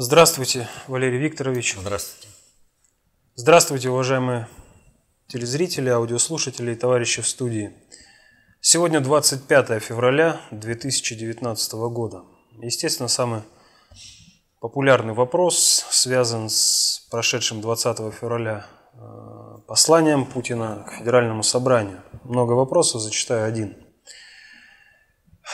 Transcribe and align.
Здравствуйте, 0.00 0.68
Валерий 0.86 1.18
Викторович. 1.18 1.74
Здравствуйте. 1.76 2.28
Здравствуйте, 3.34 3.90
уважаемые 3.90 4.46
телезрители, 5.26 5.88
аудиослушатели 5.88 6.70
и 6.70 6.76
товарищи 6.76 7.20
в 7.20 7.26
студии. 7.26 7.72
Сегодня 8.60 9.00
25 9.00 9.82
февраля 9.82 10.40
2019 10.52 11.72
года. 11.90 12.22
Естественно, 12.62 13.08
самый 13.08 13.42
популярный 14.60 15.14
вопрос 15.14 15.84
связан 15.90 16.48
с 16.48 17.08
прошедшим 17.10 17.60
20 17.60 18.14
февраля 18.14 18.66
э, 18.94 18.98
посланием 19.66 20.26
Путина 20.26 20.86
к 20.88 20.92
Федеральному 20.92 21.42
собранию. 21.42 22.04
Много 22.22 22.52
вопросов, 22.52 23.02
зачитаю 23.02 23.48
один. 23.48 23.76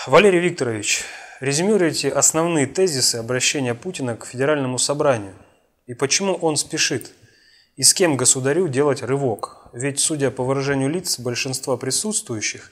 Валерий 0.07 0.41
Викторович, 0.41 1.07
резюмируйте 1.45 2.09
основные 2.09 2.67
тезисы 2.67 3.17
обращения 3.17 3.75
Путина 3.75 4.17
к 4.17 4.27
Федеральному 4.27 4.79
собранию 4.79 5.35
и 5.87 5.95
почему 5.95 6.35
он 6.35 6.57
спешит– 6.57 7.13
и 7.77 7.83
с 7.83 7.93
кем 7.93 8.17
государю 8.17 8.69
делать 8.69 9.03
рывок? 9.03 9.69
Ведь, 9.73 9.99
судя 9.99 10.31
по 10.31 10.45
выражению 10.45 10.89
лиц 10.89 11.19
большинства 11.19 11.77
присутствующих, 11.77 12.71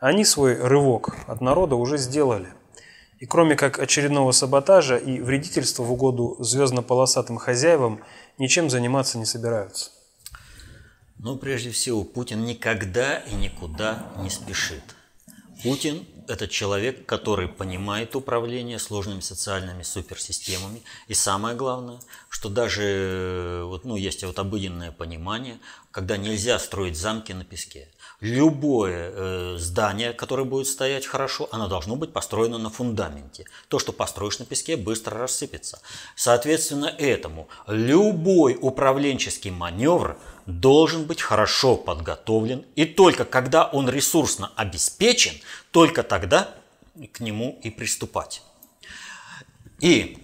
они 0.00 0.24
свой 0.24 0.56
рывок 0.60 1.14
от 1.28 1.40
народа 1.40 1.76
уже 1.76 1.98
сделали. 1.98 2.48
И 3.20 3.26
кроме 3.26 3.54
как 3.54 3.78
очередного 3.78 4.32
саботажа 4.32 4.96
и 4.96 5.20
вредительства 5.20 5.84
в 5.84 5.92
угоду 5.92 6.36
звездно-полосатым 6.40 7.36
хозяевам, 7.36 8.00
ничем 8.38 8.70
заниматься 8.70 9.18
не 9.18 9.24
собираются. 9.24 9.90
Ну, 11.18 11.36
прежде 11.36 11.70
всего, 11.70 12.02
Путин 12.02 12.44
никогда 12.44 13.18
и 13.18 13.34
никуда 13.34 14.10
не 14.20 14.30
спешит. 14.30 14.82
Путин– 15.62 16.04
это 16.30 16.48
человек, 16.48 17.04
который 17.06 17.48
понимает 17.48 18.14
управление 18.16 18.78
сложными 18.78 19.20
социальными 19.20 19.82
суперсистемами. 19.82 20.82
И 21.08 21.14
самое 21.14 21.56
главное, 21.56 22.00
что 22.28 22.48
даже 22.48 23.62
вот, 23.66 23.84
ну, 23.84 23.96
есть 23.96 24.24
вот 24.24 24.38
обыденное 24.38 24.92
понимание, 24.92 25.58
когда 25.90 26.16
нельзя 26.16 26.58
строить 26.58 26.96
замки 26.96 27.32
на 27.32 27.44
песке. 27.44 27.88
Любое 28.20 29.10
э, 29.12 29.56
здание, 29.58 30.12
которое 30.12 30.44
будет 30.44 30.66
стоять 30.66 31.06
хорошо, 31.06 31.48
оно 31.50 31.68
должно 31.68 31.96
быть 31.96 32.12
построено 32.12 32.58
на 32.58 32.70
фундаменте. 32.70 33.46
То, 33.68 33.78
что 33.78 33.92
построишь 33.92 34.38
на 34.38 34.44
песке, 34.44 34.76
быстро 34.76 35.18
рассыпется. 35.18 35.80
Соответственно, 36.16 36.86
этому 36.86 37.48
любой 37.66 38.56
управленческий 38.60 39.50
маневр 39.50 40.16
должен 40.46 41.04
быть 41.04 41.22
хорошо 41.22 41.76
подготовлен. 41.76 42.64
И 42.76 42.84
только 42.84 43.24
когда 43.24 43.64
он 43.64 43.88
ресурсно 43.88 44.52
обеспечен, 44.56 45.34
только 45.70 46.02
тогда 46.02 46.54
к 47.12 47.20
нему 47.20 47.58
и 47.62 47.70
приступать. 47.70 48.42
И, 49.80 50.18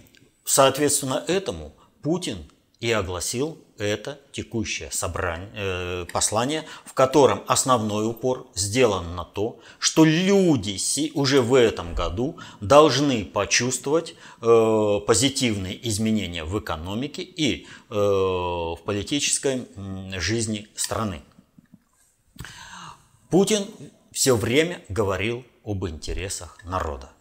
соответственно, 0.45 1.23
этому 1.27 1.73
Путин 2.01 2.45
и 2.79 2.91
огласил 2.91 3.57
это 3.79 4.19
текущее 4.31 4.91
собрание, 4.91 5.49
э, 5.53 6.05
послание, 6.11 6.65
в 6.85 6.93
котором 6.93 7.43
основной 7.47 8.07
упор 8.07 8.47
сделан 8.55 9.15
на 9.15 9.23
то, 9.23 9.59
что 9.79 10.05
люди 10.05 10.77
уже 11.13 11.41
в 11.41 11.53
этом 11.53 11.95
году 11.95 12.37
должны 12.61 13.25
почувствовать 13.25 14.15
э, 14.41 14.99
позитивные 15.05 15.87
изменения 15.87 16.43
в 16.43 16.59
экономике 16.59 17.23
и 17.23 17.65
э, 17.65 17.95
в 17.95 18.79
политической 18.85 19.67
жизни 20.19 20.67
страны. 20.75 21.21
Путин 23.29 23.65
все 24.17 24.35
время 24.35 24.81
говорил 24.89 25.45
об 25.63 25.85
интересах 25.85 26.57
народа. 26.63 27.11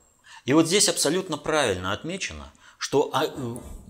И 0.47 0.55
вот 0.55 0.67
здесь 0.67 0.89
абсолютно 0.89 1.37
правильно 1.37 1.93
отмечено, 1.93 2.51
что 2.79 3.11
а, 3.13 3.27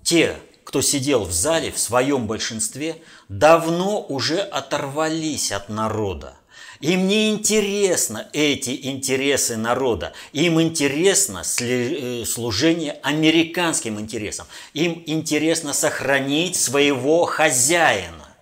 те 0.03 0.37
кто 0.65 0.81
сидел 0.81 1.23
в 1.23 1.31
зале 1.31 1.71
в 1.71 1.79
своем 1.79 2.27
большинстве, 2.27 3.01
давно 3.29 4.01
уже 4.01 4.39
оторвались 4.39 5.53
от 5.53 5.69
народа. 5.69 6.35
Им 6.81 7.07
не 7.07 7.29
интересно 7.31 8.27
эти 8.33 8.87
интересы 8.87 9.55
народа. 9.55 10.11
Им 10.33 10.61
интересно 10.61 11.43
э, 11.61 12.25
служение 12.25 12.99
американским 13.03 14.01
интересам. 14.01 14.47
Им 14.73 15.01
интересно 15.05 15.71
сохранить 15.71 16.57
своего 16.57 17.23
хозяина. 17.23 18.35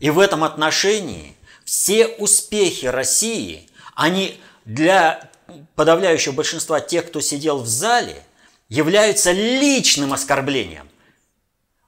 И 0.00 0.10
в 0.10 0.18
этом 0.18 0.42
отношении 0.42 1.37
все 1.68 2.06
успехи 2.06 2.86
России, 2.86 3.68
они 3.94 4.40
для 4.64 5.28
подавляющего 5.74 6.32
большинства 6.32 6.80
тех, 6.80 7.08
кто 7.08 7.20
сидел 7.20 7.58
в 7.58 7.66
зале, 7.66 8.24
являются 8.70 9.32
личным 9.32 10.14
оскорблением. 10.14 10.88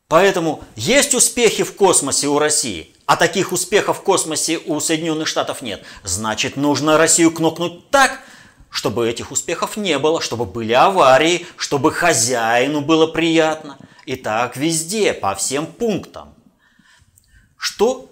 Поэтому 0.06 0.62
есть 0.76 1.14
успехи 1.14 1.62
в 1.62 1.74
космосе 1.76 2.26
у 2.26 2.38
России, 2.38 2.94
а 3.06 3.16
таких 3.16 3.52
успехов 3.52 4.00
в 4.00 4.02
космосе 4.02 4.58
у 4.58 4.80
Соединенных 4.80 5.26
Штатов 5.26 5.62
нет. 5.62 5.82
Значит, 6.04 6.56
нужно 6.56 6.98
Россию 6.98 7.32
кнопнуть 7.32 7.88
так, 7.88 8.20
чтобы 8.68 9.08
этих 9.08 9.30
успехов 9.30 9.78
не 9.78 9.98
было, 9.98 10.20
чтобы 10.20 10.44
были 10.44 10.74
аварии, 10.74 11.46
чтобы 11.56 11.90
хозяину 11.90 12.82
было 12.82 13.06
приятно. 13.06 13.78
И 14.04 14.16
так 14.16 14.58
везде, 14.58 15.14
по 15.14 15.34
всем 15.34 15.64
пунктам. 15.66 16.34
Что 17.56 18.09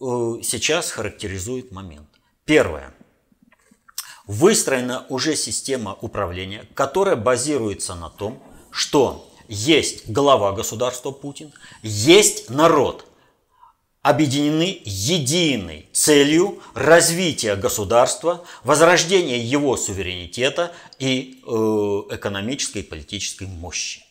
сейчас 0.00 0.90
характеризует 0.90 1.72
момент? 1.72 2.08
Первое. 2.44 2.94
Выстроена 4.26 5.06
уже 5.08 5.36
система 5.36 5.94
управления, 6.00 6.66
которая 6.74 7.16
базируется 7.16 7.94
на 7.94 8.10
том, 8.10 8.42
что 8.70 9.30
есть 9.48 10.10
глава 10.10 10.52
государства 10.52 11.10
Путин, 11.10 11.52
есть 11.82 12.50
народ, 12.50 13.06
объединены 14.02 14.80
единой 14.84 15.88
целью 15.92 16.62
развития 16.74 17.56
государства, 17.56 18.44
возрождения 18.64 19.38
его 19.38 19.76
суверенитета 19.76 20.72
и 20.98 21.42
э, 21.44 21.50
экономической 22.14 22.78
и 22.78 22.82
политической 22.82 23.46
мощи. 23.46 24.02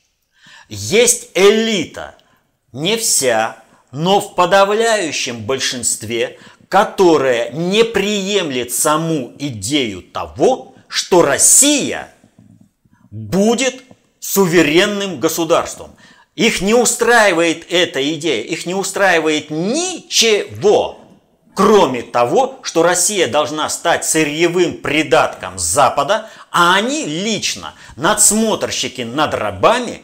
Есть 0.70 1.30
элита, 1.34 2.18
не 2.74 2.98
вся, 2.98 3.64
но 3.98 4.22
в 4.22 4.36
подавляющем 4.36 5.44
большинстве, 5.44 6.38
которая 6.70 7.50
не 7.52 7.84
приемлет 7.84 8.72
саму 8.72 9.34
идею 9.40 10.04
того, 10.04 10.76
что 10.88 11.24
Россия 11.24 12.14
будет 13.10 13.84
суверенным 14.20 15.20
государством. 15.20 15.96
Их 16.36 16.62
не 16.62 16.76
устраивает 16.76 17.66
эта 17.72 18.14
идея, 18.14 18.44
их 18.44 18.68
не 18.68 18.76
устраивает 18.76 19.50
ничего, 19.50 21.00
кроме 21.56 22.04
того, 22.04 22.60
что 22.62 22.84
Россия 22.84 23.28
должна 23.28 23.68
стать 23.68 24.06
сырьевым 24.06 24.78
придатком 24.78 25.58
Запада, 25.58 26.30
а 26.52 26.76
они 26.76 27.06
лично 27.06 27.74
надсмотрщики 27.96 29.02
над 29.02 29.34
рабами, 29.34 30.04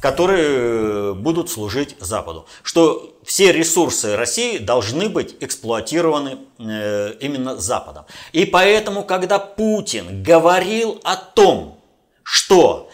которые 0.00 1.14
будут 1.14 1.50
служить 1.50 1.96
Западу. 1.98 2.46
Что 2.62 3.16
все 3.24 3.52
ресурсы 3.52 4.16
России 4.16 4.58
должны 4.58 5.08
быть 5.08 5.36
эксплуатированы 5.40 6.38
э, 6.58 7.14
именно 7.20 7.56
Западом. 7.56 8.06
И 8.32 8.44
поэтому, 8.44 9.04
когда 9.04 9.38
Путин 9.38 10.22
говорил 10.22 11.00
о 11.04 11.16
том, 11.16 11.80
что 12.22 12.90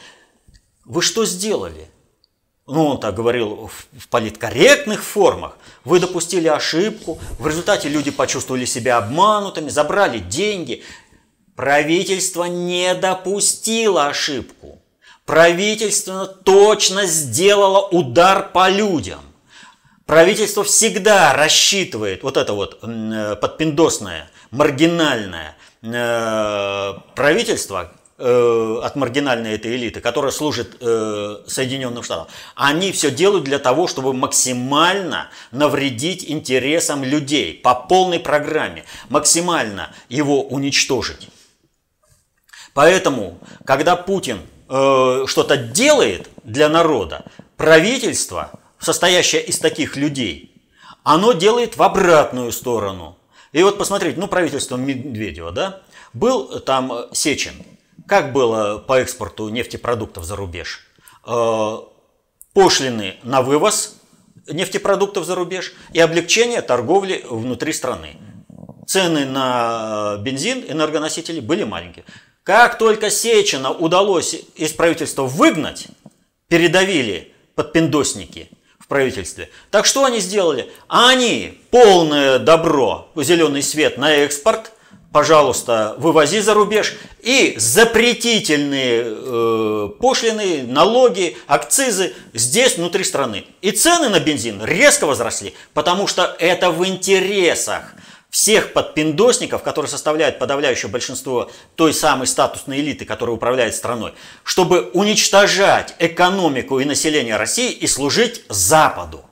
вы 0.85 1.03
что 1.03 1.25
сделали? 1.25 1.91
Ну, 2.67 2.87
он 2.87 3.01
так 3.01 3.15
говорил 3.15 3.71
в 3.93 4.09
политкорректных 4.09 5.05
формах. 5.05 5.59
Вы 5.85 6.01
допустили 6.01 6.49
ошибку, 6.49 7.19
в 7.39 7.47
результате 7.47 7.91
люди 7.91 8.11
почувствовали 8.11 8.65
себя 8.65 8.97
обманутыми, 8.97 9.69
забрали 9.69 10.19
деньги. 10.19 10.83
Правительство 11.57 12.45
не 12.45 12.95
допустило 12.95 14.07
ошибку. 14.07 14.81
Правительство 15.27 16.27
точно 16.27 17.07
сделало 17.07 17.89
удар 17.89 18.51
по 18.53 18.69
людям. 18.69 19.21
Правительство 20.07 20.65
всегда 20.65 21.33
рассчитывает 21.33 22.23
вот 22.23 22.37
это 22.37 22.53
вот 22.53 22.79
э, 22.83 23.37
подпиндосное, 23.41 24.31
маргинальное 24.51 25.57
э, 25.83 26.93
правительство, 27.15 27.91
Э, 28.17 28.81
от 28.85 28.95
маргинальной 28.95 29.55
этой 29.55 29.75
элиты, 29.75 30.01
которая 30.01 30.31
служит 30.31 30.77
Соединенным 30.79 32.05
Штатам, 32.05 32.29
они 32.55 32.93
все 32.93 33.11
делают 33.11 33.43
для 33.43 33.59
того, 33.59 33.89
чтобы 33.89 34.13
максимально 34.13 35.31
навредить 35.51 36.25
интересам 36.31 37.03
людей 37.03 37.55
по 37.55 37.75
полной 37.75 38.21
программе, 38.21 38.85
максимально 39.09 39.93
его 40.09 40.45
уничтожить. 40.45 41.29
Поэтому, 42.73 43.41
когда 43.65 43.97
Путин 43.97 44.39
э, 44.69 45.25
что-то 45.27 45.57
делает 45.57 46.29
для 46.43 46.69
народа, 46.69 47.25
правительство, 47.57 48.51
состоящее 48.79 49.43
из 49.43 49.59
таких 49.59 49.97
людей, 49.97 50.63
оно 51.03 51.33
делает 51.33 51.77
в 51.77 51.83
обратную 51.83 52.53
сторону. 52.53 53.19
И 53.53 53.63
вот 53.63 53.79
посмотрите, 53.79 54.19
ну 54.19 54.29
правительство 54.29 54.77
Медведева, 54.77 55.53
да, 55.53 55.83
был 56.13 56.61
там 56.61 57.07
Сечин– 57.13 57.55
как 58.07 58.33
было 58.33 58.79
по 58.79 59.01
экспорту 59.01 59.49
нефтепродуктов 59.49 60.25
за 60.25 60.37
рубеж? 60.37 60.87
Э, 61.27 61.79
пошлины 62.53 63.17
на 63.23 63.41
вывоз 63.43 63.97
нефтепродуктов 64.47 65.25
за 65.25 65.35
рубеж 65.35 65.73
и 65.93 66.01
облегчение 66.01 66.61
торговли 66.61 67.25
внутри 67.29 67.73
страны. 67.73 68.17
Цены 68.87 69.25
на 69.25 70.19
бензин, 70.19 70.65
энергоносители 70.69 71.41
были 71.41 71.65
маленькие. 71.65 72.05
Как 72.45 72.77
только 72.77 73.09
Сечина 73.09 73.71
удалось 73.71 74.37
из 74.55 74.73
правительства 74.73 75.23
выгнать, 75.23 75.87
передавили 76.47 77.33
подпиндосники 77.55 78.51
в 78.79 78.87
правительстве. 78.87 79.49
Так 79.71 79.87
что 79.87 80.05
они 80.05 80.21
сделали? 80.21 80.71
Они 80.87 81.59
полное 81.71 82.39
добро, 82.39 83.09
зеленый 83.17 83.63
свет 83.63 83.97
на 83.97 84.17
экспорт, 84.17 84.73
пожалуйста, 85.11 85.95
вывози 85.97 86.41
за 86.41 86.53
рубеж, 86.53 86.97
и 87.23 87.55
запретительные 87.57 89.05
э, 89.07 89.89
пошлины, 89.99 90.65
налоги, 90.65 91.39
акцизы 91.47 92.13
здесь, 92.35 92.77
внутри 92.77 93.05
страны. 93.05 93.47
И 93.63 93.71
цены 93.71 94.11
на 94.11 94.21
бензин 94.21 94.63
резко 94.63 95.07
возросли, 95.07 95.55
потому 95.73 96.07
что 96.07 96.37
это 96.39 96.71
в 96.71 96.87
интересах 96.87 97.95
всех 98.35 98.73
подпиндосников, 98.73 99.63
которые 99.63 99.89
составляют 99.89 100.41
подавляющее 100.41 100.91
большинство 100.91 101.53
той 101.77 101.95
самой 101.95 102.27
статусной 102.27 102.81
элиты, 102.81 103.05
которая 103.05 103.37
управляет 103.37 103.77
страной, 103.77 104.13
чтобы 104.43 104.91
уничтожать 104.93 105.95
экономику 106.01 106.81
и 106.81 106.85
население 106.85 107.37
России 107.37 107.71
и 107.71 107.87
служить 107.87 108.43
Западу. 108.49 109.25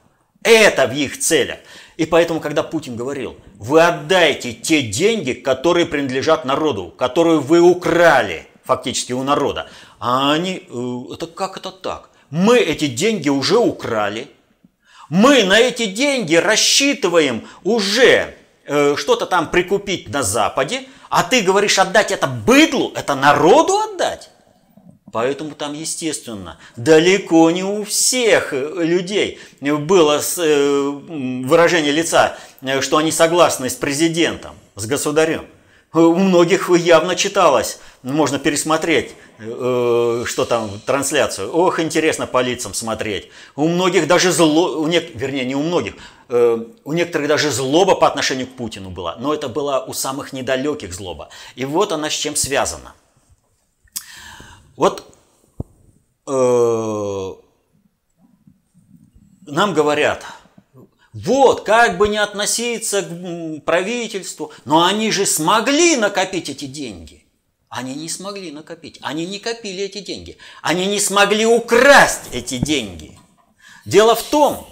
Это 0.45 0.87
в 0.87 0.93
их 0.93 1.19
целях. 1.19 1.59
И 1.97 2.07
поэтому, 2.07 2.39
когда 2.39 2.63
Путин 2.63 2.95
говорил, 2.95 3.35
вы 3.57 3.83
отдайте 3.83 4.53
те 4.53 4.83
деньги, 4.83 5.33
которые 5.33 5.87
принадлежат 5.87 6.45
народу, 6.45 6.95
которые 6.97 7.41
вы 7.41 7.59
украли 7.59 8.47
фактически 8.63 9.13
у 9.13 9.25
народа. 9.25 9.69
А 9.99 10.33
они, 10.33 10.63
э, 10.71 11.15
это 11.15 11.27
как 11.27 11.57
это 11.57 11.73
так? 11.73 12.11
Мы 12.31 12.59
эти 12.59 12.87
деньги 12.87 13.29
уже 13.29 13.59
украли. 13.59 14.29
Мы 15.09 15.43
на 15.43 15.59
эти 15.59 15.87
деньги 15.87 16.37
рассчитываем 16.37 17.49
уже 17.65 18.37
Э, 18.65 18.95
что-то 18.97 19.27
там 19.27 19.51
прикупить 19.51 20.09
на 20.09 20.23
Западе, 20.23 20.83
а 21.11 21.25
ты 21.25 21.41
говоришь 21.41 21.81
отдать 21.81 22.13
это 22.13 22.29
быдлу, 22.29 22.93
это 22.95 23.17
народу 23.17 23.77
отдать? 23.79 24.31
Поэтому 25.11 25.51
там, 25.57 25.75
естественно, 25.75 26.59
далеко 26.77 27.51
не 27.51 27.65
у 27.65 27.85
всех 27.85 28.53
э, 28.53 28.85
людей 28.85 29.41
было 29.61 30.21
э, 30.39 30.91
выражение 31.45 31.91
лица, 31.91 32.39
что 32.81 32.99
они 32.99 33.11
согласны 33.11 33.69
с 33.69 33.75
президентом, 33.75 34.55
с 34.77 34.87
государем. 34.87 35.47
У 35.93 36.15
многих 36.15 36.71
явно 36.71 37.17
читалось, 37.17 37.79
можно 38.03 38.39
пересмотреть, 38.39 39.11
что 39.39 40.47
там, 40.49 40.81
трансляцию. 40.87 41.53
Ох, 41.53 41.81
интересно 41.81 42.27
по 42.27 42.41
лицам 42.41 42.73
смотреть. 42.73 43.29
У 43.57 43.69
многих 43.69 44.07
даже 44.07 44.33
зло, 44.33 44.81
у 44.81 44.87
не, 44.87 45.01
вернее, 45.01 45.45
не 45.45 45.55
у 45.55 45.63
многих, 45.63 45.93
у 46.33 46.93
некоторых 46.93 47.29
даже 47.29 47.51
злоба 47.51 47.95
по 47.95 48.07
отношению 48.07 48.47
к 48.47 48.57
Путину 48.57 48.91
была, 48.91 49.17
но 49.17 49.35
это 49.35 49.49
была 49.49 49.85
у 49.85 49.93
самых 49.93 50.33
недалеких 50.33 50.95
злоба. 50.95 51.29
И 51.57 51.65
вот 51.65 51.93
она 51.93 52.09
с 52.09 52.15
чем 52.15 52.37
связана. 52.37 52.95
Вот 54.77 55.05
э, 56.27 57.33
нам 59.47 59.75
говорят, 59.75 60.25
вот, 61.13 61.65
как 61.65 61.99
бы 61.99 62.09
не 62.09 62.17
относиться 62.17 63.03
к 63.03 63.65
правительству, 63.67 64.53
но 64.65 64.85
они 64.85 65.11
же 65.11 65.27
смогли 65.27 65.97
накопить 65.97 66.49
эти 66.49 66.65
деньги. 66.65 67.27
Они 67.69 67.95
не 67.95 68.09
смогли 68.09 68.53
накопить, 68.53 68.99
они 69.03 69.27
не 69.27 69.39
копили 69.39 69.85
эти 69.85 70.01
деньги, 70.01 70.37
они 70.63 70.87
не 70.87 71.01
смогли 71.01 71.47
украсть 71.47 72.29
эти 72.33 72.59
деньги. 72.59 73.19
Дело 73.87 74.15
в 74.15 74.23
том, 74.23 74.69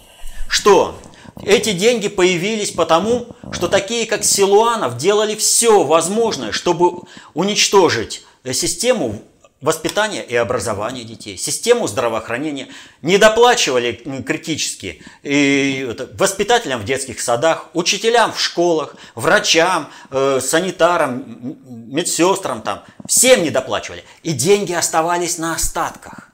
что 0.49 0.99
эти 1.43 1.73
деньги 1.73 2.09
появились 2.09 2.71
потому, 2.71 3.37
что 3.53 3.69
такие, 3.69 4.07
как 4.07 4.25
Силуанов, 4.25 4.97
делали 4.97 5.35
все 5.35 5.85
возможное, 5.85 6.53
чтобы 6.53 7.03
уничтожить 7.35 8.25
систему 8.53 9.23
воспитания 9.61 10.23
и 10.23 10.35
образования 10.35 11.05
детей, 11.05 11.37
систему 11.37 11.87
здравоохранения, 11.87 12.69
не 13.03 13.19
доплачивали 13.19 13.93
критически 14.27 15.03
и 15.23 15.95
воспитателям 16.15 16.81
в 16.81 16.85
детских 16.85 17.21
садах, 17.21 17.69
учителям 17.75 18.33
в 18.33 18.41
школах, 18.41 18.97
врачам, 19.15 19.91
э, 20.11 20.41
санитарам, 20.43 21.59
медсестрам, 21.69 22.63
там, 22.63 22.85
всем 23.07 23.43
не 23.43 23.51
доплачивали. 23.51 24.05
И 24.23 24.33
деньги 24.33 24.73
оставались 24.73 25.37
на 25.37 25.55
остатках. 25.55 26.31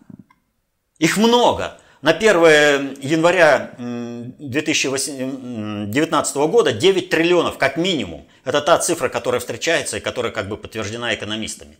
Их 0.98 1.16
много. 1.16 1.78
На 2.06 2.12
1 2.12 3.00
января 3.00 3.74
2019 3.78 6.36
года 6.36 6.72
9 6.72 7.10
триллионов 7.10 7.58
как 7.58 7.76
минимум. 7.76 8.28
Это 8.44 8.60
та 8.60 8.78
цифра, 8.78 9.08
которая 9.08 9.40
встречается 9.40 9.96
и 9.96 10.00
которая 10.00 10.30
как 10.30 10.48
бы 10.48 10.56
подтверждена 10.56 11.12
экономистами. 11.16 11.76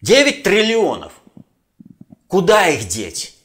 9 0.00 0.42
триллионов. 0.42 1.12
Куда 2.28 2.68
их 2.68 2.88
деть? 2.88 3.36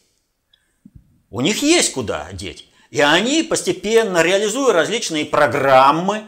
У 1.30 1.42
них 1.42 1.62
есть 1.62 1.92
куда 1.92 2.31
деть. 2.31 2.69
И 2.90 3.01
они 3.01 3.44
постепенно, 3.44 4.24
реализуя 4.24 4.72
различные 4.72 5.25
программы, 5.25 6.24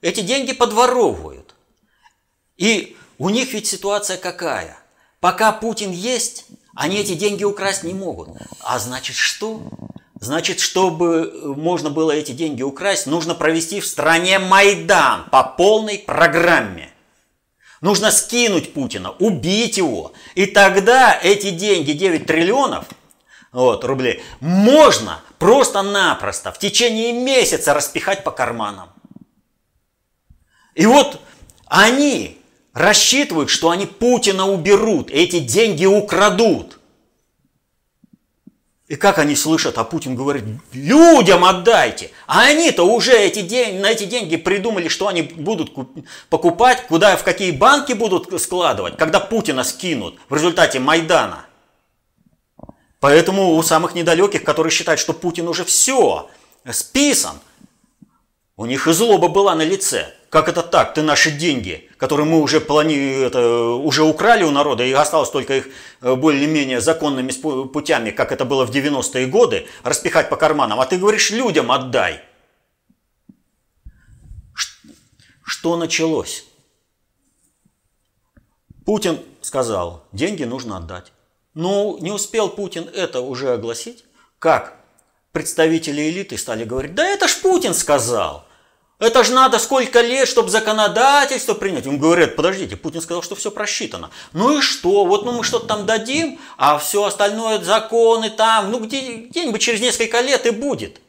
эти 0.00 0.22
деньги 0.22 0.52
подворовывают. 0.52 1.54
И 2.56 2.96
у 3.18 3.30
них 3.30 3.52
ведь 3.52 3.68
ситуация 3.68 4.16
какая? 4.16 4.76
Пока 5.20 5.52
Путин 5.52 5.92
есть, 5.92 6.46
они 6.76 6.98
эти 6.98 7.14
деньги 7.14 7.42
украсть 7.42 7.82
не 7.82 7.94
могут. 7.94 8.28
А 8.60 8.78
значит 8.78 9.16
что? 9.16 9.62
Значит, 10.20 10.60
чтобы 10.60 11.54
можно 11.56 11.90
было 11.90 12.12
эти 12.12 12.32
деньги 12.32 12.62
украсть, 12.62 13.06
нужно 13.06 13.34
провести 13.34 13.80
в 13.80 13.86
стране 13.86 14.38
Майдан 14.38 15.24
по 15.30 15.42
полной 15.42 15.98
программе. 15.98 16.92
Нужно 17.80 18.10
скинуть 18.10 18.72
Путина, 18.72 19.10
убить 19.12 19.76
его. 19.76 20.12
И 20.34 20.46
тогда 20.46 21.18
эти 21.22 21.50
деньги, 21.50 21.92
9 21.92 22.26
триллионов 22.26 22.86
вот, 23.52 23.84
рублей, 23.84 24.22
можно 24.40 25.20
просто-напросто 25.38 26.52
в 26.52 26.58
течение 26.58 27.12
месяца 27.12 27.74
распихать 27.74 28.24
по 28.24 28.30
карманам. 28.30 28.90
И 30.74 30.86
вот 30.86 31.20
они 31.66 32.35
рассчитывают, 32.76 33.48
что 33.48 33.70
они 33.70 33.86
Путина 33.86 34.46
уберут, 34.46 35.10
эти 35.10 35.38
деньги 35.38 35.86
украдут. 35.86 36.78
И 38.86 38.96
как 38.96 39.18
они 39.18 39.34
слышат, 39.34 39.78
а 39.78 39.84
Путин 39.84 40.14
говорит, 40.14 40.44
людям 40.72 41.44
отдайте. 41.44 42.10
А 42.26 42.42
они-то 42.42 42.84
уже 42.84 43.18
эти 43.18 43.40
день, 43.40 43.80
на 43.80 43.90
эти 43.90 44.04
деньги 44.04 44.36
придумали, 44.36 44.88
что 44.88 45.08
они 45.08 45.22
будут 45.22 45.72
покупать, 46.28 46.86
куда, 46.86 47.16
в 47.16 47.24
какие 47.24 47.50
банки 47.50 47.94
будут 47.94 48.40
складывать, 48.40 48.98
когда 48.98 49.20
Путина 49.20 49.64
скинут 49.64 50.18
в 50.28 50.34
результате 50.34 50.78
Майдана. 50.78 51.46
Поэтому 53.00 53.54
у 53.54 53.62
самых 53.62 53.94
недалеких, 53.94 54.44
которые 54.44 54.70
считают, 54.70 55.00
что 55.00 55.14
Путин 55.14 55.48
уже 55.48 55.64
все, 55.64 56.28
списан, 56.70 57.40
у 58.56 58.66
них 58.66 58.86
и 58.86 58.92
злоба 58.92 59.28
была 59.28 59.54
на 59.54 59.62
лице. 59.62 60.15
Как 60.30 60.48
это 60.48 60.62
так? 60.62 60.94
Ты 60.94 61.02
наши 61.02 61.30
деньги, 61.30 61.88
которые 61.98 62.26
мы 62.26 62.40
уже, 62.40 62.60
плани... 62.60 62.96
это, 62.96 63.68
уже 63.74 64.02
украли 64.02 64.42
у 64.42 64.50
народа, 64.50 64.84
и 64.84 64.92
осталось 64.92 65.30
только 65.30 65.54
их 65.54 65.68
э, 66.00 66.14
более-менее 66.14 66.80
законными 66.80 67.30
путями, 67.66 68.10
как 68.10 68.32
это 68.32 68.44
было 68.44 68.66
в 68.66 68.70
90-е 68.70 69.26
годы, 69.26 69.66
распихать 69.84 70.28
по 70.28 70.36
карманам. 70.36 70.80
А 70.80 70.86
ты 70.86 70.98
говоришь, 70.98 71.30
людям 71.30 71.70
отдай. 71.70 72.20
Что 75.44 75.76
началось? 75.76 76.44
Путин 78.84 79.20
сказал, 79.42 80.04
деньги 80.12 80.44
нужно 80.44 80.78
отдать. 80.78 81.12
Но 81.54 81.96
не 82.00 82.10
успел 82.12 82.48
Путин 82.48 82.88
это 82.92 83.20
уже 83.20 83.52
огласить, 83.52 84.04
как 84.38 84.76
представители 85.32 86.10
элиты 86.10 86.36
стали 86.36 86.64
говорить, 86.64 86.94
да 86.94 87.06
это 87.06 87.28
ж 87.28 87.36
Путин 87.42 87.74
сказал. 87.74 88.45
Это 88.98 89.24
же 89.24 89.32
надо 89.32 89.58
сколько 89.58 90.00
лет, 90.00 90.26
чтобы 90.26 90.48
законодательство 90.48 91.52
принять. 91.52 91.84
Им 91.84 91.98
говорят, 91.98 92.34
подождите, 92.34 92.76
Путин 92.76 93.02
сказал, 93.02 93.22
что 93.22 93.34
все 93.34 93.50
просчитано. 93.50 94.10
Ну 94.32 94.58
и 94.58 94.62
что? 94.62 95.04
Вот 95.04 95.26
ну 95.26 95.32
мы 95.32 95.44
что-то 95.44 95.66
там 95.66 95.84
дадим, 95.84 96.38
а 96.56 96.78
все 96.78 97.04
остальное 97.04 97.60
законы 97.60 98.30
там, 98.30 98.70
ну 98.70 98.80
где, 98.80 99.16
где-нибудь 99.16 99.60
через 99.60 99.80
несколько 99.80 100.20
лет 100.20 100.46
и 100.46 100.50
будет. 100.50 101.00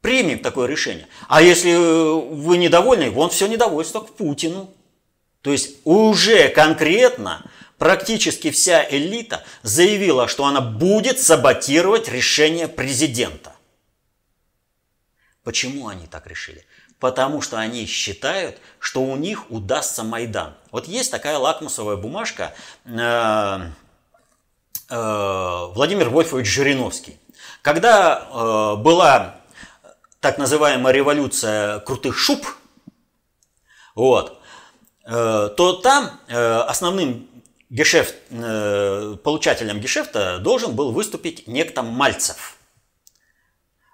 Примем 0.00 0.40
такое 0.40 0.66
решение. 0.66 1.06
А 1.28 1.40
если 1.40 1.72
э, 1.72 2.34
вы 2.34 2.56
недовольны, 2.56 3.10
вон 3.10 3.30
все 3.30 3.46
недовольство 3.46 4.00
к 4.00 4.10
Путину. 4.14 4.70
То 5.42 5.52
есть 5.52 5.76
уже 5.84 6.48
конкретно 6.48 7.48
практически 7.78 8.50
вся 8.50 8.84
элита 8.90 9.44
заявила, 9.62 10.26
что 10.26 10.46
она 10.46 10.60
будет 10.60 11.20
саботировать 11.20 12.08
решение 12.08 12.66
президента. 12.66 13.54
Почему 15.44 15.88
они 15.88 16.06
так 16.06 16.26
решили? 16.26 16.64
Потому 17.00 17.40
что 17.40 17.58
они 17.58 17.86
считают, 17.86 18.58
что 18.78 19.02
у 19.02 19.16
них 19.16 19.50
удастся 19.50 20.04
Майдан. 20.04 20.54
Вот 20.70 20.86
есть 20.86 21.10
такая 21.10 21.38
лакмусовая 21.38 21.96
бумажка, 21.96 22.54
э, 22.84 23.60
э, 24.90 25.66
Владимир 25.74 26.10
Вольфович 26.10 26.46
Жириновский. 26.46 27.18
Когда 27.62 28.28
э, 28.30 28.76
была 28.76 29.36
так 30.20 30.36
называемая 30.38 30.92
революция 30.92 31.80
крутых 31.80 32.16
шуб, 32.18 32.46
вот, 33.94 34.40
э, 35.06 35.50
то 35.56 35.72
там 35.72 36.20
э, 36.28 36.58
основным 36.60 37.28
гешефт, 37.70 38.14
э, 38.28 39.16
получателем 39.24 39.80
гешефта 39.80 40.38
должен 40.38 40.76
был 40.76 40.92
выступить 40.92 41.48
некто 41.48 41.82
Мальцев. 41.82 42.59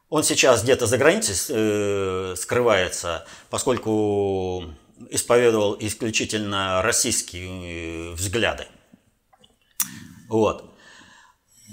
Он 0.09 0.23
сейчас 0.23 0.63
где-то 0.63 0.87
за 0.87 0.99
границей 0.99 1.35
э, 1.49 2.35
скрывается, 2.37 3.27
поскольку 3.51 4.65
исповедовал 5.11 5.77
исключительно 5.81 6.81
российские 6.83 8.11
э, 8.11 8.15
взгляды. 8.15 8.67
Вот. 10.29 10.73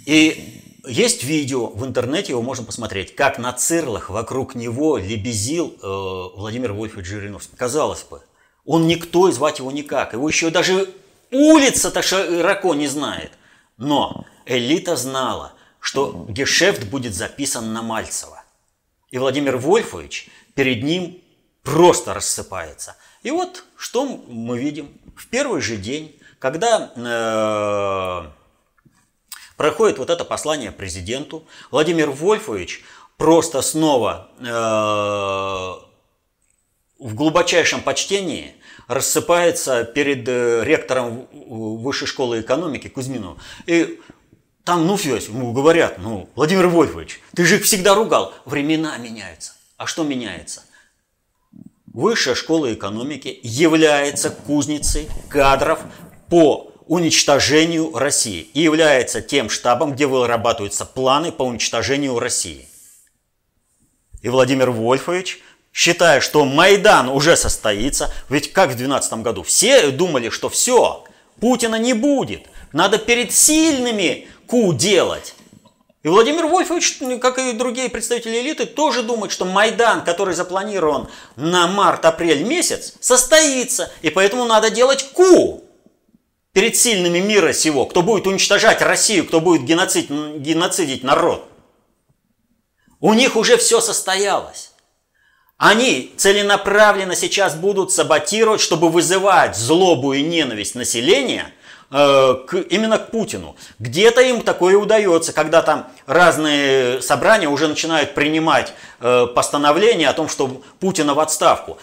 И 0.06 0.64
есть 0.86 1.24
видео 1.24 1.68
в 1.68 1.86
интернете, 1.86 2.32
его 2.32 2.42
можно 2.42 2.66
посмотреть, 2.66 3.16
как 3.16 3.38
на 3.38 3.54
цирлах 3.54 4.10
вокруг 4.10 4.56
него 4.56 4.98
лебезил 4.98 5.76
э, 5.82 6.38
Владимир 6.38 6.74
Вольфович 6.74 7.06
Жириновский. 7.06 7.56
Казалось 7.56 8.04
бы, 8.04 8.22
он 8.66 8.88
никто, 8.88 9.30
и 9.30 9.32
звать 9.32 9.60
его 9.60 9.72
никак. 9.72 10.14
Его 10.14 10.28
еще 10.28 10.50
даже 10.50 10.90
улица-то 11.32 12.02
широко 12.02 12.74
не 12.74 12.88
знает. 12.88 13.32
Но 13.78 14.26
элита 14.46 14.96
знала, 14.96 15.54
что 15.84 16.26
гешефт 16.30 16.86
будет 16.86 17.14
записан 17.14 17.74
на 17.74 17.82
Мальцева. 17.82 18.42
И 19.12 19.18
Владимир 19.18 19.58
Вольфович 19.58 20.30
перед 20.56 20.82
ним 20.82 21.22
просто 21.62 22.14
рассыпается. 22.14 22.96
И 23.22 23.32
вот 23.32 23.66
что 23.76 24.06
мы 24.06 24.58
видим. 24.58 24.98
В 25.18 25.28
первый 25.28 25.60
же 25.60 25.76
день, 25.76 26.18
когда 26.40 26.90
э, 26.96 28.28
проходит 29.58 29.98
вот 29.98 30.10
это 30.10 30.24
послание 30.24 30.72
президенту, 30.72 31.46
Владимир 31.70 32.12
Вольфович 32.12 32.82
просто 33.18 33.62
снова 33.62 34.32
э, 34.40 34.44
в 36.98 37.14
глубочайшем 37.14 37.82
почтении 37.82 38.56
рассыпается 38.88 39.84
перед 39.84 40.28
э, 40.30 40.64
ректором 40.64 41.28
Высшей 41.34 42.08
школы 42.08 42.40
экономики 42.40 42.88
Кузьминовым. 42.88 43.38
И 43.66 44.00
там, 44.64 44.88
ну, 44.88 44.96
все, 44.96 45.18
ему 45.18 45.52
говорят, 45.52 45.98
ну, 45.98 46.30
Владимир 46.36 46.68
Вольфович, 46.68 47.20
ты 47.36 47.46
же 47.46 47.58
их 47.58 47.64
всегда 47.64 47.96
ругал. 47.96 48.34
Времена 48.46 48.98
меняются. 48.98 49.54
А 49.78 49.86
что 49.86 50.04
меняется? 50.04 50.64
Высшая 51.88 52.34
школа 52.34 52.74
экономики 52.74 53.40
является 53.44 54.30
кузницей 54.30 55.10
кадров 55.30 55.80
по 56.30 56.72
уничтожению 56.88 57.92
России 57.94 58.48
и 58.54 58.62
является 58.62 59.22
тем 59.22 59.50
штабом, 59.50 59.94
где 59.94 60.08
вырабатываются 60.08 60.86
планы 60.86 61.32
по 61.32 61.44
уничтожению 61.44 62.18
России. 62.20 62.68
И 64.22 64.30
Владимир 64.30 64.72
Вольфович, 64.72 65.42
считая, 65.74 66.22
что 66.22 66.46
Майдан 66.46 67.10
уже 67.10 67.36
состоится, 67.36 68.14
ведь 68.30 68.54
как 68.54 68.68
в 68.68 68.78
2012 68.78 69.14
году, 69.16 69.44
все 69.44 69.92
думали, 69.92 70.30
что 70.30 70.50
все, 70.50 71.04
Путина 71.40 71.76
не 71.76 71.94
будет, 71.94 72.48
надо 72.72 72.98
перед 72.98 73.32
сильными 73.32 74.28
ку 74.48 74.74
делать. 74.74 75.36
И 76.04 76.10
Владимир 76.10 76.48
Вольфович, 76.48 77.00
как 77.22 77.38
и 77.40 77.54
другие 77.54 77.90
представители 77.90 78.42
элиты, 78.42 78.66
тоже 78.66 79.04
думает, 79.04 79.32
что 79.32 79.46
Майдан, 79.46 80.04
который 80.04 80.36
запланирован 80.36 81.08
на 81.38 81.68
март-апрель 81.68 82.44
месяц, 82.44 82.96
состоится. 83.00 83.90
И 84.02 84.10
поэтому 84.10 84.44
надо 84.44 84.70
делать 84.70 85.12
ку 85.14 85.64
перед 86.52 86.76
сильными 86.76 87.20
мира 87.20 87.54
сего, 87.54 87.86
кто 87.86 88.02
будет 88.02 88.28
уничтожать 88.28 88.82
Россию, 88.82 89.26
кто 89.26 89.40
будет 89.40 89.64
геноцид, 89.64 90.10
геноцидить 90.10 91.04
народ. 91.04 91.48
У 93.00 93.14
них 93.14 93.38
уже 93.38 93.58
все 93.58 93.80
состоялось. 93.80 94.72
Они 95.58 96.14
целенаправленно 96.18 97.16
сейчас 97.16 97.56
будут 97.56 97.94
саботировать, 97.94 98.60
чтобы 98.60 98.90
вызывать 98.90 99.56
злобу 99.56 100.12
и 100.12 100.22
ненависть 100.22 100.76
населения 100.76 101.54
э, 101.94 102.36
к, 102.46 102.56
именно 102.56 102.98
к 102.98 103.12
Путину. 103.12 103.56
Где-то 103.80 104.22
им 104.22 104.42
такое 104.42 104.76
удается, 104.78 105.32
когда 105.32 105.62
там 105.62 105.88
разные 106.06 107.02
собрания 107.02 107.48
уже 107.48 107.68
начинают 107.68 108.14
принимать 108.16 108.74
э, 109.00 109.28
постановление 109.28 110.10
о 110.10 110.14
том, 110.14 110.28
что 110.28 110.62
Путина 110.80 111.14
в 111.14 111.20
отставку. 111.20 111.78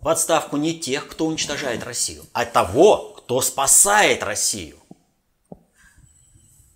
В 0.00 0.08
отставку 0.08 0.56
не 0.56 0.78
тех, 0.78 1.06
кто 1.06 1.26
уничтожает 1.26 1.84
Россию, 1.84 2.24
а 2.32 2.44
того, 2.44 3.14
кто 3.18 3.40
спасает 3.40 4.22
Россию. 4.22 4.76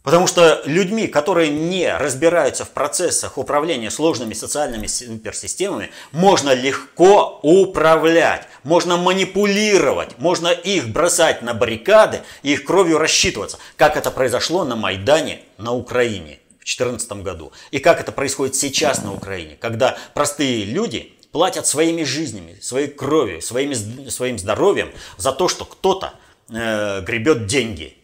Потому 0.03 0.27
что 0.27 0.63
людьми, 0.65 1.07
которые 1.09 1.51
не 1.51 1.95
разбираются 1.95 2.65
в 2.65 2.71
процессах 2.71 3.37
управления 3.37 3.91
сложными 3.91 4.33
социальными 4.33 4.87
суперсистемами, 4.87 5.91
можно 6.13 6.55
легко 6.55 7.39
управлять, 7.43 8.49
можно 8.65 8.97
манипулировать, 8.97 10.19
можно 10.19 10.49
их 10.49 10.89
бросать 10.89 11.43
на 11.43 11.53
баррикады 11.53 12.23
и 12.43 12.53
их 12.55 12.65
кровью 12.65 12.97
рассчитываться, 12.97 13.59
как 13.77 13.99
это 13.99 14.11
произошло 14.11 14.65
на 14.65 14.75
Майдане 14.75 15.41
на 15.59 15.75
Украине 15.75 16.39
в 16.61 16.65
2014 16.65 17.13
году. 17.23 17.53
И 17.71 17.79
как 17.79 18.01
это 18.01 18.11
происходит 18.11 18.55
сейчас 18.55 19.03
на 19.03 19.13
Украине, 19.13 19.59
когда 19.61 19.99
простые 20.15 20.65
люди 20.65 21.13
платят 21.31 21.67
своими 21.67 22.05
жизнями, 22.05 22.59
своей 22.61 22.89
кровью, 22.89 23.43
своими, 23.43 23.75
своим 24.09 24.39
здоровьем 24.39 24.93
за 25.19 25.33
то, 25.33 25.49
что 25.49 25.65
кто-то 25.65 26.15
э, 26.49 27.03
гребет 27.03 27.47
деньги. 27.47 27.97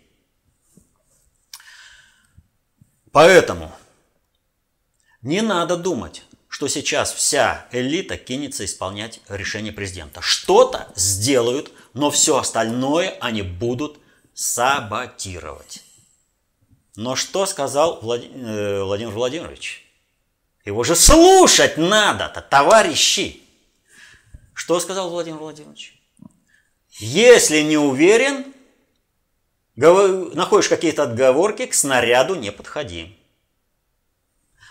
Поэтому 3.17 3.73
не 5.23 5.41
надо 5.41 5.79
думать, 5.79 6.23
что 6.49 6.69
сейчас 6.69 7.15
вся 7.15 7.67
элита 7.73 8.19
кинется 8.19 8.67
исполнять 8.67 9.21
решение 9.31 9.73
президента. 9.73 10.21
Что-то 10.21 10.93
сделают, 10.97 11.73
но 11.95 12.11
все 12.11 12.37
остальное 12.37 13.17
они 13.23 13.41
будут 13.41 13.99
саботировать. 14.35 15.83
Но 16.95 17.17
что 17.17 17.47
сказал 17.47 18.01
э, 18.03 18.83
Владимир 18.83 19.13
Владимирович? 19.13 19.91
Его 20.67 20.85
же 20.85 20.95
слушать 20.95 21.79
надо-то, 21.79 22.43
товарищи! 22.43 23.41
Что 24.53 24.79
сказал 24.79 25.09
Владимир 25.09 25.39
Владимирович? 25.39 25.99
Если 26.91 27.63
не 27.63 27.79
уверен, 27.79 28.45
находишь 29.76 30.68
какие-то 30.68 31.04
отговорки, 31.04 31.66
к 31.66 31.75
снаряду 31.75 32.35
не 32.35 32.50
подходи. 32.50 33.16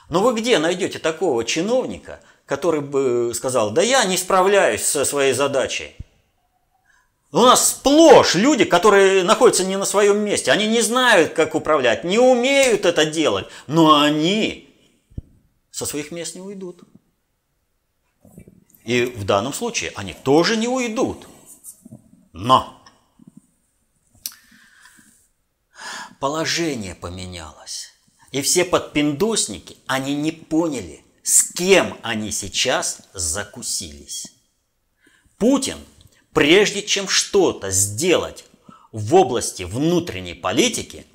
Но 0.09 0.21
вы 0.21 0.33
где 0.33 0.59
найдете 0.59 1.00
такого 1.00 1.43
чиновника, 1.45 2.19
который 2.45 2.81
бы 2.81 3.31
сказал, 3.33 3.71
да 3.71 3.81
я 3.81 4.03
не 4.05 4.17
справляюсь 4.17 4.83
со 4.83 5.05
своей 5.05 5.33
задачей? 5.33 5.95
У 7.31 7.39
нас 7.39 7.69
сплошь 7.69 8.35
люди, 8.35 8.63
которые 8.63 9.24
находятся 9.24 9.65
не 9.65 9.77
на 9.77 9.85
своем 9.85 10.19
месте. 10.19 10.51
Они 10.51 10.67
не 10.67 10.81
знают, 10.81 11.33
как 11.33 11.53
управлять, 11.53 12.03
не 12.03 12.17
умеют 12.17 12.85
это 12.85 13.05
делать, 13.05 13.47
но 13.67 14.00
они 14.00 14.69
со 15.69 15.85
своих 15.85 16.12
мест 16.12 16.35
не 16.35 16.41
уйдут. 16.41 16.83
И 18.85 19.03
в 19.03 19.25
данном 19.25 19.51
случае 19.51 19.91
они 19.95 20.13
тоже 20.13 20.55
не 20.55 20.67
уйдут. 20.67 21.27
Но 22.31 22.81
положение 26.25 26.96
поменялось. 26.96 27.94
И 28.32 28.41
все 28.41 28.65
подпиндосники, 28.65 29.77
они 29.86 30.15
не 30.15 30.32
поняли, 30.32 31.05
с 31.22 31.53
кем 31.53 32.00
они 32.01 32.32
сейчас 32.32 33.01
закусились. 33.13 34.25
Путин, 35.38 35.77
прежде 36.34 36.82
чем 36.82 37.08
что-то 37.08 37.70
сделать 37.70 38.46
в 38.91 39.13
области 39.13 39.62
внутренней 39.62 40.34
политики, 40.34 41.05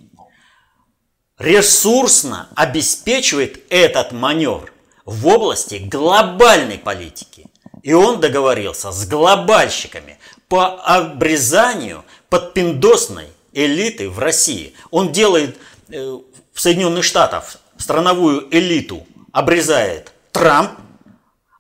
ресурсно 1.38 2.48
обеспечивает 2.54 3.64
этот 3.68 4.12
маневр 4.12 4.72
в 5.04 5.26
области 5.26 5.88
глобальной 5.90 6.78
политики. 6.78 7.46
И 7.82 7.92
он 7.92 8.20
договорился 8.20 8.92
с 8.92 9.08
глобальщиками, 9.08 10.20
по 10.46 10.80
обрезанию 10.84 12.04
подпиндосной 12.28 13.26
элиты 13.52 14.08
в 14.08 14.18
России. 14.18 14.74
Он 14.90 15.12
делает 15.12 15.58
э, 15.88 16.18
в 16.52 16.60
Соединенных 16.60 17.04
Штатах 17.04 17.56
страновую 17.76 18.48
элиту, 18.50 19.06
обрезает 19.32 20.12
Трамп, 20.32 20.72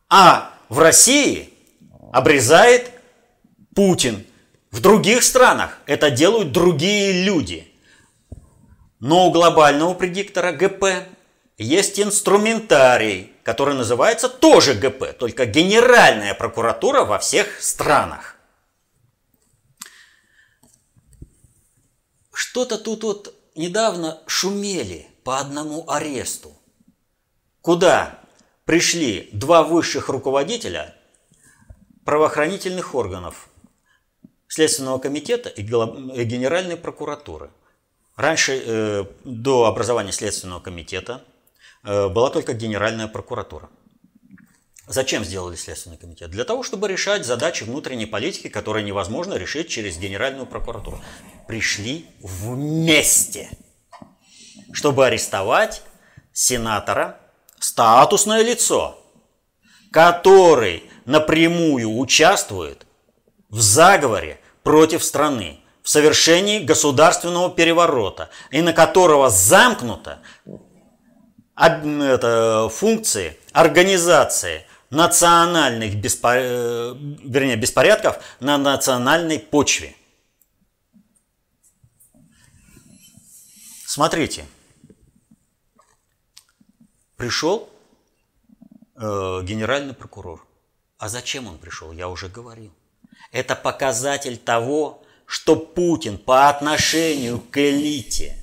а 0.08 0.54
в 0.68 0.78
России 0.78 1.52
обрезает 2.12 2.90
Путин. 3.74 4.24
В 4.70 4.80
других 4.80 5.22
странах 5.22 5.78
это 5.86 6.10
делают 6.10 6.52
другие 6.52 7.24
люди. 7.24 7.66
Но 9.00 9.26
у 9.26 9.30
глобального 9.30 9.94
предиктора 9.94 10.52
ГП 10.52 11.08
есть 11.56 11.98
инструментарий, 11.98 13.32
который 13.42 13.74
называется 13.74 14.28
тоже 14.28 14.74
ГП, 14.74 15.16
только 15.18 15.46
Генеральная 15.46 16.34
прокуратура 16.34 17.04
во 17.04 17.18
всех 17.18 17.60
странах. 17.60 18.36
Что-то 22.42 22.78
тут 22.78 23.02
вот 23.02 23.34
недавно 23.54 24.22
шумели 24.26 25.06
по 25.24 25.40
одному 25.40 25.84
аресту, 25.90 26.54
куда 27.60 28.18
пришли 28.64 29.28
два 29.34 29.62
высших 29.62 30.08
руководителя 30.08 30.96
правоохранительных 32.06 32.94
органов, 32.94 33.50
Следственного 34.48 34.98
комитета 34.98 35.50
и 35.50 35.62
Генеральной 35.62 36.78
прокуратуры. 36.78 37.50
Раньше, 38.16 38.62
э, 38.64 39.04
до 39.24 39.66
образования 39.66 40.12
Следственного 40.12 40.60
комитета, 40.60 41.22
э, 41.84 42.08
была 42.08 42.30
только 42.30 42.54
Генеральная 42.54 43.06
прокуратура. 43.06 43.68
Зачем 44.90 45.24
сделали 45.24 45.54
Следственный 45.54 45.96
комитет? 45.96 46.32
Для 46.32 46.42
того, 46.44 46.64
чтобы 46.64 46.88
решать 46.88 47.24
задачи 47.24 47.62
внутренней 47.62 48.06
политики, 48.06 48.48
которые 48.48 48.82
невозможно 48.84 49.34
решить 49.34 49.68
через 49.68 49.96
Генеральную 49.98 50.46
прокуратуру. 50.46 51.00
Пришли 51.46 52.06
вместе, 52.18 53.50
чтобы 54.72 55.06
арестовать 55.06 55.82
сенатора, 56.32 57.20
статусное 57.60 58.42
лицо, 58.42 58.98
который 59.92 60.90
напрямую 61.04 61.96
участвует 61.96 62.84
в 63.48 63.60
заговоре 63.60 64.40
против 64.64 65.04
страны, 65.04 65.60
в 65.84 65.88
совершении 65.88 66.58
государственного 66.58 67.48
переворота, 67.50 68.28
и 68.50 68.60
на 68.60 68.72
которого 68.72 69.30
замкнута 69.30 70.18
функции 72.74 73.36
организации 73.52 74.66
национальных 74.90 75.96
беспор... 75.96 76.34
Э, 76.36 76.94
вернее, 76.98 77.56
беспорядков 77.56 78.22
на 78.40 78.58
национальной 78.58 79.38
почве. 79.38 79.94
Смотрите, 83.86 84.44
пришел 87.16 87.68
э, 88.96 89.00
генеральный 89.42 89.94
прокурор. 89.94 90.46
А 90.98 91.08
зачем 91.08 91.46
он 91.46 91.58
пришел, 91.58 91.92
я 91.92 92.08
уже 92.08 92.28
говорил. 92.28 92.72
Это 93.32 93.56
показатель 93.56 94.36
того, 94.36 95.02
что 95.24 95.56
Путин 95.56 96.18
по 96.18 96.48
отношению 96.48 97.40
к 97.40 97.56
элите, 97.58 98.36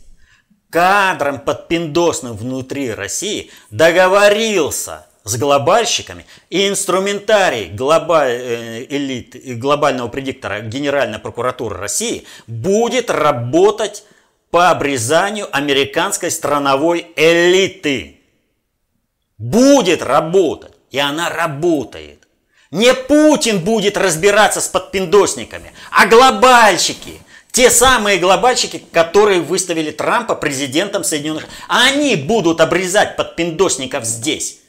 кадрам 0.70 1.40
подпиндосным 1.40 2.36
внутри 2.36 2.92
России 2.92 3.52
договорился 3.70 5.06
с 5.28 5.38
глобальщиками 5.38 6.26
и 6.50 6.68
инструментарий 6.68 7.70
глобаль, 7.70 8.32
э, 8.32 8.86
элит, 8.90 9.60
глобального 9.60 10.08
предиктора 10.08 10.62
Генеральной 10.62 11.20
прокуратуры 11.20 11.78
России 11.78 12.26
будет 12.48 13.10
работать 13.10 14.04
по 14.50 14.70
обрезанию 14.70 15.48
американской 15.52 16.32
страновой 16.32 17.08
элиты. 17.16 18.22
Будет 19.38 20.02
работать. 20.02 20.74
И 20.90 21.00
она 21.00 21.30
работает. 21.30 22.28
Не 22.72 22.94
Путин 22.94 23.60
будет 23.60 23.98
разбираться 23.98 24.62
с 24.62 24.68
подпиндосниками, 24.68 25.74
а 25.92 26.06
глобальщики. 26.08 27.22
Те 27.52 27.70
самые 27.70 28.20
глобальщики, 28.20 28.84
которые 28.92 29.42
выставили 29.42 29.92
Трампа 29.92 30.36
президентом 30.36 31.04
Соединенных 31.04 31.44
Штатов. 31.44 31.60
Они 31.68 32.16
будут 32.16 32.62
обрезать 32.62 33.16
подпиндосников 33.16 34.06
здесь. 34.06 34.60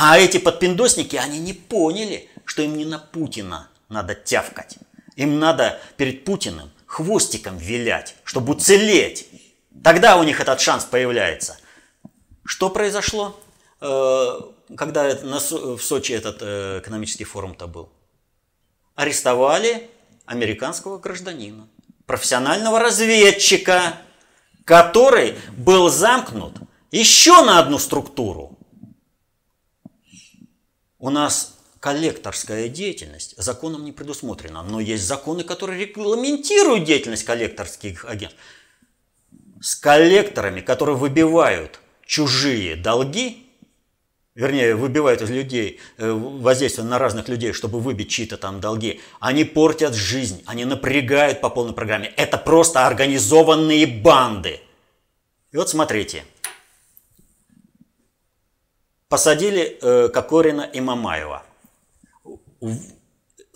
А 0.00 0.16
эти 0.16 0.38
подпиндосники, 0.38 1.16
они 1.16 1.40
не 1.40 1.52
поняли, 1.52 2.30
что 2.44 2.62
им 2.62 2.76
не 2.76 2.84
на 2.84 3.00
Путина 3.00 3.68
надо 3.88 4.14
тявкать. 4.14 4.76
Им 5.16 5.40
надо 5.40 5.80
перед 5.96 6.24
Путиным 6.24 6.70
хвостиком 6.86 7.58
вилять, 7.58 8.14
чтобы 8.22 8.52
уцелеть. 8.52 9.26
Тогда 9.82 10.16
у 10.16 10.22
них 10.22 10.40
этот 10.40 10.60
шанс 10.60 10.84
появляется. 10.84 11.58
Что 12.44 12.70
произошло, 12.70 13.40
э, 13.80 14.40
когда 14.76 15.16
в 15.16 15.80
Сочи 15.80 16.12
этот 16.12 16.42
э, 16.42 16.78
экономический 16.78 17.24
форум-то 17.24 17.66
был? 17.66 17.90
Арестовали 18.94 19.90
американского 20.26 20.98
гражданина, 20.98 21.66
профессионального 22.06 22.78
разведчика, 22.78 23.96
который 24.64 25.34
был 25.56 25.90
замкнут 25.90 26.54
еще 26.92 27.42
на 27.42 27.58
одну 27.58 27.80
структуру– 27.80 28.54
у 30.98 31.10
нас 31.10 31.58
коллекторская 31.80 32.68
деятельность 32.68 33.34
законом 33.36 33.84
не 33.84 33.92
предусмотрена, 33.92 34.62
но 34.62 34.80
есть 34.80 35.04
законы, 35.04 35.44
которые 35.44 35.86
регламентируют 35.86 36.84
деятельность 36.84 37.24
коллекторских 37.24 38.04
агентов. 38.04 38.38
С 39.60 39.74
коллекторами, 39.76 40.60
которые 40.60 40.96
выбивают 40.96 41.80
чужие 42.04 42.76
долги, 42.76 43.46
вернее, 44.34 44.74
выбивают 44.74 45.20
из 45.20 45.30
людей, 45.30 45.80
э, 45.98 46.10
воздействие 46.10 46.86
на 46.86 46.98
разных 46.98 47.28
людей, 47.28 47.52
чтобы 47.52 47.80
выбить 47.80 48.10
чьи-то 48.10 48.36
там 48.36 48.60
долги, 48.60 49.00
они 49.20 49.44
портят 49.44 49.94
жизнь, 49.94 50.42
они 50.46 50.64
напрягают 50.64 51.40
по 51.40 51.50
полной 51.50 51.74
программе. 51.74 52.12
Это 52.16 52.38
просто 52.38 52.86
организованные 52.86 53.86
банды. 53.86 54.60
И 55.52 55.56
вот 55.56 55.68
смотрите– 55.68 56.24
Посадили 59.08 59.78
э, 59.80 60.08
Кокорина 60.08 60.62
и 60.62 60.80
Мамаева. 60.80 61.42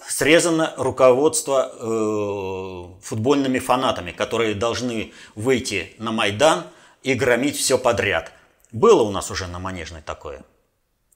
Срезано 0.08 0.72
руководство 0.78 1.70
э, 1.74 3.02
футбольными 3.02 3.58
фанатами, 3.58 4.12
которые 4.12 4.54
должны 4.54 5.12
выйти 5.34 5.94
на 5.98 6.10
Майдан 6.10 6.64
и 7.02 7.12
громить 7.12 7.58
все 7.58 7.76
подряд. 7.76 8.32
Было 8.72 9.02
у 9.02 9.10
нас 9.10 9.30
уже 9.30 9.46
на 9.46 9.58
Манежной 9.58 10.00
такое. 10.00 10.42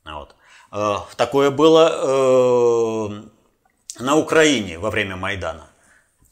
Вот. 0.05 0.35
Э, 0.71 0.97
такое 1.17 1.51
было 1.51 1.89
э, 1.89 3.23
на 4.01 4.17
Украине 4.17 4.79
во 4.79 4.91
время 4.91 5.17
Майдана. 5.17 5.71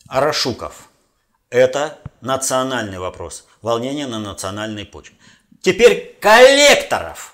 Арашуков. 0.09 0.91
Это 1.49 1.99
национальный 2.21 2.99
вопрос. 2.99 3.47
Волнение 3.63 4.07
на 4.07 4.19
национальной 4.19 4.85
почве. 4.85 5.17
Теперь 5.63 6.19
коллекторов 6.21 7.31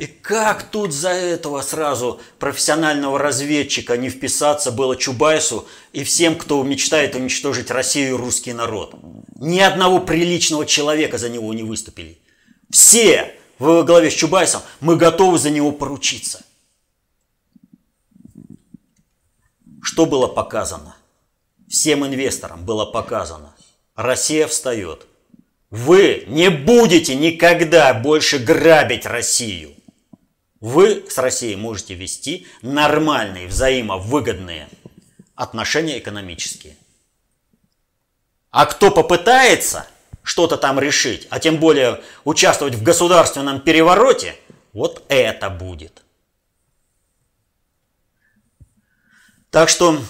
и 0.00 0.06
как 0.06 0.64
тут 0.64 0.92
за 0.92 1.10
этого 1.10 1.60
сразу 1.62 2.20
профессионального 2.38 3.18
разведчика 3.18 3.96
не 3.96 4.10
вписаться 4.10 4.70
было 4.70 4.96
Чубайсу 4.96 5.66
и 5.92 6.04
всем, 6.04 6.36
кто 6.36 6.62
мечтает 6.62 7.14
уничтожить 7.14 7.70
Россию 7.70 8.08
и 8.08 8.18
русский 8.18 8.52
народ? 8.52 8.94
Ни 9.36 9.60
одного 9.60 10.00
приличного 10.00 10.66
человека 10.66 11.18
за 11.18 11.28
него 11.28 11.52
не 11.54 11.62
выступили. 11.62 12.18
Все 12.70 13.34
во 13.58 13.82
главе 13.82 14.10
с 14.10 14.14
Чубайсом 14.14 14.62
мы 14.80 14.96
готовы 14.96 15.38
за 15.38 15.50
него 15.50 15.72
поручиться. 15.72 16.44
Что 19.82 20.06
было 20.06 20.26
показано? 20.26 20.96
Всем 21.68 22.06
инвесторам 22.06 22.64
было 22.64 22.86
показано. 22.86 23.54
Россия 23.94 24.46
встает. 24.46 25.06
Вы 25.70 26.24
не 26.28 26.50
будете 26.50 27.14
никогда 27.14 27.92
больше 27.94 28.38
грабить 28.38 29.04
Россию. 29.04 29.77
Вы 30.60 31.06
с 31.08 31.18
Россией 31.18 31.56
можете 31.56 31.94
вести 31.94 32.46
нормальные, 32.62 33.46
взаимовыгодные 33.46 34.68
отношения 35.36 35.98
экономические. 35.98 36.76
А 38.50 38.66
кто 38.66 38.90
попытается 38.90 39.86
что-то 40.24 40.56
там 40.56 40.80
решить, 40.80 41.28
а 41.30 41.38
тем 41.38 41.58
более 41.58 42.02
участвовать 42.24 42.74
в 42.74 42.82
государственном 42.82 43.60
перевороте, 43.60 44.34
вот 44.72 45.04
это 45.08 45.48
будет. 45.48 46.02
Так 49.50 49.68
что 49.68 50.02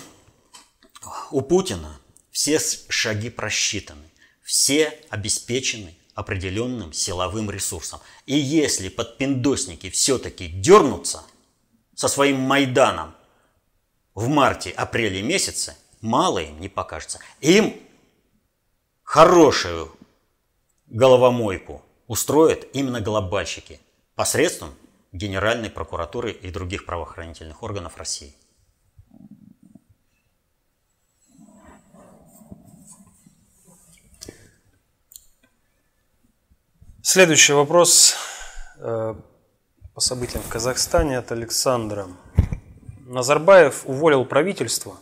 у 1.31 1.43
Путина 1.43 2.01
все 2.31 2.59
шаги 2.89 3.29
просчитаны, 3.29 4.11
все 4.43 4.99
обеспечены 5.11 5.98
определенным 6.19 6.93
силовым 6.93 7.49
ресурсом. 7.49 8.01
И 8.27 8.37
если 8.37 8.89
подпиндосники 8.89 9.89
все-таки 9.89 10.49
дернутся 10.49 11.23
со 11.95 12.09
своим 12.09 12.41
Майданом 12.41 13.15
в 14.17 14.27
марте-апреле 14.27 15.23
месяце, 15.23 15.77
мало 16.01 16.41
им 16.41 16.61
не 16.61 16.69
покажется. 16.69 17.21
Им 17.41 17.81
хорошую 19.05 19.97
головомойку 20.89 21.85
устроят 22.09 22.67
именно 22.73 23.01
глобальщики 23.01 23.81
посредством 24.17 24.75
Генеральной 25.13 25.71
прокуратуры 25.71 26.33
и 26.33 26.51
других 26.51 26.85
правоохранительных 26.85 27.63
органов 27.63 27.97
России. 27.97 28.35
Следующий 37.11 37.55
вопрос 37.55 38.17
э, 38.81 39.15
по 39.95 40.01
событиям 40.01 40.43
в 40.43 40.49
Казахстане 40.51 41.17
от 41.17 41.33
Александра. 41.33 42.07
Назарбаев 43.07 43.85
уволил 43.87 44.27
правительство, 44.27 44.95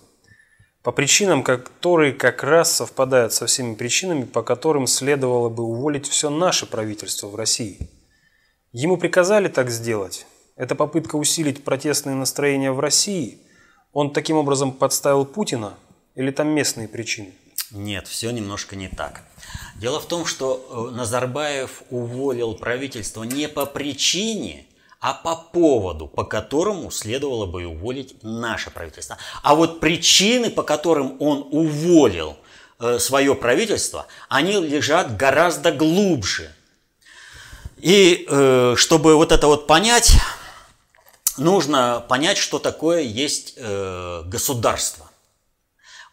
по 0.84 0.92
причинам, 0.92 1.42
которые 1.42 2.12
как 2.12 2.44
раз 2.44 2.70
совпадают 2.70 3.32
со 3.32 3.46
всеми 3.46 3.74
причинами, 3.74 4.22
по 4.22 4.44
которым 4.44 4.86
следовало 4.86 5.48
бы 5.48 5.64
уволить 5.64 6.06
все 6.06 6.30
наше 6.30 6.66
правительство 6.66 7.26
в 7.26 7.34
России. 7.34 7.90
Ему 8.70 8.98
приказали 8.98 9.48
так 9.48 9.68
сделать. 9.68 10.28
Это 10.54 10.76
попытка 10.76 11.16
усилить 11.16 11.64
протестные 11.64 12.14
настроения 12.14 12.70
в 12.70 12.78
России. 12.78 13.40
Он 13.92 14.12
таким 14.12 14.36
образом 14.36 14.70
подставил 14.70 15.24
Путина 15.24 15.74
или 16.14 16.30
там 16.30 16.50
местные 16.50 16.86
причины? 16.86 17.32
Нет, 17.70 18.06
все 18.06 18.30
немножко 18.30 18.76
не 18.76 18.88
так. 18.88 19.22
Дело 19.76 20.00
в 20.00 20.06
том, 20.06 20.24
что 20.24 20.90
э, 20.92 20.96
Назарбаев 20.96 21.82
уволил 21.90 22.54
правительство 22.54 23.24
не 23.24 23.48
по 23.48 23.66
причине, 23.66 24.66
а 25.00 25.12
по 25.12 25.36
поводу, 25.36 26.06
по 26.06 26.24
которому 26.24 26.90
следовало 26.90 27.46
бы 27.46 27.66
уволить 27.66 28.22
наше 28.22 28.70
правительство. 28.70 29.18
А 29.42 29.54
вот 29.54 29.80
причины, 29.80 30.50
по 30.50 30.62
которым 30.62 31.16
он 31.20 31.48
уволил 31.50 32.36
э, 32.78 32.98
свое 33.00 33.34
правительство, 33.34 34.06
они 34.28 34.52
лежат 34.52 35.16
гораздо 35.16 35.72
глубже. 35.72 36.52
И 37.78 38.26
э, 38.28 38.74
чтобы 38.76 39.16
вот 39.16 39.32
это 39.32 39.48
вот 39.48 39.66
понять, 39.66 40.12
нужно 41.36 42.04
понять, 42.08 42.38
что 42.38 42.58
такое 42.58 43.02
есть 43.02 43.58
государство. 43.58 45.05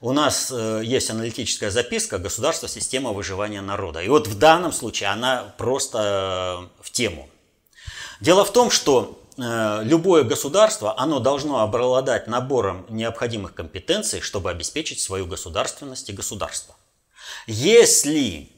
У 0.03 0.11
нас 0.11 0.51
есть 0.51 1.09
аналитическая 1.09 1.71
записка 1.71 2.17
«Государство. 2.17 2.67
Система 2.67 3.13
выживания 3.13 3.61
народа». 3.61 4.01
И 4.01 4.09
вот 4.09 4.27
в 4.27 4.37
данном 4.37 4.73
случае 4.73 5.07
она 5.07 5.55
просто 5.57 6.69
в 6.81 6.91
тему. 6.91 7.29
Дело 8.19 8.43
в 8.43 8.51
том, 8.51 8.69
что 8.69 9.23
э, 9.37 9.79
любое 9.85 10.23
государство, 10.25 10.99
оно 10.99 11.21
должно 11.21 11.61
обладать 11.61 12.27
набором 12.27 12.85
необходимых 12.89 13.53
компетенций, 13.53 14.19
чтобы 14.19 14.49
обеспечить 14.49 14.99
свою 14.99 15.25
государственность 15.25 16.09
и 16.09 16.13
государство. 16.13 16.75
Если 17.47 18.51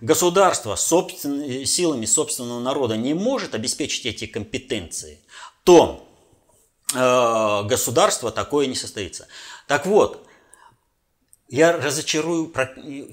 государство 0.00 0.76
собствен... 0.76 1.66
силами 1.66 2.06
собственного 2.06 2.60
народа 2.60 2.96
не 2.96 3.12
может 3.12 3.54
обеспечить 3.54 4.06
эти 4.06 4.24
компетенции, 4.24 5.20
то 5.64 6.08
э, 6.94 7.62
государство 7.64 8.32
такое 8.32 8.66
не 8.66 8.74
состоится. 8.74 9.28
Так 9.68 9.84
вот, 9.84 10.28
я 11.52 11.72
разочарую 11.72 12.52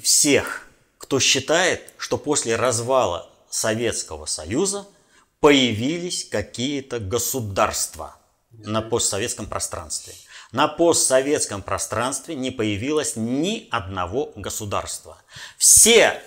всех, 0.02 0.68
кто 0.98 1.20
считает, 1.20 1.82
что 1.98 2.18
после 2.18 2.56
развала 2.56 3.30
Советского 3.50 4.26
Союза– 4.26 4.88
появились 5.40 6.28
какие-то 6.28 7.00
государства 7.00 8.16
на 8.52 8.82
постсоветском 8.82 9.48
пространстве. 9.48 10.14
На 10.52 10.68
постсоветском 10.68 11.62
пространстве 11.62 12.36
не 12.36 12.52
появилось 12.52 13.16
ни 13.16 13.68
одного 13.72 14.34
государства. 14.36 15.22
Все 15.58 16.22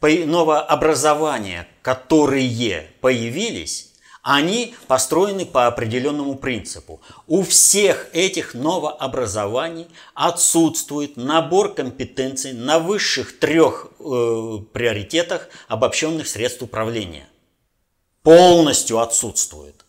новообразования, 0.00 1.66
которые 1.82 2.92
появились, 3.00 3.87
они 4.30 4.74
построены 4.88 5.46
по 5.46 5.66
определенному 5.66 6.36
принципу. 6.36 7.00
У 7.26 7.42
всех 7.42 8.08
этих 8.12 8.52
новообразований 8.52 9.86
отсутствует 10.12 11.16
набор 11.16 11.74
компетенций 11.74 12.52
на 12.52 12.78
высших 12.78 13.38
трех 13.38 13.86
э, 13.98 14.58
приоритетах 14.72 15.48
обобщенных 15.68 16.28
средств 16.28 16.62
управления– 16.62 17.26
полностью 18.22 18.98
отсутствует. 18.98 19.86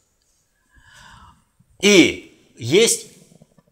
И 1.81 2.53
есть 2.57 3.07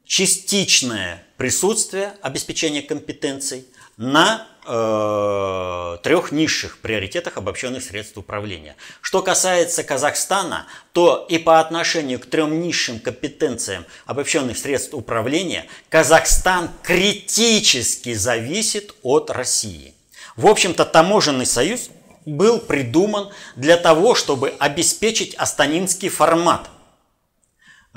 частичное 0.04 1.24
присутствие 1.38 2.14
обеспечения 2.22 2.82
компетенций 2.82 3.68
на 3.96 4.48
э, 4.66 5.98
трех 6.04 6.32
низших 6.32 6.80
приоритетах 6.80 7.38
обобщенных 7.38 7.84
средств 7.84 8.18
управления. 8.18 8.76
Что 9.02 9.22
касается 9.22 9.84
Казахстана, 9.84 10.68
то 10.94 11.26
и 11.30 11.38
по 11.38 11.60
отношению 11.60 12.20
к 12.20 12.26
трем 12.26 12.62
низшим 12.62 13.00
компетенциям 13.00 13.86
обобщенных 14.06 14.58
средств 14.58 14.94
управления 14.94 15.66
Казахстан 15.90 16.70
критически 16.84 18.14
зависит 18.14 18.94
от 19.02 19.32
России. 19.32 19.94
В 20.36 20.48
общем-то, 20.48 20.86
таможенный 20.86 21.46
союз 21.48 21.90
был 22.26 22.60
придуман 22.60 23.30
для 23.56 23.78
того, 23.78 24.14
чтобы 24.14 24.54
обеспечить 24.60 25.34
астанинский 25.36 26.10
формат, 26.10 26.70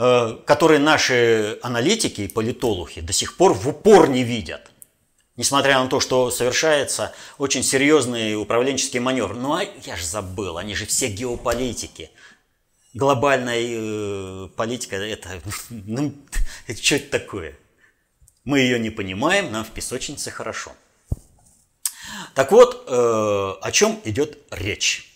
э, 0.01 0.39
который 0.47 0.79
наши 0.79 1.59
аналитики 1.63 2.23
и 2.23 2.29
политологи 2.29 3.01
до 3.01 3.13
сих 3.13 3.37
пор 3.37 3.53
в 3.53 3.69
упор 3.69 4.09
не 4.09 4.25
видят. 4.25 4.71
Несмотря 5.37 5.79
на 5.83 5.89
то, 5.89 6.01
что 6.01 6.31
совершается 6.31 7.15
очень 7.39 7.63
серьезный 7.63 8.35
управленческий 8.35 8.99
маневр. 8.99 9.35
Ну 9.35 9.55
а 9.55 9.65
я 9.85 9.97
же 9.97 10.05
забыл, 10.05 10.59
они 10.59 10.75
же 10.75 10.87
все 10.87 11.09
геополитики. 11.09 12.11
Глобальная 12.95 13.63
э, 13.63 14.49
политика 14.57 14.97
это, 14.97 15.29
ну, 15.71 16.15
что 16.67 16.97
это 16.97 17.11
такое? 17.11 17.57
Мы 18.45 18.61
ее 18.61 18.79
не 18.79 18.91
понимаем, 18.91 19.53
нам 19.53 19.65
в 19.65 19.71
песочнице 19.71 20.31
хорошо. 20.31 20.73
Так 22.35 22.53
вот, 22.53 22.85
э, 22.89 22.93
о 22.93 23.71
чем 23.73 24.01
идет 24.05 24.39
речь? 24.51 25.07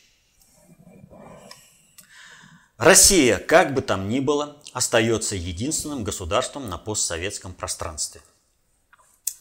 Россия, 2.77 3.38
как 3.38 3.73
бы 3.73 3.83
там 3.83 4.09
ни 4.09 4.20
было, 4.20 4.57
остается 4.74 5.37
единственным 5.37 6.04
государством 6.04 6.68
на 6.68 6.76
постсоветском 6.76 7.54
пространстве. 7.54 8.20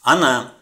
Она 0.00 0.54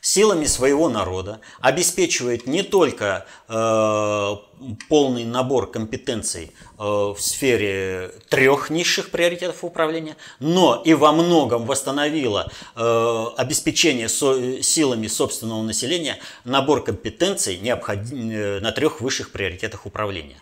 силами 0.00 0.46
своего 0.46 0.88
народа 0.88 1.40
обеспечивает 1.60 2.46
не 2.46 2.62
только 2.62 3.26
э, 3.48 4.36
полный 4.88 5.24
набор 5.24 5.70
компетенций 5.70 6.52
э, 6.78 6.82
в 6.82 7.16
сфере 7.18 8.12
трех 8.28 8.70
низших 8.70 9.10
приоритетов 9.10 9.64
управления, 9.64 10.16
но 10.38 10.80
и 10.84 10.94
во 10.94 11.12
многом 11.12 11.66
восстановила 11.66 12.50
э, 12.76 13.24
обеспечение 13.36 14.08
со, 14.08 14.62
силами 14.62 15.08
собственного 15.08 15.62
населения 15.62 16.18
набор 16.44 16.84
компетенций 16.84 17.58
необходим, 17.58 18.30
э, 18.30 18.60
на 18.60 18.70
трех 18.72 19.00
высших 19.00 19.32
приоритетах 19.32 19.86
управления. 19.86 20.40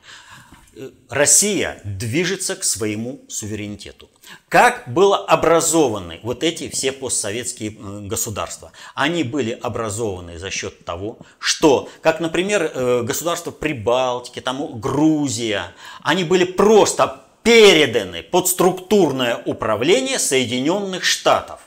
Россия 1.09 1.81
движется 1.85 2.57
к 2.57 2.65
своему 2.65 3.21
суверенитету. 3.29 4.09
Как 4.49 4.85
было 4.87 5.17
образованы 5.17 6.21
вот 6.23 6.45
эти 6.45 6.69
все 6.69 6.93
постсоветские 6.93 7.71
государства? 7.71 8.73
Они 8.95 9.23
были 9.23 9.53
образованы 9.53 10.39
за 10.39 10.51
счет 10.51 10.85
того, 10.85 11.19
что, 11.39 11.89
как, 12.03 12.21
например, 12.21 12.71
э, 12.73 13.03
государство 13.03 13.51
Прибалтики, 13.51 14.41
там 14.41 14.79
Грузия, 14.81 15.75
они 16.03 16.25
были 16.25 16.45
просто 16.45 17.23
переданы 17.43 18.23
под 18.23 18.49
структурное 18.49 19.43
управление 19.45 20.19
Соединенных 20.19 21.05
Штатов. 21.05 21.61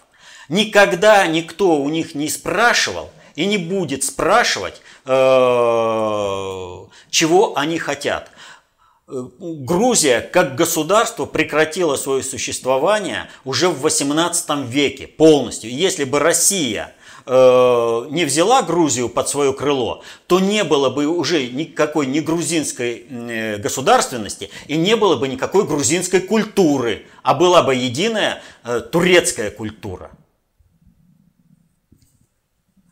Никогда 0.50 1.26
никто 1.28 1.78
у 1.78 1.90
них 1.90 2.14
не 2.14 2.30
спрашивал 2.30 3.10
и 3.36 3.46
не 3.46 3.58
будет 3.58 4.04
спрашивать, 4.04 4.82
э, 5.06 5.10
чего 7.10 7.58
они 7.58 7.80
хотят. 7.80 8.30
Грузия 9.40 10.22
как 10.22 10.56
государство 10.56 11.26
прекратила 11.26 11.98
свое 11.98 12.24
существование 12.24 13.30
уже 13.44 13.68
в 13.68 13.82
18 13.82 14.68
веке 14.68 15.08
полностью. 15.08 15.70
Если 15.70 16.06
бы 16.06 16.20
Россия 16.20 16.94
э, 17.26 18.08
не 18.10 18.24
взяла 18.24 18.62
Грузию 18.62 19.10
под 19.10 19.28
свое 19.28 19.54
крыло, 19.54 20.04
то 20.28 20.40
не 20.40 20.64
было 20.64 20.90
бы 20.90 21.08
уже 21.08 21.46
никакой 21.48 22.06
ни 22.06 22.22
грузинской 22.22 23.06
э, 23.10 23.58
государственности 23.58 24.50
и 24.68 24.78
не 24.78 24.96
было 24.96 25.18
бы 25.18 25.28
никакой 25.28 25.66
грузинской 25.66 26.22
культуры, 26.22 27.06
а 27.22 27.34
была 27.34 27.64
бы 27.64 27.76
единая 27.76 28.42
э, 28.64 28.80
турецкая 28.80 29.52
культура. 29.52 30.12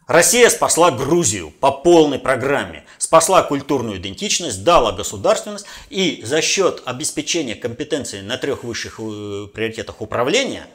Россия 0.10 0.50
спасла 0.50 0.90
Грузию 0.90 1.52
по 1.52 1.70
полной 1.70 2.18
программе, 2.18 2.84
спасла 2.98 3.44
культурную 3.44 3.98
идентичность, 3.98 4.64
дала 4.64 4.92
государственность 4.92 5.68
и 5.92 6.24
за 6.26 6.42
счет 6.42 6.82
обеспечения 6.86 7.54
компетенции 7.54 8.22
на 8.22 8.40
трех 8.40 8.64
высших 8.64 9.00
э, 9.00 9.48
приоритетах 9.54 10.02
управления 10.02 10.66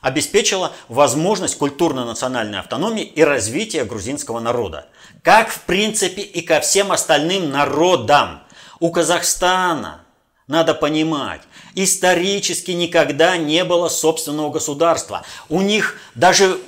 обеспечила 0.00 0.70
возможность 0.86 1.58
культурно-национальной 1.58 2.60
автономии 2.60 3.02
и 3.02 3.24
развития 3.24 3.82
грузинского 3.82 4.38
народа. 4.38 4.86
Как 5.24 5.50
в 5.50 5.62
принципе 5.62 6.22
и 6.22 6.40
ко 6.40 6.60
всем 6.60 6.92
остальным 6.92 7.50
народам. 7.50 8.42
У 8.78 8.92
Казахстана, 8.92 10.02
надо 10.46 10.72
понимать, 10.72 11.40
исторически 11.74 12.70
никогда 12.70 13.36
не 13.38 13.64
было 13.64 13.88
собственного 13.88 14.50
государства. 14.50 15.24
У 15.48 15.62
них 15.62 15.98
даже 16.14 16.60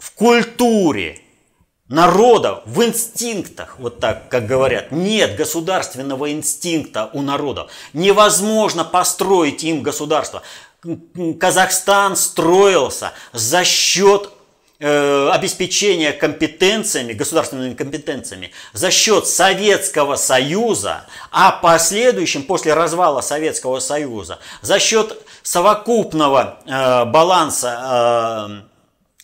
в 0.00 0.12
культуре 0.12 1.20
народа, 1.88 2.62
в 2.64 2.82
инстинктах, 2.82 3.76
вот 3.78 4.00
так, 4.00 4.28
как 4.28 4.46
говорят, 4.46 4.92
нет 4.92 5.36
государственного 5.36 6.32
инстинкта 6.32 7.10
у 7.12 7.20
народов. 7.20 7.70
Невозможно 7.92 8.84
построить 8.84 9.62
им 9.62 9.82
государство. 9.82 10.42
Казахстан 11.38 12.16
строился 12.16 13.12
за 13.32 13.64
счет 13.64 14.30
э, 14.78 15.28
обеспечения 15.30 16.12
компетенциями, 16.12 17.12
государственными 17.12 17.74
компетенциями 17.74 18.52
за 18.72 18.90
счет 18.90 19.26
Советского 19.26 20.16
Союза, 20.16 21.06
а 21.30 21.50
последующим, 21.50 22.44
после 22.44 22.72
развала 22.72 23.20
Советского 23.20 23.80
Союза, 23.80 24.38
за 24.62 24.78
счет 24.78 25.20
совокупного 25.42 26.60
э, 26.64 27.04
баланса 27.04 28.62
э, 28.64 28.69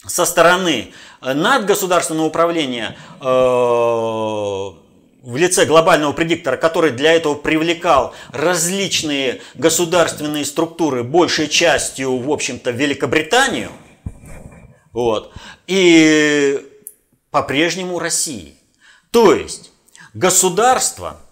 со 0.06 0.24
стороны 0.24 0.92
надгосударственного 1.20 2.26
управления 2.26 2.96
э, 3.20 3.24
в 3.24 5.36
лице 5.36 5.66
глобального 5.66 6.12
предиктора, 6.12 6.56
который 6.56 6.92
для 6.92 7.12
этого 7.12 7.34
привлекал 7.34 8.14
различные 8.30 9.40
государственные 9.54 10.44
структуры, 10.44 11.02
большей 11.02 11.48
частью, 11.48 12.16
в 12.18 12.30
общем-то, 12.30 12.70
Великобританию, 12.70 13.70
вот, 14.92 15.32
и 15.66 16.64
по-прежнему 17.30 17.98
России. 17.98 18.54
То 19.10 19.34
есть 19.34 19.72
государство– 20.14 21.20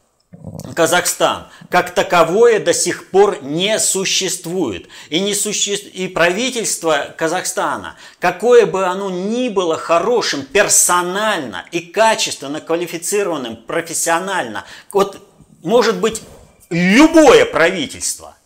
Казахстан 0.74 1.46
как 1.70 1.94
таковое 1.94 2.58
до 2.58 2.74
сих 2.74 3.10
пор 3.10 3.42
не 3.42 3.78
существует. 3.78 4.88
И, 5.08 5.20
не 5.20 5.34
суще... 5.34 5.74
и 5.74 6.08
правительство 6.08 7.14
Казахстана, 7.16 7.96
какое 8.18 8.66
бы 8.66 8.84
оно 8.84 9.10
ни 9.10 9.48
было 9.48 9.76
хорошим 9.78 10.44
персонально 10.44 11.64
и 11.72 11.80
качественно 11.80 12.60
квалифицированным, 12.60 13.56
профессионально, 13.56 14.64
вот 14.92 15.26
может 15.62 15.98
быть 15.98 16.20
любое 16.68 17.46
правительство, 17.46 18.36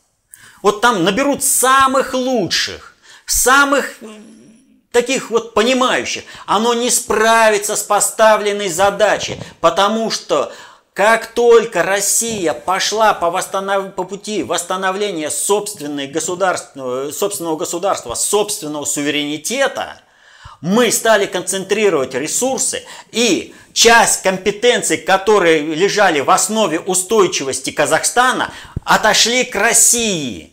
вот 0.63 0.81
там 0.81 1.05
наберут 1.05 1.43
самых 1.43 2.15
лучших, 2.15 2.97
самых 3.27 3.97
таких 4.93 5.31
вот 5.31 5.55
понимающих, 5.55 6.25
оно 6.47 6.75
не 6.75 6.91
справится 6.91 7.77
с 7.77 7.83
поставленной 7.83 8.69
задачей, 8.69 9.39
потому 9.61 10.11
что 10.11 10.53
как 10.99 11.29
только 11.29 11.85
Россия 11.85 12.53
пошла 12.53 13.15
по, 13.15 13.31
восстанов... 13.31 13.95
по 13.95 14.03
пути 14.03 14.43
восстановления 14.43 15.31
собственной 15.31 16.09
государственного... 16.09 17.13
собственного 17.13 17.55
государства, 17.55 18.17
собственного 18.17 18.85
суверенитета, 18.85 20.01
мы 20.61 20.91
стали 20.91 21.27
концентрировать 21.27 22.15
ресурсы 22.15 22.83
и 23.13 23.55
часть 23.73 24.23
компетенций, 24.23 24.99
которые 24.99 25.61
лежали 25.61 26.19
в 26.19 26.33
основе 26.33 26.81
устойчивости 26.81 27.71
Казахстана, 27.71 28.51
отошли 28.85 29.45
к 29.45 29.55
России. 29.55 30.53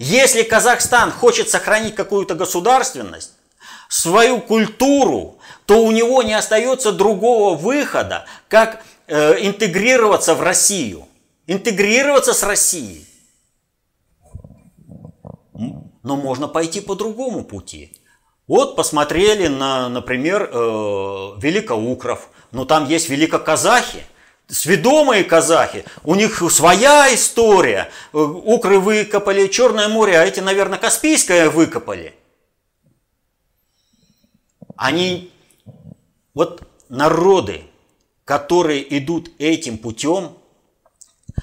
Если 0.00 0.42
Казахстан 0.42 1.12
хочет 1.12 1.48
сохранить 1.48 1.94
какую-то 1.94 2.34
государственность, 2.34 3.30
свою 3.88 4.40
культуру, 4.40 5.38
то 5.66 5.84
у 5.84 5.92
него 5.92 6.24
не 6.24 6.34
остается 6.34 6.90
другого 6.90 7.56
выхода, 7.56 8.26
как 8.48 8.82
Э, 9.12 9.44
интегрироваться 9.44 10.36
в 10.36 10.40
Россию, 10.40 11.08
интегрироваться 11.48 12.32
с 12.32 12.44
Россией. 12.44 13.04
Но 16.04 16.16
можно 16.16 16.46
пойти 16.46 16.80
по 16.80 16.94
другому 16.94 17.42
пути. 17.42 17.92
Вот 18.46 18.76
посмотрели 18.76 19.48
на, 19.48 19.88
например, 19.88 20.48
э, 20.52 20.56
Великоукров, 21.38 22.28
но 22.52 22.64
там 22.64 22.86
есть 22.86 23.08
великоказахи, 23.08 24.04
сведомые 24.46 25.24
казахи, 25.24 25.84
у 26.04 26.14
них 26.14 26.40
своя 26.48 27.12
история. 27.12 27.90
Э, 28.12 28.18
укры 28.18 28.78
выкопали 28.78 29.48
Черное 29.48 29.88
море, 29.88 30.20
а 30.20 30.24
эти, 30.24 30.38
наверное, 30.38 30.78
Каспийское 30.78 31.50
выкопали. 31.50 32.14
Они, 34.76 35.32
вот 36.32 36.62
народы, 36.88 37.64
которые 38.24 38.98
идут 38.98 39.30
этим 39.38 39.78
путем, 39.78 40.36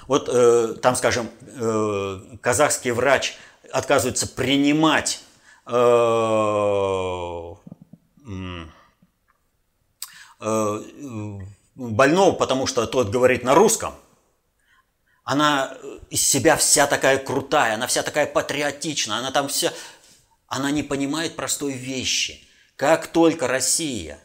вот 0.07 0.29
э, 0.31 0.75
там, 0.81 0.95
скажем, 0.95 1.29
э, 1.41 2.37
казахский 2.41 2.91
врач 2.91 3.35
отказывается 3.71 4.27
принимать 4.27 5.21
э, 5.65 5.71
э, 10.39 10.79
больного, 11.75 12.31
потому 12.33 12.67
что 12.67 12.85
тот 12.85 13.09
говорит 13.09 13.43
на 13.43 13.55
русском, 13.55 13.93
она 15.23 15.77
из 16.09 16.25
себя 16.25 16.55
вся 16.55 16.87
такая 16.87 17.17
крутая, 17.17 17.75
она 17.75 17.87
вся 17.87 18.01
такая 18.03 18.25
патриотичная, 18.27 19.17
она 19.17 19.31
там 19.31 19.49
вся... 19.49 19.73
Она 20.47 20.71
не 20.71 20.83
понимает 20.83 21.35
простой 21.35 21.73
вещи. 21.73 22.47
Как 22.77 23.07
только 23.07 23.47
Россия 23.47 24.19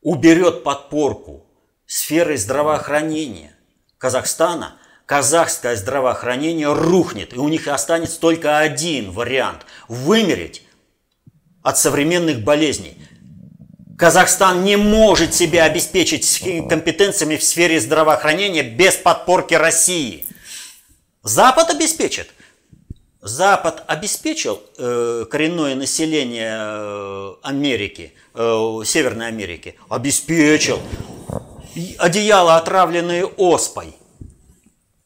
уберет 0.00 0.64
подпорку 0.64 1.49
сферой 1.90 2.36
здравоохранения 2.36 3.52
Казахстана, 3.98 4.76
казахское 5.06 5.74
здравоохранение 5.74 6.72
рухнет, 6.72 7.34
и 7.34 7.38
у 7.38 7.48
них 7.48 7.66
останется 7.66 8.20
только 8.20 8.60
один 8.60 9.10
вариант– 9.10 9.66
вымереть 9.88 10.62
от 11.62 11.78
современных 11.78 12.44
болезней. 12.44 12.96
Казахстан 13.98 14.62
не 14.62 14.76
может 14.76 15.34
себя 15.34 15.64
обеспечить 15.64 16.40
компетенциями 16.68 17.36
в 17.36 17.42
сфере 17.42 17.80
здравоохранения 17.80 18.62
без 18.62 18.94
подпорки 18.94 19.54
России. 19.54 20.26
Запад 21.24 21.70
обеспечит. 21.70 22.30
Запад 23.20 23.82
обеспечил 23.88 24.62
э, 24.78 25.26
коренное 25.28 25.74
население 25.74 26.56
э, 26.56 27.34
Америки, 27.42 28.14
э, 28.34 28.82
Северной 28.86 29.26
Америки, 29.26 29.74
обеспечил 29.90 30.80
одеяла, 31.98 32.56
отравленные 32.56 33.24
оспой. 33.26 33.94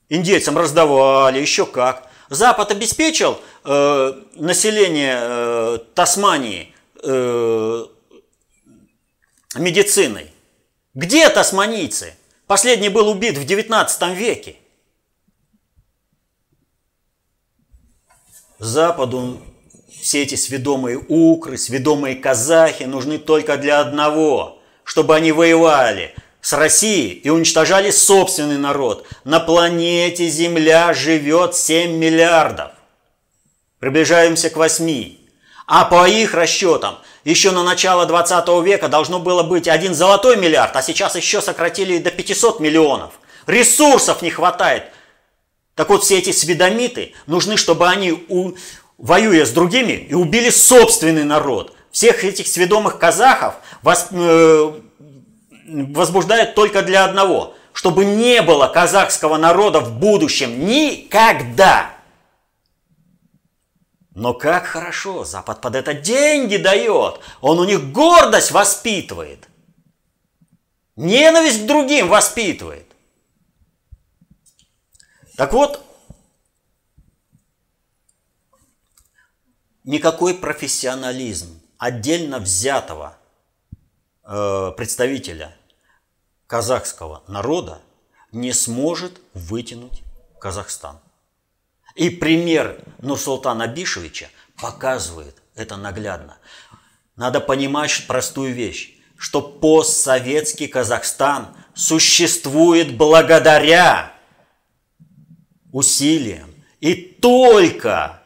Индейцам 0.09 0.57
раздавали, 0.59 1.41
еще 1.41 1.67
как. 1.67 2.09
Запад 2.31 2.71
обеспечил 2.71 3.41
э, 3.65 4.23
население 4.35 5.19
э, 5.21 5.79
Тасмании 5.95 6.75
э, 7.03 7.87
медициной. 9.57 10.31
Где 10.95 11.29
тасманийцы? 11.29 12.15
Последний 12.47 12.89
был 12.89 13.09
убит 13.09 13.39
в 13.39 13.45
19 13.45 14.17
веке. 14.17 14.57
Западу 18.59 19.41
все 20.01 20.23
эти 20.23 20.35
сведомые 20.35 20.99
укры, 20.99 21.57
сведомые 21.57 22.17
казахи 22.17 22.85
нужны 22.85 23.19
только 23.19 23.57
для 23.57 23.81
одного, 23.81 24.63
чтобы 24.85 25.17
они 25.17 25.33
воевали, 25.33 26.15
с 26.45 26.53
Россией 26.53 27.15
и 27.15 27.31
уничтожали 27.31 27.91
собственный 27.91 28.59
народ. 28.59 29.07
На 29.25 29.41
планете 29.41 30.29
Земля 30.29 30.93
живет 30.93 31.57
7 31.57 31.93
миллиардов. 31.93 32.73
Приближаемся 33.79 34.51
к 34.51 34.57
8. 34.57 35.17
А 35.67 35.87
по 35.87 36.07
их 36.07 36.35
расчетам, 36.35 36.99
еще 37.25 37.51
на 37.51 37.63
начало 37.63 38.05
20 38.05 38.47
века 38.63 38.89
должно 38.89 39.21
было 39.21 39.43
быть 39.43 39.69
один 39.69 39.95
золотой 39.95 40.37
миллиард, 40.37 40.77
а 40.77 40.83
сейчас 40.83 41.17
еще 41.17 41.41
сократили 41.41 41.97
до 41.97 42.11
500 42.11 42.61
миллионов. 42.61 43.15
Ресурсов 43.47 44.21
не 44.21 44.29
хватает. 44.29 44.85
Так 45.75 45.89
вот, 45.89 46.05
все 46.05 46.19
эти 46.19 46.33
сведомиты 46.33 47.15
нужны, 47.27 47.57
чтобы 47.57 47.89
они, 47.89 48.23
у, 48.29 48.53
воюя 48.99 49.47
с 49.47 49.51
другими, 49.51 49.93
и 49.93 50.13
убили 50.13 50.51
собственный 50.51 51.25
народ. 51.25 51.75
Всех 51.91 52.23
этих 52.23 52.49
сведомых 52.49 52.99
казахов 52.99 53.55
вас, 53.81 54.09
э, 54.11 54.73
возбуждает 55.65 56.55
только 56.55 56.83
для 56.83 57.05
одного, 57.05 57.55
чтобы 57.73 58.05
не 58.05 58.43
было 58.43 58.69
казахского 58.69 59.37
народа 59.37 59.81
в 59.81 59.99
будущем 59.99 60.67
никогда. 60.67 61.95
Но 64.15 64.33
как 64.33 64.67
хорошо, 64.67 65.25
Запад 65.25 65.61
под 65.61 65.75
это 65.75 65.93
деньги 65.93 66.57
дает, 66.57 67.21
он 67.41 67.59
у 67.59 67.65
них 67.65 67.91
гордость 67.91 68.53
воспитывает, 68.53 69.49
ненависть 70.95 71.65
к 71.65 71.67
другим 71.67 72.09
воспитывает. 72.09 72.87
Так 75.37 75.53
вот, 75.53 75.85
никакой 79.83 80.35
профессионализм 80.35 81.61
отдельно 81.79 82.39
взятого– 82.39 83.17
представителя 84.25 85.57
казахского 86.47 87.23
народа 87.29 87.81
не 88.33 88.53
сможет 88.53 89.21
вытянуть 89.33 90.03
Казахстан. 90.41 90.99
И 91.95 92.11
пример 92.11 92.83
Нурсултана 92.99 93.65
Абишевича 93.65 94.29
показывает 94.61 95.37
это 95.55 95.77
наглядно. 95.77 96.39
Надо 97.17 97.41
понимать 97.41 98.07
простую 98.07 98.53
вещь, 98.53 98.97
что 99.17 99.41
постсоветский 99.41 100.69
Казахстан 100.69 101.57
существует 101.75 102.97
благодаря 102.97 104.13
усилиям 105.73 106.55
и 106.81 106.95
только 106.95 108.23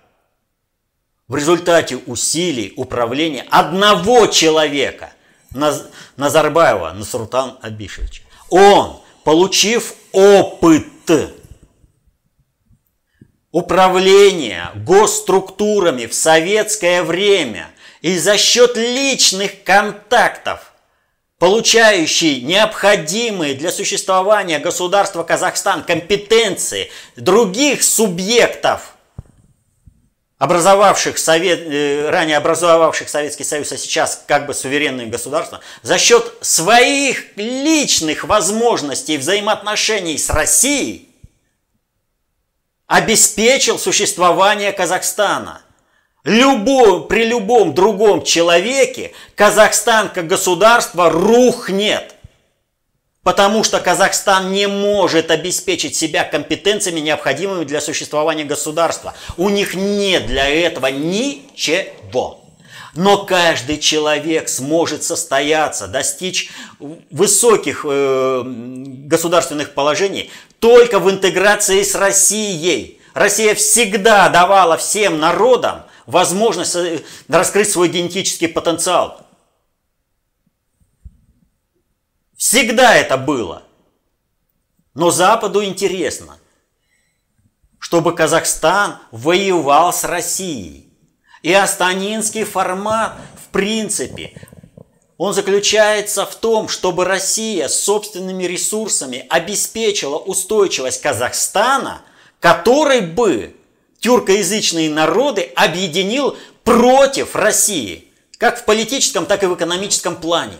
в 1.29 1.37
результате 1.37 1.97
усилий 1.97 2.73
управления 2.77 3.47
одного 3.51 4.27
человека, 4.27 5.13
Назарбаева 5.53 6.93
Насрутан 6.93 7.59
Абишевича. 7.63 8.23
Он, 8.51 9.01
получив 9.25 9.95
опыт 10.13 10.87
управления 13.51 14.71
госструктурами 14.77 16.07
в 16.07 16.15
советское 16.15 17.03
время 17.03 17.71
и 18.03 18.19
за 18.19 18.37
счет 18.37 18.77
личных 18.77 19.65
контактов, 19.65 20.73
получающий 21.39 22.41
необходимые 22.43 23.55
для 23.55 23.71
существования 23.71 24.59
государства 24.59 25.23
Казахстан 25.23 25.83
компетенции 25.83 26.91
других 27.17 27.83
субъектов, 27.83 28.95
образовавших 30.38 31.18
Совет, 31.18 31.61
э, 31.61 32.09
ранее 32.11 32.37
образовавших 32.37 33.09
Советский 33.09 33.44
Союз, 33.44 33.72
а 33.72 33.77
сейчас 33.77 34.24
как 34.27 34.46
бы 34.46 34.55
суверенные 34.55 35.07
государства, 35.07 35.61
за 35.83 35.98
счет 35.98 36.33
своих 36.40 37.37
личных 37.37 38.24
возможностей 38.24 39.18
взаимоотношений 39.18 40.16
с 40.18 40.31
Россией– 40.31 41.05
обеспечил 42.88 43.79
существование 43.79 44.72
Казахстана. 44.72 45.61
Любой, 46.24 47.07
при 47.07 47.24
любом 47.27 47.74
другом 47.74 48.24
человеке 48.24 49.12
Казахстан 49.37 50.09
как 50.09 50.27
государство 50.27 51.09
рухнет. 51.09 52.14
Потому 53.29 53.62
что 53.62 53.79
Казахстан 53.79 54.53
не 54.53 54.67
может 54.67 55.31
обеспечить 55.31 55.95
себя 55.95 56.25
компетенциями, 56.25 57.01
необходимыми 57.01 57.64
для 57.64 57.83
существования 57.83 58.45
государства. 58.45 59.12
У 59.37 59.51
них 59.51 59.75
нет 59.75 60.27
для 60.27 60.49
этого 60.49 60.87
ничего. 60.87 62.41
Но 62.95 63.27
каждый 63.27 63.77
человек 63.81 64.49
сможет 64.49 65.03
состояться, 65.03 65.88
достичь 65.88 66.51
высоких 66.79 67.85
э, 67.87 68.45
государственных 68.47 69.75
положений 69.75 70.31
только 70.59 70.99
в 70.99 71.11
интеграции 71.11 71.83
с 71.83 71.95
Россией. 71.95 72.99
Россия 73.12 73.55
всегда 73.55 74.31
давала 74.31 74.79
всем 74.79 75.21
народам 75.21 75.83
возможность 76.07 76.77
э, 76.77 77.01
раскрыть 77.29 77.71
свой 77.71 77.91
генетический 77.91 78.49
потенциал. 78.49 79.28
Всегда 82.51 82.97
это 82.97 83.19
было. 83.19 83.63
Но 84.95 85.11
Западу 85.11 85.63
интересно, 85.63 86.39
чтобы 87.79 88.15
Казахстан 88.15 88.97
воевал 89.11 89.93
с 89.93 90.03
Россией. 90.03 90.91
И 91.43 91.53
астанинский 91.53 92.45
формат, 92.45 93.19
в 93.37 93.53
принципе, 93.53 94.33
он 95.19 95.35
заключается 95.35 96.25
в 96.25 96.35
том, 96.37 96.69
чтобы 96.69 97.05
Россия 97.05 97.69
собственными 97.69 98.45
ресурсами 98.45 99.27
обеспечила 99.29 100.17
устойчивость 100.17 101.03
Казахстана, 101.03 102.01
который 102.41 103.03
бы 103.03 103.57
тюркоязычные 104.01 104.89
народы 104.89 105.53
объединил 105.55 106.35
против 106.65 107.37
России, 107.37 108.11
как 108.39 108.59
в 108.59 108.65
политическом, 108.65 109.27
так 109.27 109.43
и 109.43 109.47
в 109.47 109.55
экономическом 109.55 110.17
плане. 110.17 110.57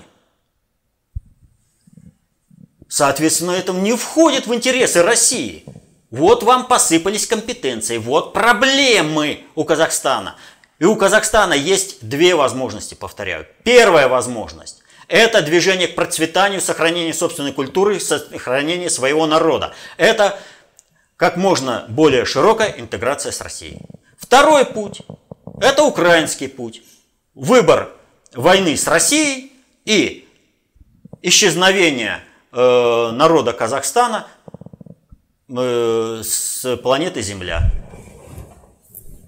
Соответственно, 2.89 3.53
это 3.53 3.73
не 3.73 3.95
входит 3.95 4.47
в 4.47 4.55
интересы 4.55 5.03
России. 5.03 5.65
Вот 6.11 6.43
вам 6.43 6.67
посыпались 6.67 7.27
компетенции, 7.27 7.99
вот 7.99 8.33
проблемы 8.33 9.45
у 9.55 9.65
Казахстана. 9.65 10.37
И 10.79 10.85
у 10.85 10.97
Казахстана 10.97 11.53
есть 11.53 11.99
две 12.01 12.35
возможности, 12.35 12.95
повторяю. 12.95 13.47
Первая 13.63 14.09
возможность– 14.09 14.83
это 15.09 15.43
движение 15.43 15.89
к 15.89 15.97
процветанию, 15.97 16.63
сохранению 16.63 17.13
собственной 17.13 17.53
культуры, 17.53 18.01
сохранению 18.01 18.89
своего 18.89 19.27
народа. 19.27 19.75
Это 19.99 20.39
как 21.17 21.37
можно 21.37 21.85
более 21.89 22.25
широкая 22.25 22.75
интеграция 22.79 23.33
с 23.33 23.41
Россией. 23.43 23.81
Второй 24.17 24.65
путь– 24.65 25.03
это 25.61 25.83
украинский 25.83 26.49
путь. 26.49 26.83
Выбор 27.35 27.91
войны 28.33 28.77
с 28.77 28.87
Россией 28.87 29.53
и 29.85 30.27
исчезновение 31.21 32.23
э, 32.53 33.11
народа 33.13 33.53
Казахстана 33.53 34.27
э, 35.49 36.23
с 36.25 36.77
планеты 36.83 37.23
Земля. 37.23 37.71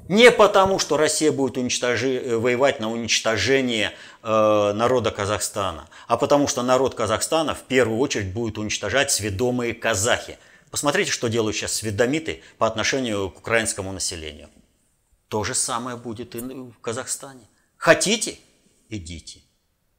Не 0.09 0.33
потому, 0.33 0.81
что 0.81 0.97
Россия 0.97 1.31
будет 1.31 1.57
уничтожи, 1.57 2.17
э, 2.17 2.37
воевать 2.37 2.81
на 2.81 2.91
уничтожение 2.91 3.93
э, 4.23 4.73
народа 4.75 5.13
Казахстана, 5.13 5.89
а 6.09 6.17
потому 6.17 6.49
что 6.49 6.63
народ 6.63 6.97
Казахстана 6.97 7.55
в 7.55 7.63
первую 7.63 8.01
очередь 8.01 8.33
будет 8.33 8.59
уничтожать 8.59 9.13
сведомые 9.13 9.73
казахи. 9.73 10.39
Посмотрите, 10.73 11.13
что 11.13 11.29
делают 11.29 11.57
сейчас 11.57 11.75
сведомиты 11.75 12.43
по 12.59 12.67
отношению 12.67 13.31
к 13.31 13.39
украинскому 13.39 13.93
населению. 13.93 14.49
То 15.29 15.45
же 15.45 15.55
самое 15.55 15.97
будет 15.97 16.35
и 16.35 16.41
в 16.41 16.75
Казахстане. 16.81 17.49
Хотите– 17.77 18.39
идите. 18.89 19.43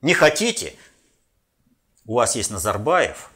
Не 0.02 0.14
хотите– 0.14 0.76
у 2.06 2.16
вас 2.16 2.36
есть 2.36 2.52
Назарбаев. 2.52 3.30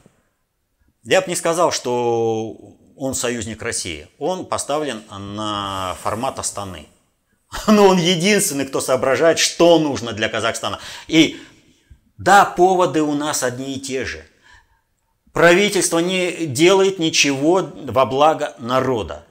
Я 1.04 1.21
бы 1.21 1.28
не 1.28 1.36
сказал, 1.36 1.71
что 1.71 2.56
он 2.97 3.13
союзник 3.13 3.62
России, 3.62 4.08
он 4.17 4.45
поставлен 4.45 5.04
на 5.10 5.95
формат 6.01 6.39
Астаны. 6.39 6.88
Но 7.67 7.88
он 7.88 7.97
единственный, 7.97 8.65
кто 8.65 8.82
соображает, 8.82 9.39
что 9.39 9.80
нужно 9.80 10.13
для 10.13 10.30
Казахстана. 10.30 10.80
И 11.08 11.39
да, 12.17 12.45
поводы 12.45 13.01
у 13.01 13.13
нас 13.13 13.43
одни 13.43 13.75
и 13.75 13.80
те 13.80 14.06
же. 14.06 14.25
Правительство 15.34 15.99
не 15.99 16.45
делает 16.45 16.97
ничего 16.97 17.69
во 17.73 18.06
благо 18.06 18.56
народа. 18.58 19.25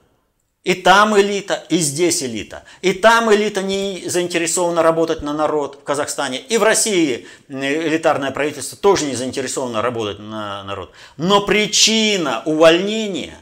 И 0.64 0.72
там 0.72 1.18
элита, 1.20 1.62
и 1.68 1.76
здесь 1.76 2.22
элита. 2.22 2.64
И 2.80 2.94
там 2.94 3.32
элита 3.32 3.60
не 3.60 4.04
заинтересована 4.06 4.82
работать 4.82 5.20
на 5.20 5.34
народ 5.34 5.78
в 5.82 5.84
Казахстане. 5.84 6.38
И 6.40 6.56
в 6.56 6.62
России 6.62 7.26
элитарное 7.48 8.30
правительство 8.30 8.78
тоже 8.78 9.04
не 9.04 9.14
заинтересовано 9.14 9.82
работать 9.82 10.20
на 10.20 10.64
народ. 10.64 10.92
Но 11.18 11.42
причина 11.42 12.42
увольнения 12.46 13.38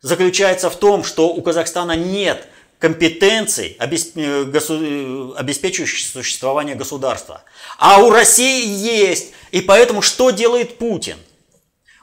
заключается 0.00 0.70
в 0.70 0.76
том, 0.76 1.04
что 1.04 1.28
у 1.28 1.42
Казахстана 1.42 1.92
нет 1.94 2.48
компетенций, 2.78 3.76
э, 3.78 3.86
э, 3.86 5.32
обеспечивающих 5.36 6.06
существование 6.06 6.74
государства. 6.74 7.42
А 7.78 8.02
у 8.02 8.08
России 8.08 8.66
есть. 8.66 9.32
И 9.50 9.60
поэтому 9.60 10.00
что 10.00 10.30
делает 10.30 10.78
Путин? 10.78 11.18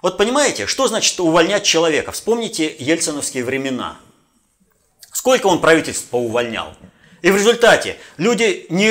Вот 0.03 0.17
понимаете, 0.17 0.67
что 0.67 0.87
значит 0.87 1.19
увольнять 1.19 1.63
человека? 1.63 2.11
Вспомните 2.11 2.75
ельциновские 2.77 3.43
времена. 3.43 3.97
Сколько 5.21 5.45
он 5.45 5.61
правительств 5.61 6.07
поувольнял? 6.09 6.73
И 7.21 7.29
в 7.29 7.35
результате 7.35 7.97
люди 8.17 8.65
не, 8.69 8.87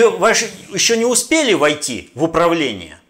еще 0.73 0.97
не 0.97 1.05
успели 1.05 1.55
войти 1.55 2.13
в 2.15 2.23
управление, 2.23 3.01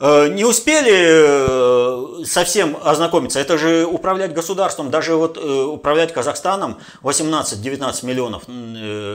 Э, 0.00 0.28
не 0.28 0.44
успели 0.44 2.20
э, 2.20 2.24
совсем 2.24 2.76
ознакомиться. 2.82 3.38
Это 3.38 3.58
же 3.58 3.84
управлять 3.84 4.32
государством, 4.32 4.90
даже 4.90 5.14
вот 5.14 5.36
э, 5.36 5.40
управлять 5.40 6.12
Казахстаном 6.12 6.78
18-19 7.02 8.06
миллионов 8.06 8.44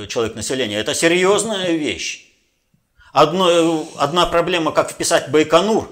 человек 0.07 0.35
населения, 0.35 0.79
это 0.79 0.93
серьезная 0.93 1.71
вещь. 1.71 2.31
Одно, 3.13 3.87
одна 3.97 4.25
проблема, 4.25 4.71
как 4.71 4.91
вписать 4.91 5.29
Байконур 5.29 5.87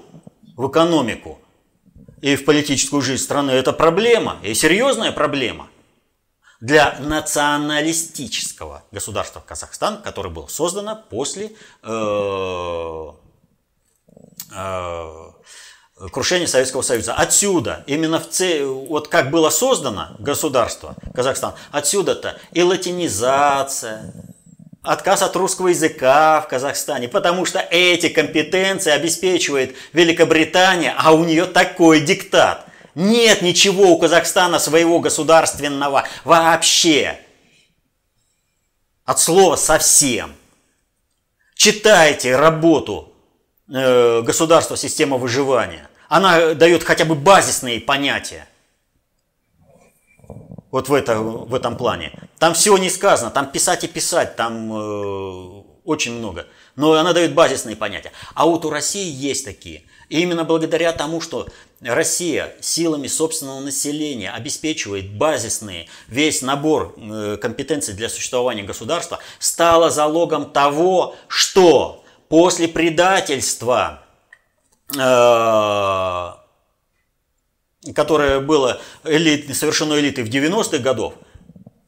в 0.55 0.67
экономику 0.67 1.39
и 2.21 2.35
в 2.35 2.45
политическую 2.45 3.01
жизнь 3.01 3.23
страны, 3.23 3.51
это 3.51 3.73
проблема, 3.73 4.37
и 4.43 4.53
серьезная 4.53 5.11
проблема 5.11 5.69
для 6.63 6.97
националистического 6.99 8.83
государства 8.91 9.43
Казахстан, 9.45 10.01
которое 10.01 10.29
было 10.29 10.47
создано 10.47 10.95
после 11.09 11.51
э, 11.83 13.11
Э, 14.55 16.09
крушения 16.11 16.47
Советского 16.47 16.81
Союза. 16.81 17.13
Отсюда, 17.13 17.83
именно 17.87 18.19
в 18.19 18.29
цель, 18.29 18.65
вот 18.65 19.07
как 19.07 19.29
было 19.31 19.49
создано 19.49 20.15
государство 20.19 20.95
Казахстан, 21.13 21.53
отсюда-то 21.71 22.37
и 22.51 22.61
латинизация, 22.61 24.13
отказ 24.81 25.21
от 25.21 25.35
русского 25.35 25.69
языка 25.69 26.41
в 26.41 26.47
Казахстане, 26.47 27.07
потому 27.07 27.45
что 27.45 27.59
эти 27.59 28.09
компетенции 28.09 28.91
обеспечивает 28.91 29.75
Великобритания, 29.93 30.93
а 30.97 31.13
у 31.13 31.23
нее 31.23 31.45
такой 31.45 32.01
диктат. 32.01 32.65
Нет 32.95 33.41
ничего 33.41 33.91
у 33.91 33.99
Казахстана 33.99 34.59
своего 34.59 34.99
государственного 34.99 36.05
вообще. 36.23 37.19
От 39.05 39.19
слова 39.19 39.55
совсем. 39.55 40.33
Читайте 41.55 42.35
работу 42.35 43.13
Э, 43.69 44.21
государства 44.21 44.75
система 44.75 45.17
выживания. 45.17 45.89
Она 46.09 46.53
дает 46.53 46.83
хотя 46.83 47.05
бы 47.05 47.15
базисные 47.15 47.79
понятия. 47.79 48.47
Вот 50.69 50.89
в, 50.89 50.93
это, 50.93 51.19
в 51.19 51.55
этом 51.55 51.77
плане. 51.77 52.11
Там 52.39 52.53
всего 52.55 52.77
не 52.77 52.89
сказано, 52.89 53.31
там 53.31 53.51
писать 53.51 53.83
и 53.83 53.87
писать, 53.87 54.35
там 54.35 54.73
э, 54.73 55.63
очень 55.85 56.13
много. 56.13 56.47
Но 56.75 56.93
она 56.93 57.13
дает 57.13 57.33
базисные 57.33 57.75
понятия. 57.75 58.11
А 58.33 58.45
вот 58.45 58.65
у 58.65 58.69
России 58.69 59.09
есть 59.09 59.45
такие. 59.45 59.83
И 60.13 60.21
именно 60.21 60.43
благодаря 60.43 60.91
тому, 60.91 61.21
что 61.21 61.47
Россия 61.81 62.53
силами 62.61 63.07
собственного 63.07 63.59
населения 63.61 64.29
обеспечивает 64.29 65.11
базисные, 65.11 65.87
весь 66.07 66.43
набор 66.43 66.93
э, 66.95 67.37
компетенций 67.41 67.95
для 67.95 68.09
существования 68.09 68.61
государства, 68.61 69.17
стала 69.39 69.89
залогом 69.89 70.51
того, 70.51 71.15
что 71.27 72.03
после 72.29 72.67
предательства, 72.67 74.03
э, 74.95 76.31
которое 77.95 78.39
было 78.39 78.79
элит, 79.03 79.57
совершено 79.57 79.99
элитой 79.99 80.25
в 80.25 80.29
90-х 80.29 80.77
годов, 80.77 81.15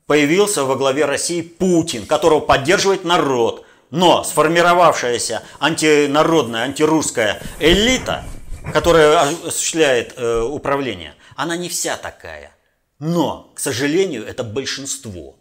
появился 0.07 0.63
во 0.63 0.75
главе 0.75 1.05
России 1.05 1.43
Путин, 1.43 2.07
которого 2.07 2.39
поддерживает 2.39 3.03
народ. 3.03 3.64
Но 3.95 4.25
сформировавшаяся 4.25 5.41
антинародная, 5.57 6.63
антирусская 6.63 7.41
элита, 7.61 8.25
которая 8.73 9.21
осуществляет 9.21 10.15
э, 10.17 10.41
управление, 10.41 11.15
она 11.37 11.55
не 11.55 11.69
вся 11.69 11.95
такая. 11.95 12.53
Но, 12.99 13.53
к 13.55 13.59
сожалению, 13.61 14.27
это 14.27 14.43
большинство. 14.43 15.37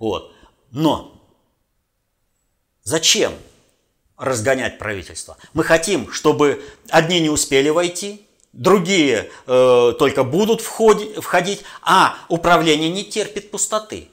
Вот. 0.00 0.34
Но 0.72 1.22
зачем 2.82 3.32
разгонять 4.16 4.78
правительство? 4.80 5.36
Мы 5.52 5.62
хотим, 5.62 6.10
чтобы 6.10 6.64
одни 6.88 7.20
не 7.20 7.30
успели 7.30 7.68
войти, 7.68 8.26
другие 8.52 9.30
э, 9.46 9.92
только 9.96 10.24
будут 10.24 10.60
входить, 10.60 11.62
а 11.82 12.16
управление 12.28 12.90
не 12.90 13.04
терпит 13.04 13.52
пустоты. 13.52 14.08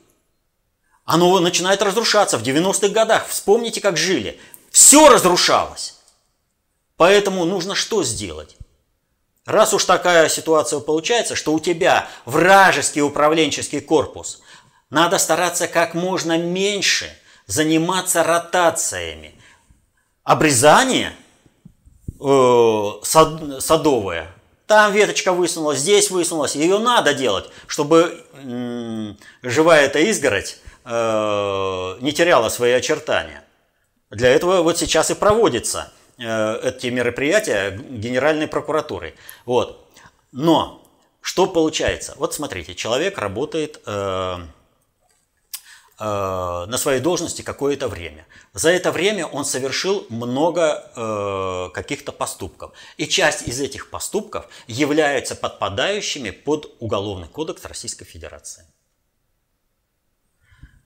Оно 1.06 1.40
начинает 1.40 1.82
разрушаться. 1.82 2.38
В 2.38 2.44
90-х 2.44 2.90
годах, 2.90 3.28
вспомните, 3.28 3.82
как 3.82 3.98
жили. 3.98 4.40
Все 4.72 5.10
разрушалось. 5.10 5.96
Поэтому 6.98 7.46
нужно 7.46 7.76
что 7.76 8.04
сделать? 8.04 8.56
Раз 9.46 9.74
уж 9.74 9.84
такая 9.84 10.30
ситуация 10.30 10.80
получается, 10.80 11.36
что 11.36 11.54
у 11.54 11.60
тебя 11.60 12.08
вражеский 12.26 13.02
управленческий 13.02 13.82
корпус, 13.82 14.42
надо 14.90 15.18
стараться 15.18 15.68
как 15.68 15.94
можно 15.94 16.38
меньше 16.38 17.12
заниматься 17.46 18.24
ротациями. 18.24 19.36
Обрезание 20.24 21.14
э, 22.22 22.92
сад, 23.04 23.62
садовое, 23.62 24.34
там 24.66 24.94
веточка 24.94 25.34
высунулась, 25.34 25.80
здесь 25.80 26.10
высунулась, 26.10 26.56
ее 26.56 26.80
надо 26.80 27.14
делать, 27.14 27.50
чтобы 27.68 28.24
м, 28.34 29.18
живая 29.42 29.88
эта 29.88 30.00
изгородь 30.00 30.58
не 30.86 32.12
теряла 32.12 32.50
свои 32.50 32.72
очертания. 32.72 33.44
Для 34.14 34.30
этого 34.30 34.62
вот 34.62 34.78
сейчас 34.78 35.10
и 35.10 35.16
проводятся 35.16 35.92
э, 36.20 36.60
эти 36.70 36.88
мероприятия 36.88 37.72
Генеральной 37.72 38.48
прокуратурой. 38.48 39.16
Вот. 39.46 39.90
Но 40.32 40.84
что 41.22 41.48
получается? 41.48 42.14
Вот 42.18 42.34
смотрите, 42.36 42.76
человек 42.76 43.18
работает 43.18 43.82
э, 43.86 44.38
э, 46.00 46.04
на 46.04 46.78
своей 46.78 47.00
должности 47.00 47.42
какое-то 47.42 47.88
время. 47.88 48.28
За 48.54 48.70
это 48.70 48.92
время 48.92 49.26
он 49.26 49.46
совершил 49.46 50.06
много 50.10 50.92
э, 50.96 51.70
каких-то 51.74 52.12
поступков. 52.12 52.74
И 52.98 53.08
часть 53.08 53.48
из 53.48 53.60
этих 53.60 53.90
поступков 53.90 54.48
являются 54.68 55.36
подпадающими 55.36 56.30
под 56.30 56.76
Уголовный 56.80 57.30
кодекс 57.30 57.66
Российской 57.66 58.06
Федерации. 58.06 58.66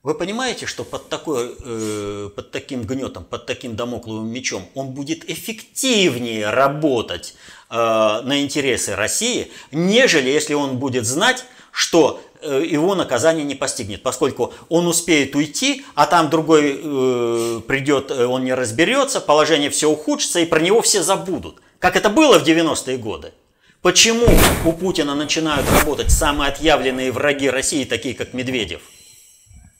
Вы 0.07 0.15
понимаете, 0.15 0.67
что 0.67 0.85
под, 0.85 1.09
такой, 1.09 1.53
э, 1.59 2.29
под 2.33 2.51
таким 2.51 2.83
гнетом, 2.83 3.25
под 3.25 3.45
таким 3.45 3.75
домокловым 3.75 4.31
мечом 4.31 4.65
он 4.73 4.91
будет 4.91 5.29
эффективнее 5.29 6.49
работать 6.49 7.35
э, 7.69 7.75
на 7.75 8.41
интересы 8.41 8.95
России, 8.95 9.51
нежели 9.73 10.29
если 10.29 10.53
он 10.53 10.77
будет 10.77 11.05
знать, 11.05 11.43
что 11.73 12.21
э, 12.39 12.63
его 12.65 12.95
наказание 12.95 13.43
не 13.43 13.55
постигнет, 13.55 14.01
поскольку 14.01 14.53
он 14.69 14.87
успеет 14.87 15.35
уйти, 15.35 15.83
а 15.93 16.05
там 16.05 16.29
другой 16.29 16.79
э, 16.81 17.61
придет, 17.67 18.09
э, 18.09 18.25
он 18.27 18.45
не 18.45 18.53
разберется, 18.53 19.19
положение 19.19 19.69
все 19.69 19.89
ухудшится, 19.89 20.39
и 20.39 20.45
про 20.45 20.61
него 20.61 20.81
все 20.81 21.03
забудут. 21.03 21.61
Как 21.79 21.97
это 21.97 22.09
было 22.09 22.39
в 22.39 22.47
90-е 22.47 22.95
годы. 22.97 23.33
Почему 23.81 24.29
у 24.63 24.71
Путина 24.71 25.15
начинают 25.15 25.69
работать 25.69 26.11
самые 26.11 26.51
отъявленные 26.51 27.11
враги 27.11 27.49
России, 27.49 27.83
такие 27.83 28.15
как 28.15 28.33
Медведев– 28.33 28.79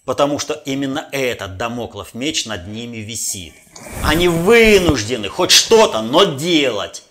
Потому 0.07 0.39
что 0.39 0.53
именно 0.53 1.09
этот 1.11 1.57
домоклов 1.57 2.13
меч 2.13 2.45
над 2.45 2.65
ними 2.69 2.95
висит. 2.99 3.53
Они 4.05 4.29
вынуждены 4.29 5.27
хоть 5.27 5.51
что-то, 5.51 6.01
но 6.01 6.23
делать. 6.23 7.03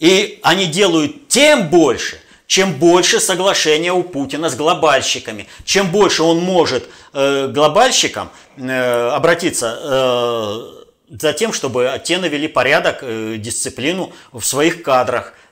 И 0.00 0.40
они 0.42 0.66
делают 0.66 1.28
тем 1.28 1.70
больше, 1.70 2.20
чем 2.48 2.74
больше 2.74 3.20
соглашения 3.20 3.92
у 3.92 4.02
Путина 4.02 4.50
с 4.50 4.56
глобальщиками, 4.56 5.46
чем 5.64 5.92
больше 5.92 6.24
он 6.24 6.40
может 6.40 6.88
э, 7.12 7.46
глобальщикам 7.46 8.30
э, 8.56 9.08
обратиться 9.10 9.78
э, 9.80 11.16
за 11.16 11.32
тем, 11.32 11.52
чтобы 11.52 12.02
те 12.02 12.18
навели 12.18 12.48
порядок, 12.48 12.98
э, 13.02 13.36
дисциплину 13.38 14.12
в 14.32 14.42
своих 14.42 14.82
кадрах– 14.82 15.34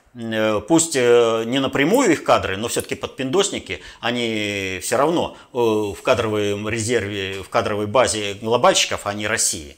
пусть 0.67 0.95
э, 0.95 1.43
не 1.45 1.59
напрямую 1.59 2.11
их 2.11 2.23
кадры, 2.23 2.55
но 2.57 2.67
все-таки 2.67 2.95
подпиндосники, 2.95 3.81
они 3.99 4.79
все 4.81 4.97
равно 4.97 5.35
э, 5.53 5.57
в 5.57 5.97
кадровом 6.03 6.69
резерве, 6.69 7.41
в 7.41 7.49
кадровой 7.49 7.87
базе 7.87 8.35
глобальщиков, 8.35 9.07
а 9.07 9.13
не 9.13 9.27
России. 9.27 9.75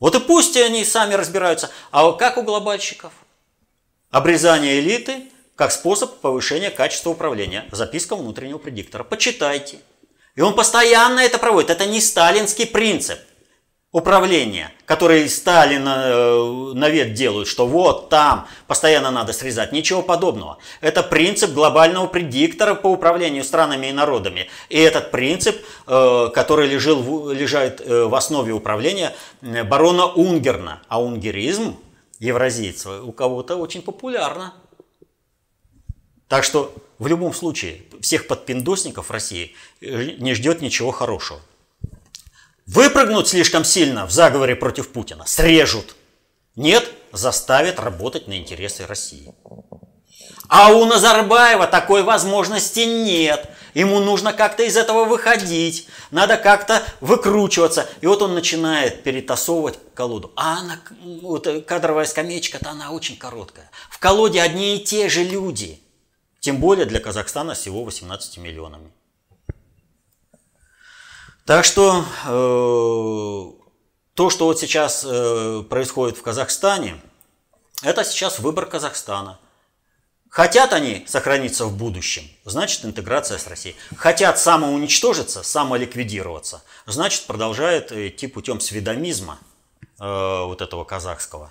Вот 0.00 0.14
и 0.16 0.20
пусть 0.20 0.56
они 0.56 0.84
сами 0.84 1.14
разбираются. 1.14 1.70
А 1.92 2.12
как 2.12 2.36
у 2.36 2.42
глобальщиков? 2.42 3.12
Обрезание 4.10 4.80
элиты 4.80 5.24
как 5.54 5.72
способ 5.72 6.20
повышения 6.20 6.70
качества 6.70 7.10
управления. 7.10 7.66
Записка 7.70 8.16
внутреннего 8.16 8.58
предиктора. 8.58 9.04
Почитайте. 9.04 9.78
И 10.34 10.40
он 10.40 10.54
постоянно 10.54 11.20
это 11.20 11.38
проводит. 11.38 11.70
Это 11.70 11.86
не 11.86 12.00
сталинский 12.00 12.66
принцип 12.66 13.18
управления, 13.92 14.72
которые 14.86 15.28
Сталин 15.28 15.84
э, 15.86 16.72
навет 16.74 17.12
делают, 17.12 17.48
что 17.48 17.66
вот 17.66 18.08
там 18.08 18.46
постоянно 18.68 19.10
надо 19.10 19.32
срезать. 19.32 19.72
Ничего 19.72 20.00
подобного. 20.02 20.58
Это 20.80 21.02
принцип 21.02 21.50
глобального 21.50 22.06
предиктора 22.06 22.74
по 22.74 22.86
управлению 22.86 23.42
странами 23.42 23.88
и 23.88 23.92
народами. 23.92 24.48
И 24.68 24.78
этот 24.78 25.10
принцип, 25.10 25.56
э, 25.86 26.28
который 26.32 26.68
лежал, 26.68 27.30
лежит 27.30 27.80
э, 27.80 28.04
в 28.04 28.14
основе 28.14 28.52
управления 28.52 29.12
барона 29.40 30.06
Унгерна. 30.06 30.82
А 30.88 31.02
унгеризм, 31.02 31.76
евразийцы, 32.20 33.00
у 33.00 33.10
кого-то 33.10 33.56
очень 33.56 33.82
популярно. 33.82 34.54
Так 36.28 36.44
что 36.44 36.72
в 37.00 37.08
любом 37.08 37.34
случае 37.34 37.82
всех 38.00 38.28
подпиндосников 38.28 39.10
России 39.10 39.56
не 39.80 40.34
ждет 40.34 40.60
ничего 40.60 40.92
хорошего. 40.92 41.40
Выпрыгнуть 42.72 43.26
слишком 43.26 43.64
сильно 43.64 44.06
в 44.06 44.12
заговоре 44.12 44.54
против 44.54 44.92
Путина 44.92 45.26
срежут. 45.26 45.96
Нет, 46.54 46.88
заставят 47.10 47.80
работать 47.80 48.28
на 48.28 48.38
интересы 48.38 48.86
России. 48.86 49.34
А 50.48 50.70
у 50.72 50.84
Назарбаева 50.84 51.66
такой 51.66 52.04
возможности 52.04 52.80
нет. 52.80 53.48
Ему 53.74 53.98
нужно 53.98 54.32
как-то 54.32 54.62
из 54.62 54.76
этого 54.76 55.04
выходить, 55.04 55.88
надо 56.12 56.36
как-то 56.36 56.84
выкручиваться. 57.00 57.88
И 58.02 58.06
вот 58.06 58.22
он 58.22 58.34
начинает 58.34 59.02
перетасовывать 59.02 59.80
колоду. 59.94 60.32
А 60.36 60.60
она, 60.60 60.80
вот 61.22 61.48
кадровая 61.66 62.04
скамеечка-то 62.04 62.70
она 62.70 62.92
очень 62.92 63.16
короткая. 63.16 63.68
В 63.90 63.98
колоде 63.98 64.40
одни 64.40 64.76
и 64.76 64.84
те 64.84 65.08
же 65.08 65.24
люди. 65.24 65.80
Тем 66.38 66.58
более 66.58 66.86
для 66.86 67.00
Казахстана 67.00 67.54
всего 67.54 67.82
18 67.82 68.38
миллионами. 68.38 68.92
Так 71.50 71.64
что 71.64 72.04
э, 72.26 73.64
то, 74.14 74.30
что 74.30 74.44
вот 74.44 74.60
сейчас 74.60 75.04
э, 75.04 75.64
происходит 75.68 76.16
в 76.16 76.22
Казахстане, 76.22 77.02
это 77.82 78.04
сейчас 78.04 78.38
выбор 78.38 78.66
Казахстана. 78.66 79.40
Хотят 80.28 80.72
они 80.72 81.04
сохраниться 81.08 81.64
в 81.64 81.76
будущем, 81.76 82.22
значит 82.44 82.84
интеграция 82.84 83.36
с 83.36 83.48
Россией. 83.48 83.74
Хотят 83.96 84.38
самоуничтожиться, 84.38 85.42
самоликвидироваться, 85.42 86.62
значит 86.86 87.26
продолжает 87.26 87.90
идти 87.90 88.28
путем 88.28 88.60
сведомизма 88.60 89.40
э, 89.98 90.44
вот 90.44 90.62
этого 90.62 90.84
казахского, 90.84 91.50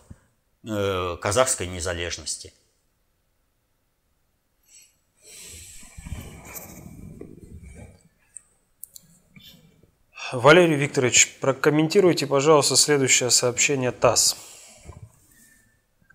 э, 0.64 1.18
казахской 1.22 1.68
незалежности. 1.68 2.54
Валерий 10.32 10.76
Викторович, 10.76 11.40
прокомментируйте, 11.42 12.28
пожалуйста, 12.28 12.76
следующее 12.76 13.32
сообщение 13.32 13.92
ТАСС. 13.92 14.36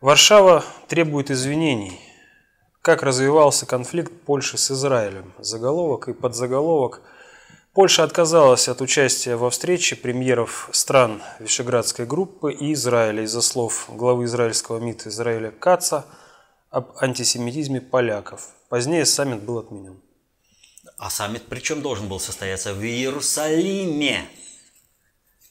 Варшава 0.01 0.65
требует 0.87 1.33
извинений. 1.33 2.01
как 2.81 3.03
развивался 3.03 3.65
конфликт 3.65 4.13
Польши 4.27 4.59
с 4.59 4.71
Израилем. 4.71 5.33
Заголовок 5.39 6.09
и 6.09 6.13
подзаголовок. 6.13 7.01
Польша 7.73 8.05
отказалась 8.05 8.69
от 8.69 8.83
участия 8.83 9.37
во 9.37 9.49
встрече 9.49 9.97
премьеров 9.97 10.69
стран 10.71 11.23
Вишеградской 11.41 12.05
группы 12.05 12.53
и 12.53 12.75
Израиля 12.75 13.23
из-за 13.23 13.41
слов 13.41 13.87
главы 13.89 14.27
израильского 14.27 14.79
МИД 14.79 15.07
Израиля 15.07 15.51
Каца 15.51 16.05
об 16.71 16.93
антисемитизме 17.01 17.81
поляков. 17.81 18.51
Позднее 18.69 19.07
саммит 19.07 19.43
был 19.43 19.59
отменен. 19.59 20.04
А 20.97 21.11
саммит 21.11 21.47
причем 21.49 21.83
должен 21.83 22.09
был 22.09 22.21
состояться 22.21 22.73
в 22.75 22.83
Иерусалиме. 22.83 24.29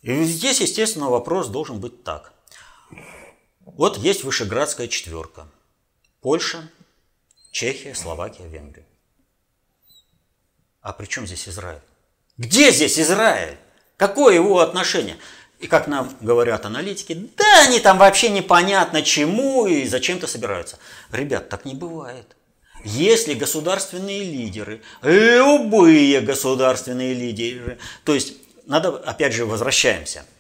И 0.02 0.24
здесь, 0.24 0.62
естественно, 0.62 1.10
вопрос 1.10 1.48
должен 1.48 1.80
быть 1.80 2.04
так. 2.04 2.34
Вот 3.62 3.98
есть 3.98 4.24
Вышеградская 4.24 4.88
четверка. 4.88 5.48
Польша, 6.22 6.70
Чехия, 7.52 7.96
Словакия, 7.96 8.48
Венгрия. 8.48 8.86
А 10.82 10.92
при 10.92 11.06
чем 11.06 11.26
здесь 11.26 11.48
Израиль? 11.48 11.82
Где 12.38 12.72
здесь 12.72 13.00
Израиль? 13.00 13.58
Какое 13.98 14.36
его 14.36 14.60
отношение? 14.60 15.18
И 15.60 15.68
как 15.68 15.88
нам 15.88 16.14
говорят 16.20 16.66
аналитики, 16.66 17.14
да 17.14 17.64
они 17.64 17.80
там 17.80 17.98
вообще 17.98 18.30
непонятно 18.30 19.02
чему 19.02 19.66
и 19.66 19.86
зачем-то 19.86 20.28
собираются. 20.28 20.78
Ребят, 21.12 21.48
так 21.48 21.64
не 21.64 21.74
бывает. 21.74 22.36
Если 22.84 23.34
государственные 23.34 24.24
лидеры, 24.24 24.82
любые 25.02 26.20
государственные 26.22 27.14
лидеры, 27.14 27.78
то 28.04 28.14
есть, 28.14 28.34
надо, 28.66 28.98
опять 28.98 29.34
же, 29.34 29.46
возвращаемся– 29.46 30.26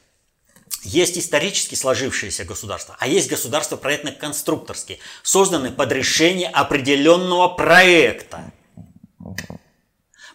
есть 0.83 1.17
исторически 1.17 1.75
сложившиеся 1.75 2.43
государства, 2.43 2.97
а 2.99 3.07
есть 3.07 3.29
государства 3.29 3.77
проектно-конструкторские, 3.77 4.99
созданные 5.23 5.71
под 5.71 5.91
решение 5.93 6.49
определенного 6.49 7.47
проекта. 7.47 8.51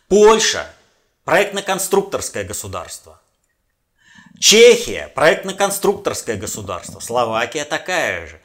Польша– 0.09 0.73
проектно-конструкторское 1.25 2.45
государство. 2.45 3.21
Чехия– 4.41 5.13
проектно-конструкторское 5.15 6.37
государство. 6.37 7.01
Словакия 7.01 7.67
такая 7.67 8.27
же. 8.27 8.41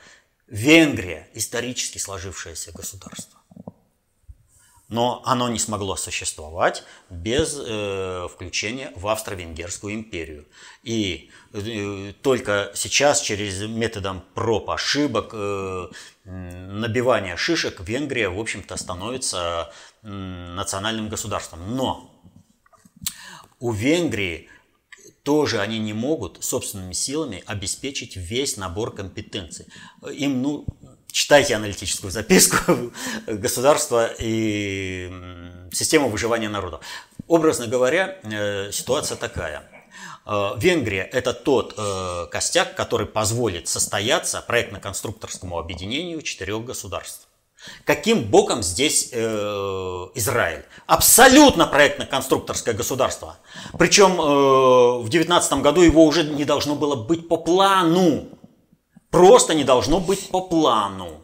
Венгрия– 0.48 1.30
исторически 1.34 2.00
сложившееся 2.00 2.74
государство 2.74 3.40
но 4.94 5.24
оно 5.26 5.50
не 5.50 5.58
смогло 5.58 5.96
существовать 5.96 6.84
без 7.10 7.58
э, 7.60 8.28
включения 8.32 8.94
в 8.96 9.08
Австро-Венгерскую 9.08 9.96
империю. 9.96 10.46
И 10.84 11.32
э, 11.52 12.14
только 12.22 12.72
сейчас 12.76 13.20
через 13.20 13.62
методом 13.62 14.24
проб 14.36 14.70
ошибок, 14.70 15.32
э, 15.34 15.88
набивания 16.26 17.36
шишек 17.38 17.80
Венгрия, 17.80 18.30
в 18.30 18.40
общем-то, 18.40 18.78
становится 18.78 19.74
э, 20.04 20.08
национальным 20.08 21.10
государством. 21.10 21.76
Но 21.76 22.12
у 23.60 23.72
Венгрии 23.72 24.48
тоже 25.24 25.60
они 25.60 25.80
не 25.80 25.94
могут 25.94 26.44
собственными 26.44 26.94
силами 26.94 27.44
обеспечить 27.48 28.16
весь 28.16 28.58
набор 28.58 28.94
компетенций. 28.94 29.66
Им 30.12 30.44
ну, 30.44 30.68
читайте 31.14 31.56
аналитическую 31.56 32.12
записку 32.12 32.92
государства 33.28 34.10
и 34.20 35.10
систему 35.72 36.10
выживания 36.10 36.50
народа. 36.50 36.80
Образно 37.28 37.68
говоря, 37.68 38.18
э, 38.24 38.72
ситуация 38.72 39.16
такая. 39.16 39.64
Э, 40.26 40.54
Венгрия– 40.58 41.04
это 41.14 41.34
тот 41.34 41.76
э, 41.78 42.28
костяк, 42.32 42.76
который 42.76 43.06
позволит 43.06 43.68
состояться 43.68 44.42
проектно-конструкторскому 44.42 45.60
объединению 45.60 46.22
четырех 46.24 46.66
государств. 46.66 47.28
Каким 47.86 48.24
боком 48.24 48.64
здесь 48.64 49.10
э, 49.14 49.18
Израиль? 50.16 50.66
Абсолютно 50.88 51.68
проектно-конструкторское 51.68 52.74
государство. 52.74 53.38
Причем 53.78 54.20
э, 54.20 54.98
в 55.04 55.10
2019 55.10 55.54
году 55.62 55.82
его 55.82 56.06
уже 56.06 56.24
не 56.24 56.44
должно 56.44 56.76
было 56.76 56.96
быть 56.96 57.30
по 57.30 57.38
плану. 57.38 58.30
Просто 59.14 59.54
не 59.54 59.64
должно 59.64 60.00
быть 60.00 60.30
по 60.30 60.42
плану. 60.42 61.22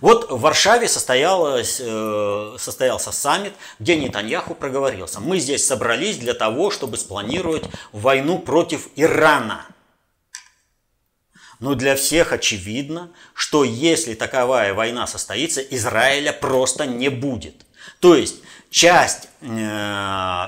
Вот 0.00 0.30
в 0.30 0.40
Варшаве 0.40 0.88
состоялось, 0.88 1.82
э, 1.84 2.56
состоялся 2.58 3.12
саммит, 3.12 3.52
где 3.78 3.94
Нетаньяху 3.94 4.54
проговорился. 4.54 5.20
Мы 5.20 5.38
здесь 5.38 5.66
собрались 5.66 6.16
для 6.16 6.32
того, 6.32 6.70
чтобы 6.70 6.96
спланировать 6.96 7.64
войну 7.92 8.38
против 8.38 8.88
Ирана. 8.96 9.66
Но 11.60 11.74
для 11.74 11.94
всех 11.94 12.32
очевидно, 12.32 13.10
что 13.34 13.64
если 13.64 14.14
таковая 14.14 14.72
война 14.72 15.06
состоится, 15.06 15.60
Израиля 15.60 16.32
просто 16.32 16.86
не 16.86 17.10
будет. 17.10 17.66
То 18.00 18.14
есть 18.14 18.36
часть 18.70 19.28
э, 19.42 19.46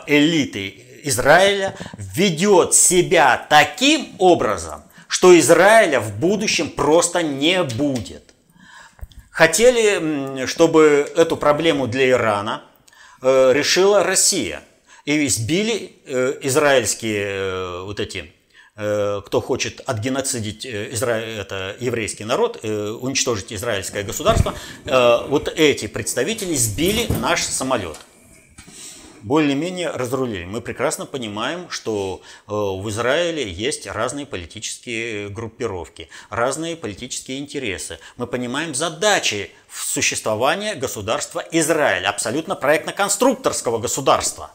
элиты 0.06 1.02
Израиля 1.04 1.76
ведет 1.98 2.72
себя 2.74 3.46
таким 3.50 4.14
образом, 4.18 4.84
что 5.10 5.36
Израиля 5.40 5.98
в 5.98 6.20
будущем 6.20 6.70
просто 6.70 7.20
не 7.22 7.64
будет. 7.64 8.22
Хотели, 9.32 10.46
чтобы 10.46 11.12
эту 11.16 11.36
проблему 11.36 11.88
для 11.88 12.10
Ирана 12.10 12.62
э, 13.20 13.52
решила 13.52 14.04
Россия. 14.04 14.62
И 15.04 15.26
сбили 15.26 15.96
э, 16.06 16.38
израильские 16.42 17.24
э, 17.26 17.82
вот 17.82 18.00
эти 18.00 18.32
кто 18.76 19.42
хочет 19.42 19.82
отгеноцидить 19.84 20.64
Израиль, 20.64 21.38
это 21.38 21.76
еврейский 21.80 22.24
народ, 22.24 22.64
уничтожить 22.64 23.52
израильское 23.52 24.02
государство, 24.04 24.54
вот 24.86 25.52
эти 25.54 25.86
представители 25.86 26.54
сбили 26.54 27.06
наш 27.20 27.42
самолет 27.42 27.98
более-менее 29.22 29.90
разрулили. 29.90 30.44
Мы 30.44 30.60
прекрасно 30.60 31.06
понимаем, 31.06 31.70
что 31.70 32.22
э, 32.46 32.52
в 32.52 32.88
Израиле 32.88 33.50
есть 33.50 33.86
разные 33.86 34.26
политические 34.26 35.28
группировки, 35.28 36.08
разные 36.30 36.76
политические 36.76 37.38
интересы. 37.38 37.98
Мы 38.16 38.26
понимаем 38.26 38.74
задачи 38.74 39.50
существования 39.72 40.74
государства 40.74 41.44
Израиль, 41.52 42.06
абсолютно 42.06 42.54
проектно-конструкторского 42.54 43.78
государства. 43.78 44.50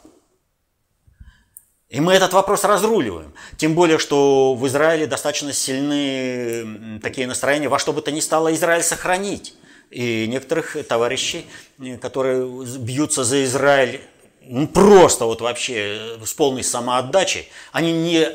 И 1.88 2.00
мы 2.00 2.14
этот 2.14 2.32
вопрос 2.32 2.64
разруливаем. 2.64 3.32
Тем 3.56 3.74
более, 3.74 3.98
что 3.98 4.54
в 4.54 4.66
Израиле 4.66 5.06
достаточно 5.06 5.52
сильны 5.52 6.98
такие 7.00 7.28
настроения, 7.28 7.68
во 7.68 7.78
что 7.78 7.92
бы 7.92 8.02
то 8.02 8.10
ни 8.10 8.20
стало 8.20 8.52
Израиль 8.54 8.82
сохранить. 8.82 9.54
И 9.90 10.26
некоторых 10.26 10.76
товарищей, 10.88 11.46
э, 11.78 11.96
которые 11.96 12.44
бьются 12.78 13.22
за 13.22 13.44
Израиль 13.44 14.00
ну, 14.48 14.68
просто 14.68 15.24
вот 15.24 15.40
вообще 15.40 16.18
с 16.24 16.32
полной 16.32 16.62
самоотдачей, 16.62 17.48
они 17.72 17.92
не 17.92 18.28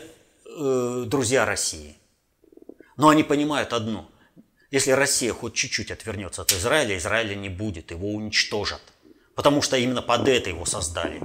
э, 0.46 1.04
друзья 1.08 1.46
России. 1.46 1.96
Но 2.98 3.10
они 3.10 3.24
понимают 3.24 3.74
одно. 3.74 4.10
Если 4.70 4.92
Россия 4.92 5.34
хоть 5.34 5.54
чуть-чуть 5.54 5.92
отвернется 5.92 6.42
от 6.42 6.52
Израиля, 6.52 6.98
Израиля 6.98 7.36
не 7.36 7.50
будет, 7.50 7.92
его 7.92 8.10
уничтожат. 8.10 8.82
Потому 9.36 9.62
что 9.62 9.78
именно 9.78 10.02
под 10.02 10.28
это 10.28 10.50
его 10.50 10.66
создали. 10.66 11.22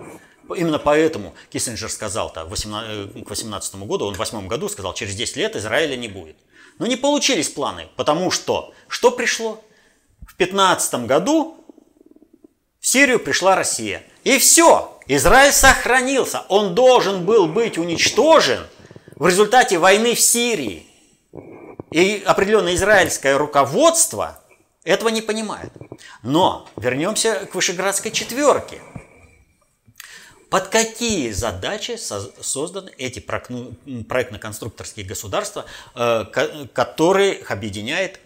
Именно 0.56 0.78
поэтому 0.78 1.34
Киссинджер 1.50 1.90
сказал-то 1.90 2.42
э, 2.42 3.22
к 3.22 3.28
18 3.30 3.74
году, 3.76 4.06
он 4.06 4.14
в 4.14 4.18
8 4.18 4.46
году 4.46 4.68
сказал, 4.68 4.94
через 4.94 5.14
10 5.16 5.36
лет 5.36 5.56
Израиля 5.56 5.96
не 5.96 6.08
будет. 6.08 6.36
Но 6.78 6.86
не 6.86 6.96
получились 6.96 7.48
планы, 7.48 7.88
потому 7.96 8.30
что 8.30 8.72
что 8.88 9.10
пришло? 9.10 9.64
В 10.26 10.36
15 10.36 11.06
году 11.06 11.64
в 12.78 12.86
Сирию 12.86 13.18
пришла 13.18 13.56
Россия– 13.56 14.04
и 14.26 14.38
все. 14.38 14.98
Израиль 15.06 15.52
сохранился. 15.52 16.40
Он 16.48 16.74
должен 16.74 17.24
был 17.24 17.46
быть 17.46 17.78
уничтожен 17.78 18.66
в 19.14 19.24
результате 19.28 19.78
войны 19.78 20.16
в 20.16 20.20
Сирии. 20.20 20.84
И 21.92 22.24
определенное 22.26 22.74
израильское 22.74 23.38
руководство 23.38 24.42
этого 24.82 25.10
не 25.10 25.22
понимает. 25.22 25.72
Но 26.24 26.68
вернемся 26.76 27.46
к 27.46 27.54
Вышеградской 27.54 28.10
четверке. 28.10 28.82
Под 30.50 30.66
какие 30.70 31.30
задачи 31.30 31.96
созданы 31.96 32.90
эти 32.98 33.20
проектно-конструкторские 33.20 35.06
государства, 35.06 35.66
э, 35.94 36.24
которые 36.72 37.44
объединяет 37.48 38.18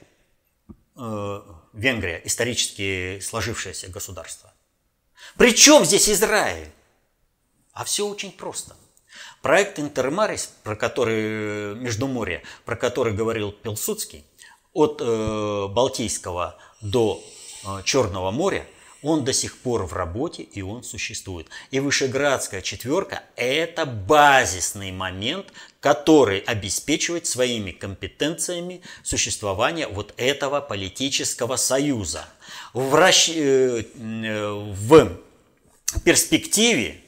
э, 0.97 1.41
Венгрия, 1.75 2.23
исторически 2.25 3.21
сложившееся 3.21 3.89
государство? 3.89 4.51
Причем 5.37 5.85
здесь 5.85 6.09
Израиль? 6.09 6.71
А 7.73 7.85
все 7.85 8.07
очень 8.07 8.33
просто. 8.33 8.77
Проект 9.43 9.79
Интермарис, 9.79 10.53
про 10.65 10.77
который 10.77 11.75
Междуморье, 11.77 12.43
про 12.65 12.77
который 12.77 13.15
говорил 13.15 13.53
Пилсудский, 13.53 14.25
от 14.73 15.01
э, 15.01 15.67
Балтийского 15.69 16.59
до 16.81 17.23
э, 17.65 17.83
Черного 17.85 18.31
моря, 18.31 18.67
Он 19.03 19.25
до 19.25 19.33
сих 19.33 19.57
пор 19.59 19.87
в 19.87 19.95
работе 19.95 20.43
и 20.43 20.61
он 20.61 20.83
существует. 20.83 21.49
И 21.71 21.81
Вышеградская 21.81 22.61
четверка– 22.61 23.23
это 23.37 23.87
базисный 23.87 24.93
момент, 24.93 25.47
который 25.81 26.41
обеспечивает 26.41 27.27
своими 27.27 27.71
компетенциями 27.71 28.83
существование 29.03 29.89
вот 29.89 30.15
этого 30.17 30.61
политического 30.61 31.57
союза. 31.57 32.27
В, 32.73 32.95
расщ... 32.95 33.31
Э, 33.35 33.83
в 33.95 35.19
перспективе 36.05 37.01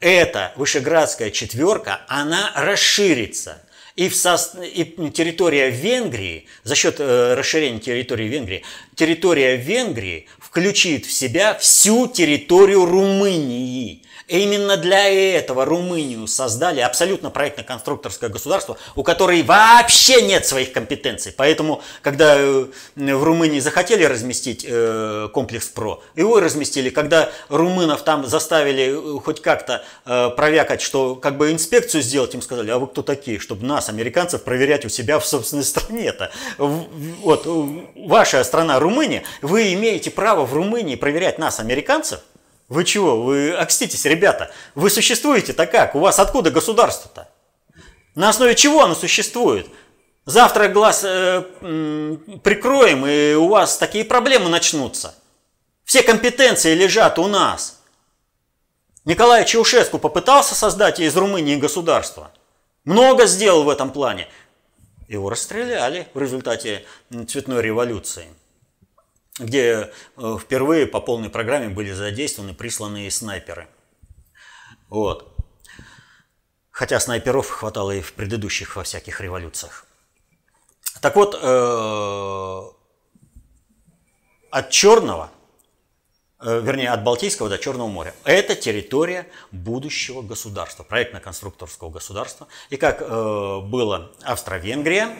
эта 0.00 0.52
Вышеградская 0.56 1.30
четверка, 1.30 2.02
она 2.08 2.52
расширится– 2.54 3.62
и, 3.96 4.08
в 4.08 4.16
со... 4.16 4.36
и 4.60 4.84
территория 5.10 5.70
Венгрии, 5.70 6.46
за 6.64 6.74
счет 6.74 6.96
э, 6.98 7.34
расширения 7.34 7.78
территории 7.78 8.26
Венгрии, 8.26 8.64
территория 8.96 9.56
Венгрии 9.56 10.26
включит 10.38 11.06
в 11.06 11.12
себя 11.12 11.54
всю 11.54 12.08
территорию 12.08 12.84
Румынии. 12.84 14.02
И 14.26 14.38
именно 14.38 14.76
для 14.76 15.08
этого 15.08 15.64
Румынию 15.64 16.26
создали 16.26 16.80
абсолютно 16.80 17.30
проектно-конструкторское 17.30 18.30
государство, 18.30 18.78
у 18.94 19.02
которой 19.02 19.42
вообще 19.42 20.22
нет 20.22 20.46
своих 20.46 20.72
компетенций. 20.72 21.32
Поэтому, 21.36 21.82
когда 22.00 22.36
э, 22.38 22.66
в 22.96 23.24
Румынии 23.24 23.60
захотели 23.60 24.04
разместить 24.04 24.64
э, 24.66 25.28
комплекс 25.32 25.66
ПРО, 25.66 26.02
его 26.16 26.40
разместили. 26.40 26.88
Когда 26.88 27.30
румынов 27.48 28.02
там 28.02 28.26
заставили 28.26 29.16
э, 29.16 29.20
хоть 29.20 29.42
как-то 29.42 29.84
провякать, 30.04 30.80
что 30.80 31.14
как 31.16 31.36
бы 31.36 31.52
инспекцию 31.52 32.02
сделать, 32.02 32.34
им 32.34 32.42
сказали, 32.42 32.70
а 32.70 32.78
вы 32.78 32.86
кто 32.86 33.02
такие, 33.02 33.38
чтобы 33.38 33.66
нас, 33.66 33.88
американцев, 33.88 34.42
проверять 34.42 34.84
у 34.84 34.88
себя 34.88 35.18
в 35.18 35.26
собственной 35.26 35.64
стране-то. 35.64 36.30
Вот, 36.58 37.46
ваша 37.94 38.42
страна 38.44 38.78
Румыния, 38.78 39.24
вы 39.42 39.72
имеете 39.74 40.10
право 40.10 40.44
в 40.46 40.54
Румынии 40.54 40.94
проверять 40.94 41.38
нас, 41.38 41.60
американцев, 41.60 42.20
вы 42.68 42.84
чего? 42.84 43.22
Вы 43.22 43.52
окститесь, 43.52 44.04
ребята. 44.04 44.50
Вы 44.74 44.90
существуете-то 44.90 45.66
как? 45.66 45.94
У 45.94 45.98
вас 45.98 46.18
откуда 46.18 46.50
государство-то? 46.50 47.28
На 48.14 48.30
основе 48.30 48.54
чего 48.54 48.82
оно 48.82 48.94
существует? 48.94 49.66
Завтра 50.24 50.68
глаз 50.68 51.02
э, 51.04 51.42
прикроем, 52.42 53.06
и 53.06 53.34
у 53.34 53.48
вас 53.48 53.76
такие 53.76 54.04
проблемы 54.04 54.48
начнутся. 54.48 55.14
Все 55.84 56.02
компетенции 56.02 56.74
лежат 56.74 57.18
у 57.18 57.26
нас. 57.26 57.80
Николай 59.04 59.44
Чаушеску 59.44 59.98
попытался 59.98 60.54
создать 60.54 60.98
из 60.98 61.14
Румынии 61.14 61.56
государство. 61.56 62.30
Много 62.84 63.26
сделал 63.26 63.64
в 63.64 63.68
этом 63.68 63.90
плане. 63.90 64.28
Его 65.08 65.28
расстреляли 65.28 66.08
в 66.14 66.18
результате 66.18 66.86
цветной 67.28 67.60
революции 67.60 68.28
где 69.38 69.90
э, 70.16 70.38
впервые 70.40 70.86
по 70.86 71.00
полной 71.00 71.28
программе 71.28 71.68
были 71.68 71.92
задействованы 71.92 72.54
присланные 72.54 73.10
снайперы. 73.10 73.68
Вот. 74.88 75.36
Хотя 76.70 77.00
снайперов 77.00 77.48
хватало 77.48 77.92
и 77.92 78.00
в 78.00 78.12
предыдущих 78.12 78.76
во 78.76 78.84
всяких 78.84 79.20
революциях. 79.20 79.86
Так 81.00 81.16
вот, 81.16 81.38
э, 81.40 82.62
от 84.50 84.70
Черного, 84.70 85.32
э, 86.40 86.60
вернее, 86.60 86.90
от 86.90 87.02
Балтийского 87.02 87.48
до 87.48 87.58
Черного 87.58 87.88
моря, 87.88 88.14
это 88.24 88.54
территория 88.54 89.26
будущего 89.50 90.22
государства, 90.22 90.84
проектно-конструкторского 90.84 91.90
государства. 91.90 92.46
И 92.70 92.76
как 92.76 93.00
было 93.00 94.12
Австро-Венгрия, 94.22 95.16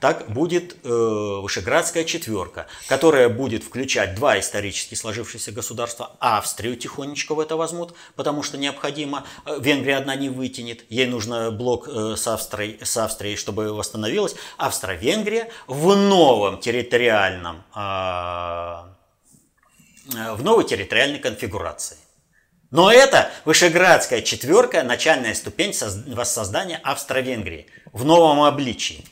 так 0.00 0.30
будет 0.30 0.76
э, 0.82 0.88
Вышеградская 0.88 2.04
четверка, 2.04 2.66
которая 2.88 3.28
будет 3.28 3.64
включать 3.64 4.14
два 4.14 4.38
исторически 4.38 4.94
сложившиеся 4.94 5.52
государства. 5.52 6.12
Австрию 6.18 6.76
тихонечко 6.76 7.34
в 7.34 7.40
это 7.40 7.56
возьмут, 7.56 7.94
потому 8.14 8.42
что 8.42 8.58
необходимо. 8.58 9.24
Э, 9.46 9.56
Венгрия 9.60 9.96
одна 9.96 10.14
не 10.14 10.28
вытянет, 10.28 10.84
ей 10.90 11.06
нужно 11.06 11.50
блок 11.50 11.88
э, 11.88 12.16
с, 12.16 12.26
Австрией, 12.26 12.84
с 12.84 12.96
Австрией, 12.96 13.36
чтобы 13.36 13.72
восстановилась. 13.72 14.34
Австро-Венгрия 14.58 15.50
в 15.66 15.94
новом 15.96 16.58
территориальном, 16.58 17.62
э, 17.74 17.78
в 20.34 20.42
новой 20.42 20.64
территориальной 20.64 21.18
конфигурации. 21.18 21.96
Но 22.70 22.90
это 22.90 23.30
Вышеградская 23.44 24.20
четверка, 24.20 24.82
начальная 24.82 25.34
ступень 25.34 25.72
воссоздания 26.08 26.80
Австро-Венгрии 26.82 27.68
в 27.92 28.04
новом 28.04 28.42
обличии. 28.42 29.04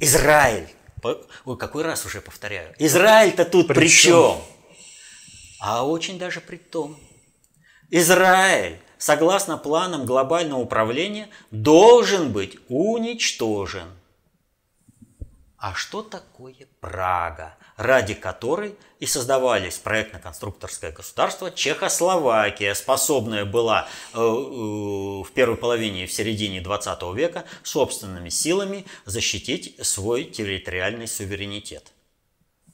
Израиль. 0.00 0.68
Ой, 1.02 1.56
какой 1.58 1.82
раз 1.82 2.06
уже 2.06 2.20
повторяю. 2.20 2.74
Израиль-то 2.78 3.44
тут 3.44 3.68
при, 3.68 3.74
при 3.74 3.88
чем? 3.88 4.40
А 5.60 5.86
очень 5.86 6.18
даже 6.18 6.40
при 6.40 6.56
том. 6.56 6.98
Израиль, 7.90 8.80
согласно 8.98 9.58
планам 9.58 10.06
глобального 10.06 10.60
управления, 10.60 11.28
должен 11.50 12.32
быть 12.32 12.56
уничтожен. 12.68 13.88
А 15.58 15.74
что 15.74 16.02
такое 16.02 16.66
Прага? 16.80 17.56
Ради 17.80 18.12
которой 18.12 18.76
и 18.98 19.06
создавались 19.06 19.78
проектно-конструкторское 19.78 20.92
государство 20.92 21.50
Чехословакия, 21.50 22.74
способная 22.74 23.46
была 23.46 23.88
э, 24.12 24.18
э, 24.18 24.20
в 24.20 25.26
первой 25.32 25.56
половине 25.56 26.04
и 26.04 26.06
в 26.06 26.12
середине 26.12 26.60
20 26.60 27.02
века 27.14 27.46
собственными 27.62 28.28
силами 28.28 28.84
защитить 29.06 29.74
свой 29.80 30.24
территориальный 30.24 31.08
суверенитет. 31.08 31.92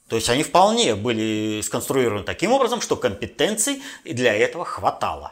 То 0.09 0.17
есть 0.17 0.29
они 0.29 0.43
вполне 0.43 0.95
были 0.95 1.61
сконструированы 1.61 2.25
таким 2.25 2.51
образом, 2.51 2.81
что 2.81 2.97
компетенций 2.97 3.81
для 4.03 4.33
этого 4.33 4.65
хватало. 4.65 5.31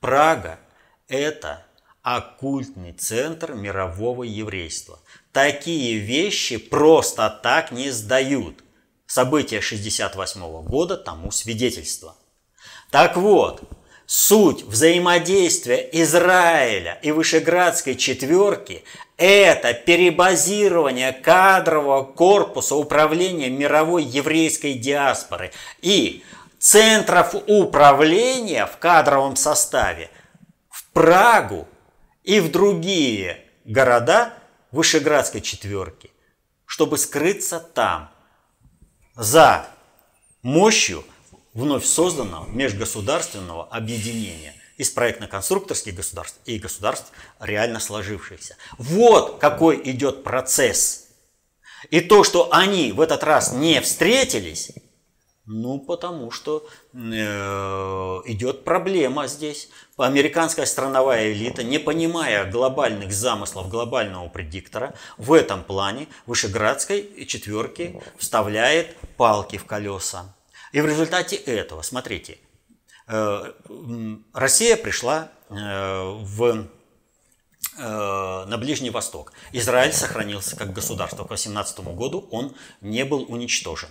Прага– 0.00 0.60
это 1.08 1.64
оккультный 2.02 2.92
центр 2.92 3.54
мирового 3.54 4.24
еврейства. 4.24 5.00
Такие 5.34 5.98
вещи 5.98 6.58
просто 6.58 7.28
так 7.28 7.72
не 7.72 7.90
сдают. 7.90 8.62
События 9.08 9.60
68 9.60 10.62
года 10.62 10.96
тому 10.96 11.32
свидетельство. 11.32 12.14
Так 12.92 13.16
вот, 13.16 13.60
суть 14.06 14.62
взаимодействия 14.62 15.88
Израиля 15.90 17.00
и 17.02 17.10
Вышеградской 17.10 17.96
четверки– 17.96 18.84
это 19.16 19.74
перебазирование 19.74 21.12
кадрового 21.12 22.04
корпуса 22.04 22.76
управления 22.76 23.50
мировой 23.50 24.04
еврейской 24.04 24.74
диаспоры 24.74 25.50
и 25.82 26.22
центров 26.60 27.34
управления 27.48 28.66
в 28.66 28.76
кадровом 28.76 29.34
составе 29.34 30.10
в 30.70 30.84
Прагу 30.92 31.66
и 32.22 32.38
в 32.38 32.52
другие 32.52 33.38
города– 33.64 34.34
Вышеградской 34.74 35.40
четверки, 35.40 36.10
чтобы 36.66 36.98
скрыться 36.98 37.60
там, 37.60 38.10
за 39.14 39.68
мощью 40.42 41.04
вновь 41.52 41.84
созданного 41.84 42.48
межгосударственного 42.48 43.66
объединения 43.66 44.52
из 44.76 44.90
проектно-конструкторских 44.90 45.94
государств 45.94 46.40
и 46.44 46.58
государств 46.58 47.12
реально 47.38 47.78
сложившихся. 47.78 48.56
Вот 48.76 49.38
какой 49.38 49.80
идет 49.88 50.24
процесс. 50.24 51.06
И 51.90 52.00
то, 52.00 52.24
что 52.24 52.52
они 52.52 52.90
в 52.90 53.00
этот 53.00 53.22
раз 53.22 53.52
не 53.52 53.80
встретились, 53.80 54.72
ну, 55.46 55.78
потому 55.78 56.30
что 56.30 56.66
э, 56.94 56.96
идет 56.96 58.64
проблема 58.64 59.26
здесь. 59.26 59.68
Американская 59.98 60.64
страновая 60.64 61.32
элита, 61.32 61.62
не 61.62 61.78
понимая 61.78 62.50
глобальных 62.50 63.12
замыслов 63.12 63.68
глобального 63.68 64.28
предиктора, 64.28 64.94
в 65.18 65.32
этом 65.34 65.62
плане 65.62 66.08
Вышеградской 66.26 67.26
четверки 67.26 68.00
вставляет 68.16 68.96
палки 69.16 69.58
в 69.58 69.66
колеса. 69.66 70.34
И 70.72 70.80
в 70.80 70.86
результате 70.86 71.36
этого, 71.36 71.82
смотрите, 71.82 72.38
э, 73.06 73.52
Россия 74.32 74.76
пришла 74.78 75.28
э, 75.50 75.54
в 76.22 76.66
э, 77.76 78.44
на 78.46 78.56
Ближний 78.56 78.90
Восток. 78.90 79.34
Израиль 79.52 79.92
сохранился 79.92 80.56
как 80.56 80.72
государство. 80.72 81.24
К 81.24 81.30
18 81.30 81.80
году 81.80 82.26
он 82.30 82.56
не 82.80 83.04
был 83.04 83.26
уничтожен. 83.28 83.90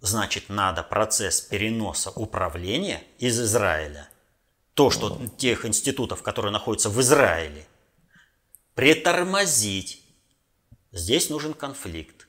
Значит, 0.00 0.48
надо 0.48 0.82
процесс 0.82 1.40
переноса 1.40 2.10
управления 2.10 3.02
из 3.18 3.40
Израиля, 3.40 4.08
то, 4.74 4.90
что 4.90 5.20
тех 5.38 5.64
институтов, 5.64 6.22
которые 6.22 6.52
находятся 6.52 6.90
в 6.90 7.00
Израиле, 7.00 7.66
притормозить. 8.74 10.02
Здесь 10.92 11.30
нужен 11.30 11.54
конфликт. 11.54 12.28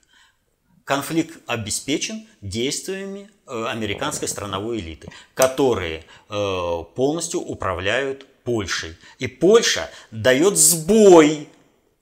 Конфликт 0.85 1.37
обеспечен 1.47 2.27
действиями 2.39 3.29
э, 3.45 3.65
американской 3.65 4.29
страновой 4.29 4.79
элиты, 4.79 5.09
которые 5.33 6.05
э, 6.29 6.83
полностью 6.95 7.41
управляют 7.41 8.25
Польшей. 8.45 8.95
И 9.19 9.27
Польша 9.27 9.89
дает 10.11 10.55
сбой 10.57 11.49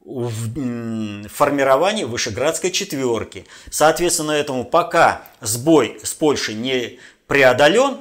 в 0.06 1.28
формировании 1.28 2.04
Вышеградской 2.04 2.72
четверки. 2.72 3.46
Соответственно, 3.72 4.32
этому 4.32 4.64
пока 4.64 5.24
сбой 5.42 6.00
с 6.04 6.14
Польшей 6.14 6.54
не 6.54 7.00
преодолен, 7.28 7.98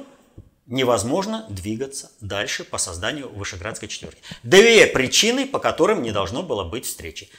невозможно 0.67 1.45
двигаться 1.49 2.11
дальше 2.21 2.63
по 2.63 2.77
созданию 2.77 3.29
Вышеградской 3.29 3.87
четверки. 3.87 4.21
Две 4.43 4.87
причины, 4.87 5.47
по 5.47 5.59
которым 5.59 6.01
не 6.01 6.11
должно 6.11 6.43
было 6.43 6.63
быть 6.63 6.85
встречи. 6.85 7.29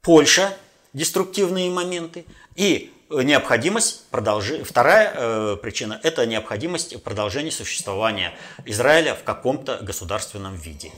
Польша, 0.00 0.56
деструктивные 0.92 1.70
моменты, 1.70 2.24
и 2.54 2.92
необходимость 3.10 4.08
продолжения. 4.10 4.64
Вторая 4.64 5.12
э, 5.14 5.56
причина– 5.60 6.00
это 6.02 6.26
необходимость 6.26 7.02
продолжения 7.02 7.52
существования 7.52 8.34
Израиля 8.64 9.14
в 9.14 9.22
каком-то 9.22 9.78
государственном 9.82 10.56
виде 10.56 10.90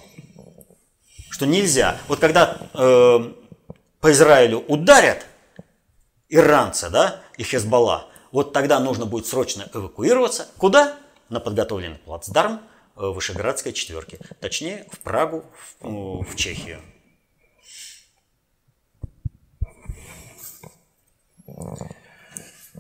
что 1.39 1.47
нельзя. 1.47 1.97
Вот 2.09 2.19
когда 2.19 2.69
э, 2.75 3.33
по 4.01 4.11
Израилю 4.11 4.59
ударят 4.59 5.25
иранцы, 6.29 6.91
да, 6.91 7.23
и 7.37 7.45
Хезбалла, 7.45 8.09
вот 8.33 8.53
тогда 8.53 8.81
нужно 8.81 9.07
будет 9.07 9.29
срочно 9.29 9.71
эвакуироваться. 9.73 10.49
Куда? 10.59 10.99
На 11.29 11.39
подготовленный 11.39 11.99
плацдарм 11.99 12.61
э, 12.97 13.07
Вышеградской 13.07 13.73
четверки. 13.73 14.19
Точнее, 14.41 14.89
в 14.91 14.99
Прагу, 14.99 15.45
в, 15.79 16.25
в 16.25 16.35
Чехию. 16.35 16.81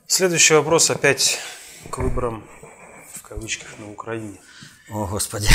Следующий 0.08 0.54
вопрос 0.54 0.90
опять 0.90 1.38
к 1.90 1.98
выборам 1.98 2.44
в 3.14 3.22
кавычках 3.22 3.78
на 3.78 3.92
Украине. 3.92 4.40
О, 4.90 5.06
Господи. 5.06 5.48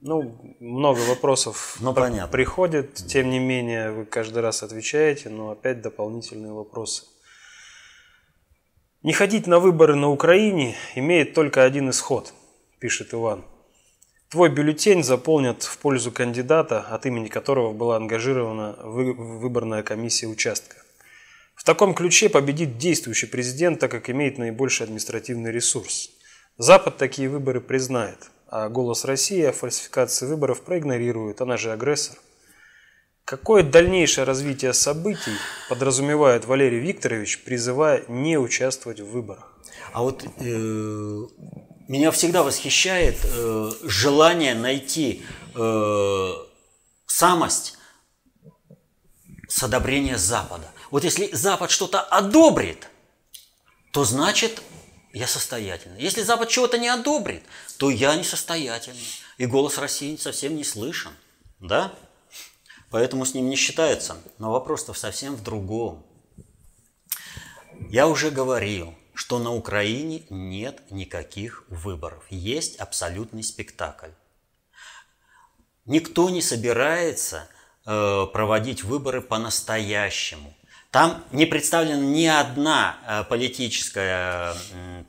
Ну, 0.00 0.56
много 0.60 0.98
вопросов 1.00 1.78
ну, 1.80 1.94
понятно. 1.94 2.28
приходит, 2.30 2.94
тем 2.94 3.30
не 3.30 3.38
менее 3.38 3.92
вы 3.92 4.04
каждый 4.04 4.40
раз 4.40 4.62
отвечаете, 4.62 5.30
но 5.30 5.50
опять 5.50 5.80
дополнительные 5.80 6.52
вопросы. 6.52 7.04
Не 9.02 9.12
ходить 9.12 9.46
на 9.46 9.58
выборы 9.58 9.94
на 9.94 10.10
Украине 10.10 10.76
имеет 10.96 11.32
только 11.32 11.64
один 11.64 11.88
исход, 11.90 12.34
пишет 12.78 13.14
Иван. 13.14 13.44
Твой 14.28 14.50
бюллетень 14.50 15.02
заполнят 15.02 15.62
в 15.62 15.78
пользу 15.78 16.12
кандидата, 16.12 16.80
от 16.80 17.06
имени 17.06 17.28
которого 17.28 17.72
была 17.72 17.96
ангажирована 17.96 18.76
выборная 18.82 19.82
комиссия 19.82 20.26
участка. 20.26 20.76
В 21.54 21.64
таком 21.64 21.94
ключе 21.94 22.28
победит 22.28 22.76
действующий 22.76 23.28
президент, 23.28 23.80
так 23.80 23.92
как 23.92 24.10
имеет 24.10 24.36
наибольший 24.36 24.84
административный 24.84 25.52
ресурс. 25.52 26.10
Запад 26.58 26.98
такие 26.98 27.30
выборы 27.30 27.62
признает– 27.62 28.18
а 28.56 28.70
«Голос 28.70 29.04
России» 29.04 29.50
фальсификации 29.50 30.24
выборов 30.26 30.62
проигнорирует, 30.62 31.42
она 31.42 31.58
же 31.58 31.72
агрессор. 31.72 32.16
Какое 33.26 33.62
дальнейшее 33.62 34.24
развитие 34.24 34.72
событий 34.72 35.36
подразумевает 35.68 36.46
Валерий 36.46 36.78
Викторович, 36.78 37.44
призывая 37.44 38.04
не 38.08 38.38
участвовать 38.38 39.00
в 39.00 39.10
выборах? 39.10 39.52
А 39.92 40.02
вот 40.02 40.24
э, 40.24 40.28
меня 41.86 42.10
всегда 42.12 42.42
восхищает 42.42 43.18
э, 43.24 43.70
желание 43.82 44.54
найти 44.54 45.22
э, 45.54 46.28
самость 47.06 47.76
с 49.48 49.62
одобрения 49.62 50.16
Запада. 50.16 50.70
Вот 50.90 51.04
если 51.04 51.28
Запад 51.32 51.70
что-то 51.70 52.00
одобрит, 52.00 52.88
то 53.92 54.04
значит 54.04 54.62
я 55.16 55.26
состоятельный. 55.26 56.00
Если 56.02 56.22
Запад 56.22 56.50
чего-то 56.50 56.76
не 56.76 56.88
одобрит, 56.88 57.42
то 57.78 57.88
я 57.88 58.14
несостоятельный. 58.16 59.06
И 59.38 59.46
голос 59.46 59.78
России 59.78 60.16
совсем 60.16 60.56
не 60.56 60.64
слышен. 60.64 61.12
Да? 61.58 61.94
Поэтому 62.90 63.24
с 63.24 63.32
ним 63.32 63.48
не 63.48 63.56
считается. 63.56 64.18
Но 64.38 64.52
вопрос-то 64.52 64.92
совсем 64.92 65.34
в 65.34 65.42
другом. 65.42 66.04
Я 67.88 68.08
уже 68.08 68.30
говорил, 68.30 68.94
что 69.14 69.38
на 69.38 69.54
Украине 69.54 70.26
нет 70.28 70.82
никаких 70.90 71.64
выборов. 71.68 72.24
Есть 72.28 72.76
абсолютный 72.76 73.42
спектакль. 73.42 74.10
Никто 75.86 76.28
не 76.28 76.42
собирается 76.42 77.48
э, 77.86 78.26
проводить 78.32 78.84
выборы 78.84 79.22
по-настоящему. 79.22 80.54
Там 80.96 81.22
не 81.30 81.44
представлена 81.44 82.00
ни 82.00 82.24
одна 82.24 82.96
э, 83.06 83.24
политическая 83.24 84.54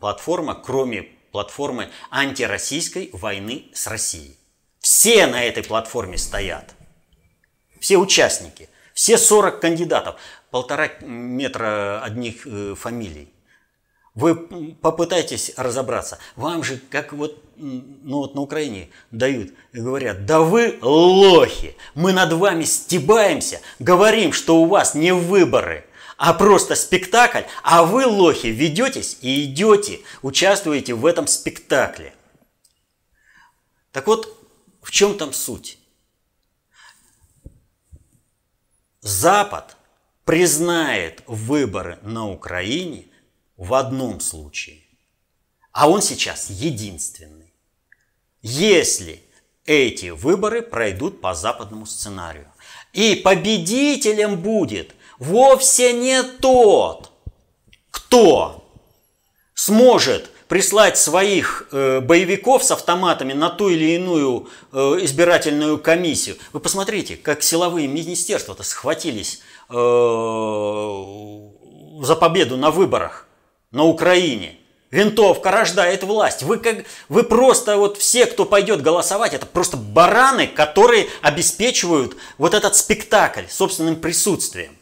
платформа, 0.01 0.53
кроме 0.53 1.03
платформы 1.31 1.89
антироссийской 2.11 3.09
войны 3.13 3.67
с 3.73 3.88
Россией. 3.88 4.35
Все 4.79 5.27
на 5.27 5.41
этой 5.41 5.63
платформе 5.63 6.17
стоят. 6.17 6.75
Все 7.79 7.95
участники. 7.95 8.67
Все 8.93 9.17
40 9.17 9.61
кандидатов. 9.61 10.19
Полтора 10.51 10.89
метра 10.99 12.03
одних 12.03 12.45
э, 12.45 12.75
фамилий. 12.75 13.31
Вы 14.18 14.36
попытайтесь 14.82 15.51
разобраться. 15.57 16.18
Вам 16.36 16.63
же, 16.63 16.82
как 16.89 17.13
вот, 17.13 17.39
ну 17.55 18.18
вот 18.18 18.34
на 18.34 18.41
Украине 18.41 18.89
дают 19.11 19.53
говорят, 19.74 20.26
да 20.26 20.39
вы 20.39 20.80
лохи, 20.82 21.78
мы 21.93 22.13
над 22.13 22.34
вами 22.34 22.63
стебаемся, 22.63 23.61
говорим, 23.78 24.34
что 24.34 24.59
у 24.59 24.65
вас 24.65 24.95
не 24.95 25.13
выборы, 25.13 25.86
а 26.18 26.34
просто 26.34 26.76
спектакль, 26.76 27.43
а 27.61 27.84
вы, 27.84 28.07
лохи, 28.07 28.47
ведетесь 28.47 29.20
и 29.22 29.43
идете, 29.43 29.99
участвуете 30.24 30.95
в 30.95 31.05
этом 31.05 31.28
спектакле. 31.28 32.15
Так 33.91 34.07
вот, 34.07 34.36
в 34.82 34.89
чем 34.89 35.15
там 35.15 35.32
суть? 35.32 35.78
Запад 39.01 39.78
признает 40.26 41.22
выборы 41.28 41.99
на 42.01 42.28
Украине– 42.28 43.05
в 43.57 43.73
одном 43.73 44.19
случае. 44.19 44.83
А 45.71 45.89
он 45.89 46.01
сейчас 46.01 46.49
единственный. 46.49 47.53
Если 48.41 49.27
эти 49.67 50.09
выборы 50.09 50.63
пройдут 50.63 51.21
по 51.21 51.35
западному 51.35 51.85
сценарию. 51.85 52.47
И 52.93 53.15
победителем 53.15 54.37
будет 54.37 54.95
вовсе 55.19 55.93
не 55.93 56.23
тот, 56.23 57.11
кто 57.91 58.63
сможет 59.53 60.31
прислать 60.47 60.97
своих 60.97 61.67
э, 61.71 61.99
боевиков 61.99 62.63
с 62.63 62.71
автоматами 62.71 63.33
на 63.33 63.49
ту 63.49 63.69
или 63.69 63.95
иную 63.95 64.47
э, 64.71 64.77
избирательную 65.01 65.77
комиссию. 65.77 66.37
Вы 66.53 66.61
посмотрите, 66.61 67.17
как 67.17 67.43
силовые 67.43 67.87
министерства-то 67.87 68.63
схватились 68.63 69.41
э, 69.69 69.73
за 72.01 72.15
победу 72.15 72.55
на 72.55 72.71
выборах 72.71 73.26
на 73.78 73.84
Украине. 73.84 74.57
Винтовка 74.89 75.51
рождает 75.51 76.03
власть. 76.03 76.41
Вы, 76.41 76.57
как, 76.57 76.86
вы 77.09 77.23
просто 77.23 77.78
вот 77.78 77.97
все, 77.97 78.25
кто 78.25 78.43
пойдет 78.45 78.82
голосовать, 78.82 79.34
это 79.34 79.45
просто 79.45 79.78
бараны, 79.78 80.47
которые 80.47 81.07
обеспечивают 81.21 82.17
вот 82.38 82.53
этот 82.53 82.75
спектакль 82.75 83.43
собственным 83.49 83.97
присутствием. 83.97 84.75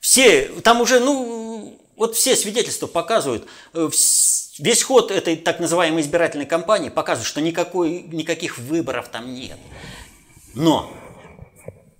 Все, 0.00 0.46
там 0.62 0.80
уже, 0.80 1.00
ну, 1.00 1.78
вот 1.96 2.16
все 2.16 2.34
свидетельства 2.34 2.86
показывают, 2.86 3.46
э, 3.74 3.90
весь 4.58 4.82
ход 4.82 5.10
этой 5.10 5.36
так 5.36 5.60
называемой 5.60 6.02
избирательной 6.02 6.46
кампании 6.46 6.88
показывает, 6.88 7.28
что 7.28 7.40
никакой, 7.42 8.02
никаких 8.04 8.56
выборов 8.56 9.08
там 9.08 9.34
нет. 9.34 9.58
Но 10.54 10.90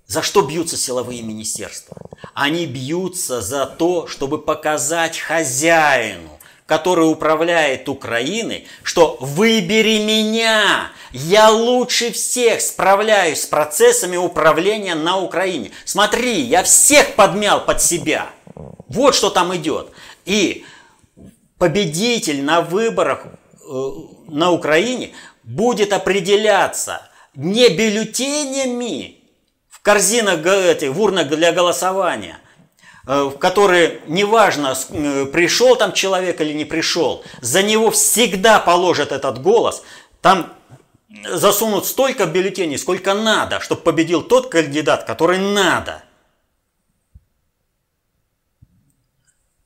за 0.07 0.21
что 0.21 0.41
бьются 0.41 0.77
силовые 0.77 1.21
министерства? 1.21 1.97
Они 2.33 2.65
бьются 2.65 3.41
за 3.41 3.65
то, 3.65 4.07
чтобы 4.07 4.39
показать 4.39 5.17
хозяину, 5.17 6.29
который 6.65 7.09
управляет 7.09 7.89
Украиной, 7.89 8.67
что 8.83 9.17
выбери 9.19 10.03
меня, 10.03 10.91
я 11.11 11.49
лучше 11.49 12.11
всех 12.11 12.61
справляюсь 12.61 13.41
с 13.41 13.45
процессами 13.45 14.17
управления 14.17 14.95
на 14.95 15.17
Украине. 15.19 15.71
Смотри, 15.85 16.41
я 16.41 16.63
всех 16.63 17.15
подмял 17.15 17.63
под 17.63 17.81
себя. 17.81 18.29
Вот 18.87 19.15
что 19.15 19.29
там 19.29 19.55
идет. 19.55 19.89
И 20.25 20.65
победитель 21.57 22.43
на 22.43 22.61
выборах 22.61 23.25
э, 23.25 23.91
на 24.27 24.51
Украине 24.51 25.11
будет 25.43 25.93
определяться 25.93 27.01
не 27.35 27.69
бюллетенями, 27.69 29.14
корзинах 29.85 30.43
этих, 30.43 30.91
в 30.91 30.99
урнах 30.99 31.27
для 31.27 31.51
голосования, 31.51 32.39
э, 33.07 33.25
в 33.25 33.37
которые 33.37 34.01
неважно, 34.07 34.73
э, 34.89 35.25
пришел 35.27 35.75
там 35.75 35.93
человек 35.93 36.41
или 36.41 36.53
не 36.53 36.65
пришел, 36.65 37.23
за 37.41 37.61
него 37.61 37.91
всегда 37.91 38.59
положат 38.59 39.11
этот 39.11 39.43
голос. 39.43 39.83
Там 40.21 40.51
засунут 41.23 41.85
столько 41.85 42.25
бюллетеней, 42.25 42.79
сколько 42.79 43.13
надо, 43.13 43.59
чтобы 43.59 43.81
победил 43.81 44.23
тот 44.23 44.49
кандидат, 44.49 45.03
который 45.03 45.37
надо. 45.37 46.03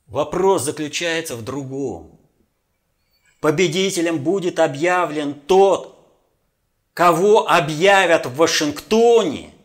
Вопрос 0.06 0.62
заключается 0.62 1.34
в 1.34 1.42
другом. 1.42 2.20
Победителем 3.40 4.18
будет 4.18 4.58
объявлен 4.58 5.32
тот, 5.32 5.96
кого 6.92 7.48
объявят 7.48 8.26
в 8.26 8.36
Вашингтоне– 8.36 9.54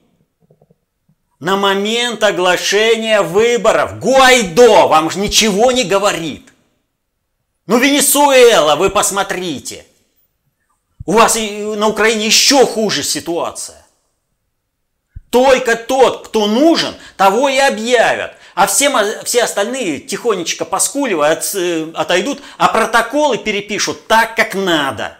на 1.39 1.57
момент 1.57 2.23
оглашения 2.23 3.21
выборов. 3.21 3.99
Гуайдо 3.99 4.87
вам 4.87 5.09
же 5.09 5.19
ничего 5.19 5.71
не 5.71 5.83
говорит. 5.83 6.49
Ну, 7.67 7.77
Венесуэла, 7.77 8.75
вы 8.75 8.89
посмотрите. 8.89 9.85
У 11.05 11.13
вас 11.13 11.35
на 11.35 11.87
Украине 11.87 12.27
еще 12.27 12.65
хуже 12.65 13.03
ситуация. 13.03 13.85
Только 15.29 15.75
тот, 15.75 16.27
кто 16.27 16.47
нужен, 16.47 16.95
того 17.17 17.49
и 17.49 17.57
объявят. 17.57 18.33
А 18.53 18.67
все, 18.67 18.89
все 19.23 19.43
остальные 19.43 19.99
тихонечко 19.99 20.63
поскуливая 20.63 21.33
от, 21.33 21.53
э, 21.55 21.91
отойдут, 21.93 22.41
а 22.57 22.69
протоколы 22.69 23.37
перепишут 23.37 24.07
так, 24.07 24.35
как 24.35 24.55
надо. 24.55 25.17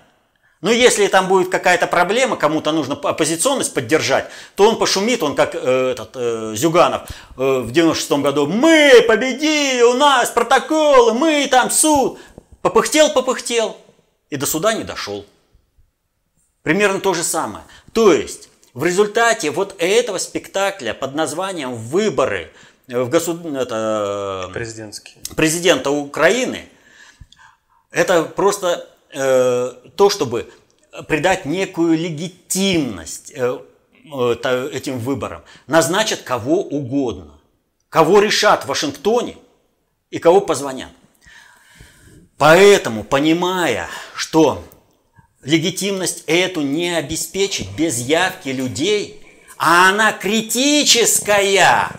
Но 0.66 0.72
если 0.72 1.05
там 1.05 1.28
будет 1.28 1.49
какая-то 1.49 1.86
проблема, 1.86 2.38
кому-то 2.38 2.72
нужно 2.72 2.95
оппозиционность 2.95 3.72
поддержать, 3.72 4.32
то 4.55 4.68
он 4.68 4.80
пошумит, 4.80 5.22
он 5.22 5.36
как 5.36 5.53
э, 5.53 5.91
этот 5.91 6.09
э, 6.16 6.53
Зюганов 6.55 7.03
э, 7.38 7.59
в 7.59 7.72
96 7.72 8.11
году, 8.13 8.47
мы 8.47 9.05
победили, 9.07 9.84
у 9.84 9.93
нас 9.93 10.32
протоколы, 10.32 11.13
мы 11.13 11.47
там 11.51 11.70
суд. 11.70 12.18
Попыхтел, 12.63 13.13
попыхтел 13.13 13.78
и 14.32 14.38
до 14.38 14.47
суда 14.47 14.74
не 14.74 14.84
дошел. 14.84 15.24
Примерно 16.63 16.99
то 16.99 17.13
же 17.13 17.24
самое. 17.24 17.63
То 17.93 18.11
есть 18.11 18.49
в 18.74 18.84
результате 18.84 19.51
вот 19.51 19.76
этого 19.78 20.18
спектакля 20.18 20.95
под 20.95 21.13
названием 21.13 21.76
«Выборы» 21.76 22.51
в 22.88 23.07
госуд... 23.07 23.45
это... 23.45 24.49
Президента 25.36 25.91
Украины, 25.91 26.68
это 27.91 28.24
просто 28.24 28.89
то, 29.16 30.09
чтобы 30.09 30.51
придать 31.03 31.45
некую 31.45 31.97
легитимность 31.97 33.32
э, 33.36 33.59
э, 34.13 34.70
этим 34.74 34.99
выборам. 34.99 35.43
Назначат 35.68 36.22
кого 36.22 36.61
угодно. 36.61 37.39
Кого 37.89 38.20
решат 38.20 38.63
в 38.63 38.68
Вашингтоне 38.68 39.38
и 40.09 40.20
кого 40.20 40.41
позвонят. 40.41 40.91
Поэтому, 42.38 43.03
понимая, 43.03 43.88
что 44.13 44.63
легитимность 45.41 46.24
эту 46.28 46.61
не 46.61 46.95
обеспечить 46.95 47.70
без 47.78 47.99
явки 47.99 48.49
людей, 48.49 49.22
а 49.57 49.89
она 49.89 50.11
критическая. 50.11 51.89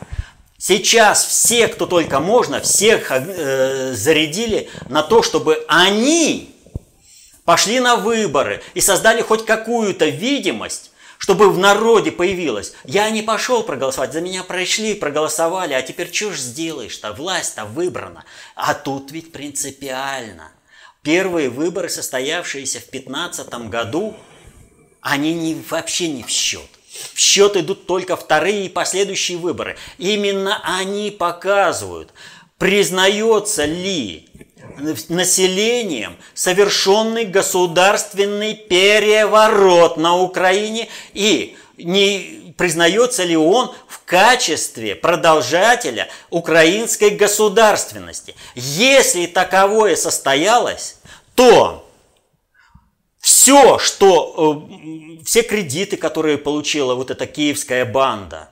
Сейчас 0.58 1.24
все, 1.24 1.68
кто 1.68 1.86
только 1.86 2.20
можно, 2.20 2.60
всех 2.60 3.10
э, 3.10 3.92
зарядили 3.94 4.68
на 4.88 5.02
то, 5.02 5.22
чтобы 5.22 5.64
они 5.68 6.55
пошли 7.46 7.80
на 7.80 7.96
выборы 7.96 8.62
и 8.74 8.82
создали 8.82 9.22
хоть 9.22 9.46
какую-то 9.46 10.06
видимость, 10.06 10.90
чтобы 11.16 11.50
в 11.50 11.56
народе 11.56 12.12
появилось. 12.12 12.74
Я 12.84 13.08
не 13.08 13.22
пошел 13.22 13.62
проголосовать, 13.62 14.12
за 14.12 14.20
меня 14.20 14.42
прошли, 14.42 14.94
проголосовали, 14.94 15.72
а 15.72 15.80
теперь 15.80 16.12
что 16.12 16.32
ж 16.32 16.38
сделаешь-то, 16.38 17.14
власть-то 17.14 17.64
выбрана. 17.64 18.24
А 18.54 18.74
тут 18.74 19.12
ведь 19.12 19.32
принципиально. 19.32 20.52
Первые 21.02 21.48
выборы, 21.48 21.88
состоявшиеся 21.88 22.80
в 22.80 22.90
2015 22.90 23.54
году, 23.70 24.16
они 25.00 25.32
не, 25.32 25.54
вообще 25.70 26.08
не 26.08 26.24
в 26.24 26.28
счет. 26.28 26.68
В 27.14 27.18
счет 27.18 27.56
идут 27.56 27.86
только 27.86 28.16
вторые 28.16 28.66
и 28.66 28.70
последующие 28.70 29.38
выборы. 29.38 29.76
Именно 29.98 30.60
они 30.64 31.12
показывают, 31.12 32.12
признается 32.58 33.66
ли 33.66 34.28
населением 35.08 36.16
совершенный 36.34 37.24
государственный 37.24 38.54
переворот 38.54 39.96
на 39.96 40.16
Украине 40.16 40.88
и 41.12 41.56
не 41.76 42.54
признается 42.56 43.24
ли 43.24 43.36
он 43.36 43.74
в 43.88 44.04
качестве 44.04 44.94
продолжателя 44.94 46.08
украинской 46.30 47.10
государственности. 47.10 48.34
Если 48.54 49.26
таковое 49.26 49.96
состоялось, 49.96 50.96
то 51.34 51.86
все, 53.20 53.78
что, 53.78 54.68
э, 54.68 55.24
все 55.24 55.42
кредиты, 55.42 55.96
которые 55.96 56.38
получила 56.38 56.94
вот 56.94 57.10
эта 57.10 57.26
киевская 57.26 57.84
банда, 57.84 58.50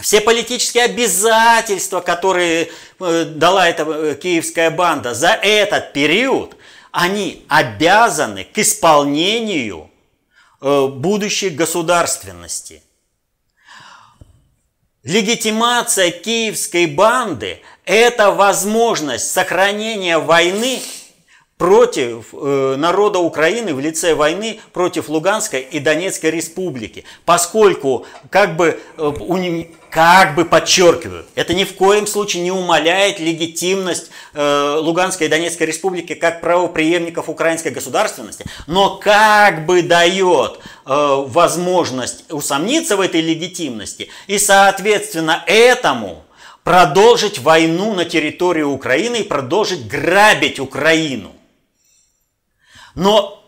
все 0.00 0.20
политические 0.20 0.84
обязательства, 0.84 2.00
которые 2.00 2.70
э, 3.00 3.24
дала 3.24 3.68
эта 3.68 3.82
э, 3.82 4.14
киевская 4.16 4.70
банда 4.70 5.14
за 5.14 5.30
этот 5.30 5.92
период, 5.92 6.56
они 6.90 7.44
обязаны 7.48 8.44
к 8.44 8.58
исполнению 8.58 9.90
будущей 10.60 11.50
государственности. 11.50 12.82
Легитимация 15.02 16.10
киевской 16.10 16.86
банды– 16.86 17.60
это 17.84 18.30
возможность 18.30 19.30
сохранения 19.30 20.16
войны 20.18 20.80
против 21.58 22.26
э, 22.32 22.74
народа 22.76 23.20
Украины 23.20 23.74
в 23.74 23.80
лице 23.80 24.14
войны 24.14 24.60
против 24.72 25.08
Луганской 25.08 25.60
и 25.60 25.78
Донецкой 25.78 26.30
республики, 26.30 27.04
поскольку, 27.24 28.06
как 28.30 28.56
бы, 28.56 28.80
э, 28.96 29.02
у, 29.02 29.38
как 29.88 30.34
бы 30.34 30.44
подчеркиваю, 30.44 31.24
это 31.36 31.54
ни 31.54 31.62
в 31.62 31.76
коем 31.76 32.08
случае 32.08 32.42
не 32.42 32.50
умаляет 32.50 33.20
легитимность 33.20 34.10
э, 34.32 34.76
Луганской 34.80 35.28
и 35.28 35.30
Донецкой 35.30 35.68
республики 35.68 36.14
как 36.14 36.40
правоприемников 36.40 37.28
украинской 37.28 37.68
государственности, 37.68 38.44
но 38.66 38.96
как 38.96 39.64
бы 39.64 39.82
дает 39.82 40.58
э, 40.58 41.24
возможность 41.28 42.24
усомниться 42.32 42.96
в 42.96 43.00
этой 43.00 43.20
легитимности 43.20 44.10
и, 44.26 44.40
соответственно, 44.40 45.44
этому 45.46 46.24
продолжить 46.64 47.38
войну 47.38 47.94
на 47.94 48.04
территории 48.04 48.62
Украины 48.62 49.18
и 49.18 49.22
продолжить 49.22 49.86
грабить 49.86 50.58
Украину. 50.58 51.30
Но 52.94 53.44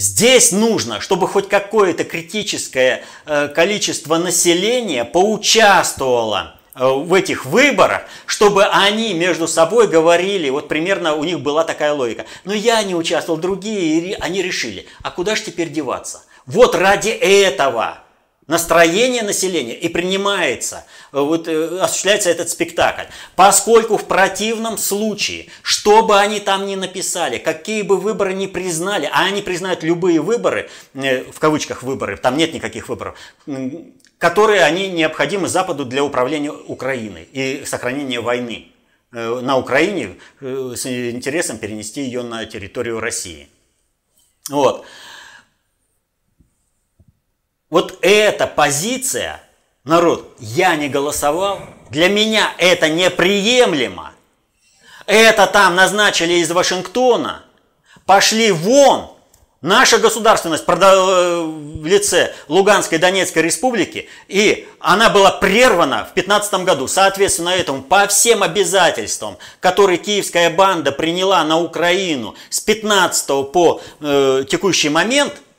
Здесь 0.00 0.50
нужно, 0.50 0.98
чтобы 1.00 1.28
хоть 1.28 1.50
какое-то 1.50 2.04
критическое 2.04 3.04
э, 3.26 3.48
количество 3.48 4.16
населения 4.16 5.04
поучаствовало 5.04 6.56
э, 6.74 6.88
в 6.88 7.12
этих 7.12 7.44
выборах, 7.44 8.04
чтобы 8.24 8.64
они 8.64 9.12
между 9.12 9.46
собой 9.46 9.88
говорили, 9.88 10.48
вот 10.48 10.68
примерно 10.68 11.16
у 11.16 11.24
них 11.24 11.40
была 11.40 11.64
такая 11.64 11.92
логика. 11.92 12.24
Но 12.44 12.54
я 12.54 12.82
не 12.82 12.94
участвовал, 12.94 13.38
другие, 13.38 14.16
они 14.16 14.40
решили, 14.40 14.86
а 15.02 15.10
куда 15.10 15.36
же 15.36 15.42
теперь 15.42 15.68
деваться? 15.68 16.22
Вот 16.46 16.74
ради 16.74 17.10
этого 17.10 17.98
настроение 18.50 19.22
населения 19.22 19.74
и 19.74 19.88
принимается, 19.88 20.84
э, 21.12 21.20
вот, 21.20 21.46
э, 21.46 21.78
осуществляется 21.78 22.30
этот 22.30 22.50
спектакль. 22.50 23.04
Поскольку 23.36 23.96
в 23.96 24.04
противном 24.06 24.76
случае, 24.76 25.46
что 25.62 26.02
бы 26.02 26.18
они 26.18 26.40
там 26.40 26.66
ни 26.66 26.74
написали, 26.74 27.38
какие 27.38 27.82
бы 27.82 27.96
выборы 27.96 28.34
ни 28.34 28.48
признали, 28.48 29.08
а 29.12 29.24
они 29.24 29.40
признают 29.40 29.84
любые 29.84 30.20
выборы, 30.20 30.68
э, 30.94 31.22
в 31.30 31.38
кавычках 31.38 31.84
выборы, 31.84 32.16
там 32.16 32.36
нет 32.36 32.52
никаких 32.52 32.88
выборов, 32.88 33.14
которые 34.18 34.64
они 34.64 34.88
необходимы 34.88 35.46
Западу 35.48 35.84
для 35.84 36.02
управления 36.02 36.50
Украиной 36.50 37.28
и 37.32 37.64
сохранения 37.64 38.20
войны 38.20 38.66
на 39.12 39.56
Украине 39.58 40.16
с 40.40 40.86
интересом 40.86 41.58
перенести 41.58 42.00
ее 42.02 42.22
на 42.22 42.46
территорию 42.46 43.00
России. 43.00 43.48
Вот. 44.48 44.84
Вот 47.70 47.98
эта 48.02 48.48
позиция, 48.48 49.40
народ, 49.84 50.34
я 50.40 50.74
не 50.74 50.88
голосовал, 50.88 51.60
для 51.88 52.08
меня 52.08 52.52
это 52.58 52.88
неприемлемо. 52.88 54.12
Это 55.06 55.46
там 55.46 55.76
назначили 55.76 56.34
из 56.34 56.50
Вашингтона, 56.50 57.44
пошли 58.06 58.50
вон. 58.50 59.12
Наша 59.62 59.98
государственность 59.98 60.64
э, 60.66 61.42
в 61.42 61.84
лице 61.84 62.34
Луганской 62.48 62.96
Донецкой 62.96 63.42
республики, 63.42 64.08
и 64.26 64.66
она 64.80 65.10
была 65.10 65.32
прервана 65.32 66.06
в 66.10 66.14
2015 66.14 66.54
году. 66.64 66.88
Соответственно 66.88 67.50
этому, 67.50 67.82
по 67.82 68.06
всем 68.06 68.42
обязательствам, 68.42 69.36
которые 69.60 69.98
киевская 69.98 70.48
банда 70.48 70.92
приняла 70.92 71.44
на 71.44 71.60
Украину 71.60 72.36
с 72.48 72.58
15 72.60 73.52
по 73.52 73.82
э, 74.00 74.44
текущий 74.48 74.88
момент– 74.88 75.34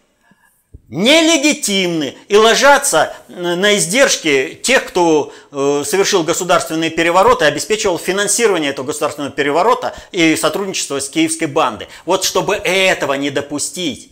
нелегитимны 0.91 2.17
и 2.27 2.35
ложатся 2.35 3.15
на 3.29 3.77
издержки 3.77 4.59
тех, 4.61 4.85
кто 4.85 5.33
э, 5.51 5.83
совершил 5.85 6.23
государственный 6.23 6.89
переворот 6.89 7.41
и 7.41 7.45
обеспечивал 7.45 7.97
финансирование 7.97 8.71
этого 8.71 8.87
государственного 8.87 9.31
переворота 9.31 9.95
и 10.11 10.35
сотрудничество 10.35 10.99
с 10.99 11.09
киевской 11.09 11.45
бандой. 11.45 11.87
Вот 12.05 12.25
чтобы 12.25 12.55
этого 12.55 13.13
не 13.13 13.29
допустить. 13.29 14.11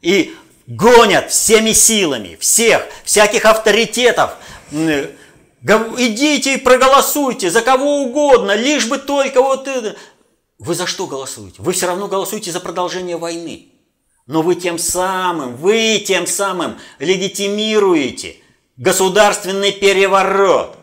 И 0.00 0.36
гонят 0.68 1.32
всеми 1.32 1.72
силами, 1.72 2.36
всех, 2.40 2.86
всяких 3.04 3.44
авторитетов. 3.44 4.36
Идите 4.70 6.54
и 6.54 6.58
проголосуйте 6.58 7.50
за 7.50 7.62
кого 7.62 8.02
угодно, 8.02 8.54
лишь 8.54 8.86
бы 8.86 8.98
только 8.98 9.42
вот 9.42 9.66
это. 9.66 9.96
Вы 10.60 10.76
за 10.76 10.86
что 10.86 11.08
голосуете? 11.08 11.56
Вы 11.58 11.72
все 11.72 11.88
равно 11.88 12.06
голосуете 12.06 12.52
за 12.52 12.60
продолжение 12.60 13.16
войны. 13.16 13.72
Но 14.26 14.42
вы 14.42 14.56
тем 14.56 14.78
самым, 14.78 15.56
вы 15.56 16.02
тем 16.04 16.26
самым 16.26 16.78
легитимируете 16.98 18.36
государственный 18.76 19.72
переворот. 19.72 20.76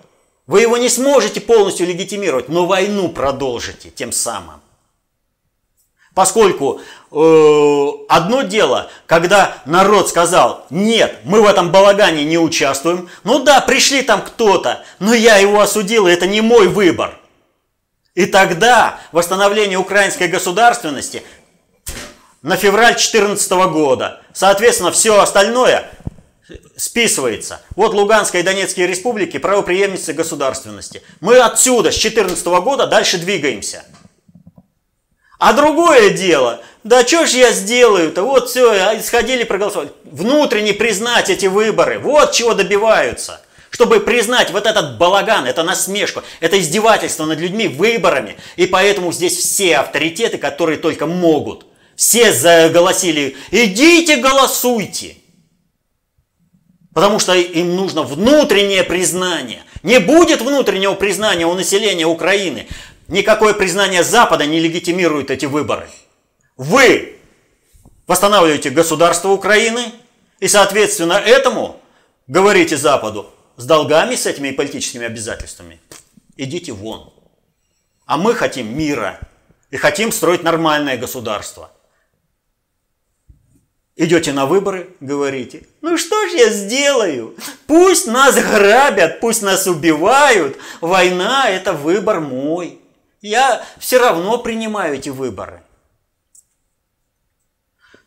Вы 0.47 0.61
его 0.61 0.77
не 0.77 0.89
сможете 0.89 1.41
полностью 1.41 1.87
легитимировать, 1.87 2.49
но 2.49 2.65
войну 2.65 3.09
продолжите 3.09 3.89
тем 3.89 4.11
самым. 4.11 4.61
Поскольку 6.13 6.79
э, 7.11 7.89
одно 8.07 8.43
дело, 8.43 8.89
когда 9.07 9.57
народ 9.65 10.09
сказал, 10.09 10.65
нет, 10.69 11.19
мы 11.23 11.41
в 11.41 11.45
этом 11.45 11.71
балагане 11.71 12.23
не 12.23 12.37
участвуем, 12.37 13.09
ну 13.23 13.39
да, 13.39 13.61
пришли 13.61 14.03
там 14.03 14.21
кто-то, 14.21 14.83
но 14.99 15.13
я 15.13 15.37
его 15.37 15.59
осудил, 15.59 16.07
и 16.07 16.11
это 16.11 16.27
не 16.27 16.41
мой 16.41 16.67
выбор. 16.67 17.17
И 18.13 18.27
тогда 18.27 18.99
восстановление 19.11 19.79
украинской 19.79 20.27
государственности 20.27 21.23
на 22.43 22.57
февраль 22.57 22.93
2014 22.93 23.51
года. 23.71 24.21
Соответственно, 24.33 24.91
все 24.91 25.19
остальное 25.19 25.89
списывается. 26.75 27.61
Вот 27.75 27.93
Луганская 27.93 28.41
и 28.41 28.45
Донецкие 28.45 28.85
республики 28.85 29.37
правоприемницы 29.39 30.13
государственности. 30.13 31.01
Мы 31.21 31.37
отсюда 31.37 31.89
с 31.91 31.95
2014 31.95 32.45
года 32.61 32.85
дальше 32.85 33.17
двигаемся. 33.17 33.85
А 35.39 35.53
другое 35.53 36.11
дело, 36.11 36.61
да 36.83 37.05
что 37.05 37.25
ж 37.25 37.31
я 37.31 37.51
сделаю-то, 37.51 38.23
вот 38.23 38.49
все, 38.49 38.97
исходили 38.97 39.43
проголосовали. 39.43 39.91
Внутренне 40.05 40.73
признать 40.73 41.29
эти 41.29 41.47
выборы, 41.47 41.99
вот 41.99 42.33
чего 42.33 42.53
добиваются. 42.53 43.41
Чтобы 43.69 43.99
признать 44.01 44.51
вот 44.51 44.67
этот 44.67 44.97
балаган, 44.97 45.45
это 45.45 45.63
насмешку, 45.63 46.21
это 46.39 46.59
издевательство 46.59 47.25
над 47.25 47.39
людьми 47.39 47.67
выборами. 47.67 48.37
И 48.55 48.67
поэтому 48.67 49.11
здесь 49.11 49.35
все 49.35 49.77
авторитеты, 49.77 50.37
которые 50.37 50.77
только 50.77 51.07
могут– 51.07 51.65
все 51.95 52.33
заголосили, 52.33 53.35
идите 53.51 54.17
голосуйте. 54.17 55.17
Потому 56.93 57.19
что 57.19 57.33
им 57.33 57.75
нужно 57.75 58.03
внутреннее 58.03 58.83
признание. 58.83 59.63
Не 59.81 59.99
будет 59.99 60.41
внутреннего 60.41 60.93
признания 60.93 61.45
у 61.45 61.53
населения 61.53 62.05
Украины. 62.05 62.67
Никакое 63.07 63.53
признание 63.53 64.03
Запада 64.03 64.45
не 64.45 64.59
легитимирует 64.59 65.31
эти 65.31 65.45
выборы. 65.45 65.89
Вы 66.55 67.17
восстанавливаете 68.05 68.69
государство 68.69 69.29
Украины 69.29 69.85
и, 70.39 70.47
соответственно, 70.47 71.13
этому 71.13 71.79
говорите 72.27 72.77
Западу 72.77 73.29
с 73.57 73.65
долгами, 73.65 74.15
с 74.15 74.25
этими 74.25 74.51
политическими 74.51 75.05
обязательствами. 75.05 75.79
Идите 76.37 76.71
вон. 76.71 77.11
А 78.05 78.17
мы 78.17 78.35
хотим 78.35 78.77
мира 78.77 79.19
и 79.71 79.77
хотим 79.77 80.11
строить 80.11 80.43
нормальное 80.43 80.97
государство. 80.97 81.71
Идете 83.95 84.33
на 84.33 84.47
выборы, 84.47 84.89
говорите, 85.01 85.67
ну 85.81 85.97
что 85.97 86.27
ж 86.27 86.33
я 86.33 86.49
сделаю? 86.49 87.35
Пусть 87.67 88.07
нас 88.07 88.35
грабят, 88.35 89.19
пусть 89.19 89.43
нас 89.43 89.67
убивают. 89.67 90.57
Война– 90.81 91.47
это 91.49 91.73
выбор 91.73 92.19
мой. 92.19 92.79
Я 93.21 93.63
все 93.77 93.99
равно 93.99 94.39
принимаю 94.39 94.95
эти 94.95 95.09
выборы. 95.09 95.61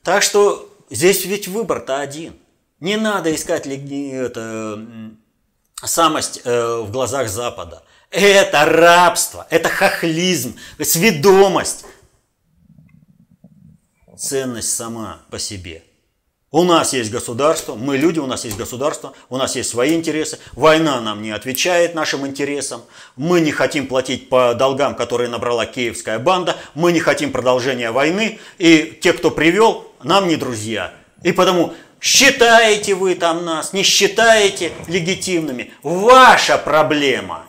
Так 0.03 0.25
что 0.25 0.69
здесь 0.91 1.25
ведь 1.25 1.47
выбор-то 1.47 2.01
один. 2.01 2.35
Не 2.81 2.97
надо 2.97 3.33
искать 3.33 3.67
это, 3.67 4.85
самость 5.85 6.41
э, 6.45 6.81
в 6.81 6.91
глазах 6.91 7.29
Запада. 7.29 7.85
Это 8.11 8.65
рабство, 8.65 9.47
это 9.51 9.69
хохлизм, 9.69 10.57
сведомость 10.83 11.85
ценность 14.17 14.75
сама 14.75 15.21
по 15.31 15.39
себе. 15.39 15.83
У 16.53 16.63
нас 16.63 16.93
есть 16.93 17.11
государство, 17.11 17.75
мы 17.75 17.97
люди, 17.97 18.19
у 18.19 18.27
нас 18.27 18.45
есть 18.45 18.57
государство, 18.57 19.13
у 19.29 19.37
нас 19.37 19.57
есть 19.57 19.69
свои 19.69 19.95
интересы. 19.95 20.39
Война 20.53 21.01
нам 21.01 21.21
не 21.21 21.33
отвечает 21.33 21.95
нашим 21.95 22.27
интересам. 22.27 22.83
Мы 23.17 23.41
не 23.41 23.51
хотим 23.51 23.89
платить 23.89 24.29
по 24.29 24.55
долгам, 24.55 24.95
которые 24.95 25.29
набрала 25.29 25.67
киевская 25.67 26.19
банда. 26.19 26.57
Мы 26.75 26.93
не 26.93 27.01
хотим 27.01 27.33
продолжения 27.33 27.91
войны. 27.91 28.39
И 28.59 28.99
те, 29.03 29.13
кто 29.13 29.31
привел, 29.31 29.93
нам 30.03 30.29
не 30.29 30.37
друзья. 30.37 30.95
И 31.23 31.33
потому 31.33 31.75
считаете 32.01 32.95
вы 32.95 33.17
там 33.17 33.45
нас, 33.45 33.73
не 33.73 33.83
считаете 33.83 34.73
легитимными. 34.87 35.73
Ваша 35.83 36.59
проблема. 36.59 37.45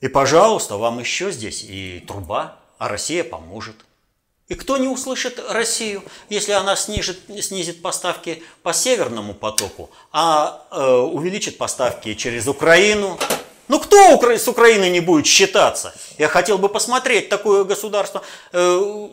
И, 0.00 0.08
пожалуйста, 0.08 0.76
вам 0.76 1.00
еще 1.00 1.32
здесь 1.32 1.64
и 1.66 2.04
труба, 2.06 2.58
а 2.78 2.88
Россия 2.88 3.24
поможет. 3.24 3.74
И 4.48 4.54
кто 4.54 4.78
не 4.78 4.88
услышит 4.88 5.38
Россию, 5.50 6.02
если 6.30 6.52
она 6.52 6.74
снижит, 6.74 7.20
снизит 7.42 7.82
поставки 7.82 8.42
по 8.62 8.72
Северному 8.72 9.34
потоку, 9.34 9.90
а 10.10 10.66
э, 10.70 10.90
увеличит 10.90 11.58
поставки 11.58 12.14
через 12.14 12.48
Украину? 12.48 13.18
Ну 13.68 13.78
кто 13.78 14.18
с 14.22 14.48
Украиной 14.48 14.88
не 14.88 15.00
будет 15.00 15.26
считаться? 15.26 15.94
Я 16.16 16.28
хотел 16.28 16.56
бы 16.56 16.70
посмотреть 16.70 17.28
такое 17.28 17.64
государство, 17.64 18.22
э, 18.52 19.08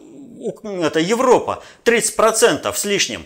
это 0.64 1.00
Европа, 1.02 1.62
30% 1.84 2.74
с 2.74 2.86
лишним 2.86 3.26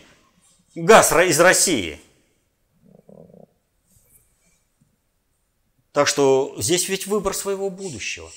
газ 0.74 1.12
из 1.12 1.40
России. 1.40 2.02
Так 5.92 6.08
что 6.08 6.56
здесь 6.58 6.90
ведь 6.90 7.06
выбор 7.06 7.36
своего 7.36 7.70
будущего 7.70 8.32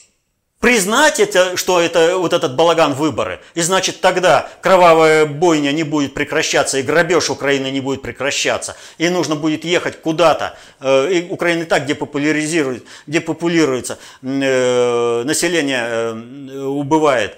признать 0.63 1.19
это, 1.19 1.57
что 1.57 1.81
это 1.81 2.17
вот 2.17 2.33
этот 2.33 2.55
балаган 2.55 2.95
выборы, 2.95 3.41
и 3.55 3.63
значит 3.63 4.01
тогда 4.01 4.49
кровавая 4.63 5.27
бойня 5.27 5.73
не 5.73 5.83
будет 5.83 6.15
прекращаться, 6.15 6.79
и 6.79 6.83
грабеж 6.83 7.31
Украины 7.31 7.69
не 7.73 7.81
будет 7.81 8.01
прекращаться, 8.01 8.77
и 8.97 9.09
нужно 9.09 9.35
будет 9.35 9.65
ехать 9.65 10.01
куда-то. 10.01 10.57
Э, 10.81 11.11
и 11.11 11.29
Украина 11.29 11.63
и 11.63 11.65
так 11.65 11.85
депопуляризирует, 11.85 12.85
депопулируется, 13.09 13.99
э, 14.23 15.23
население 15.25 15.83
э, 15.85 16.65
убывает. 16.65 17.37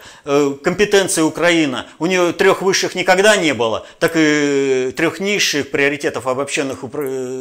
Компетенция 0.62 1.24
Украины, 1.24 1.84
у 1.98 2.04
нее 2.04 2.34
трех 2.34 2.60
высших 2.60 2.94
никогда 2.94 3.36
не 3.36 3.54
было, 3.54 3.86
так 4.00 4.12
и 4.16 4.92
трех 4.94 5.18
низших 5.18 5.70
приоритетов 5.70 6.26
обобщенных 6.26 6.80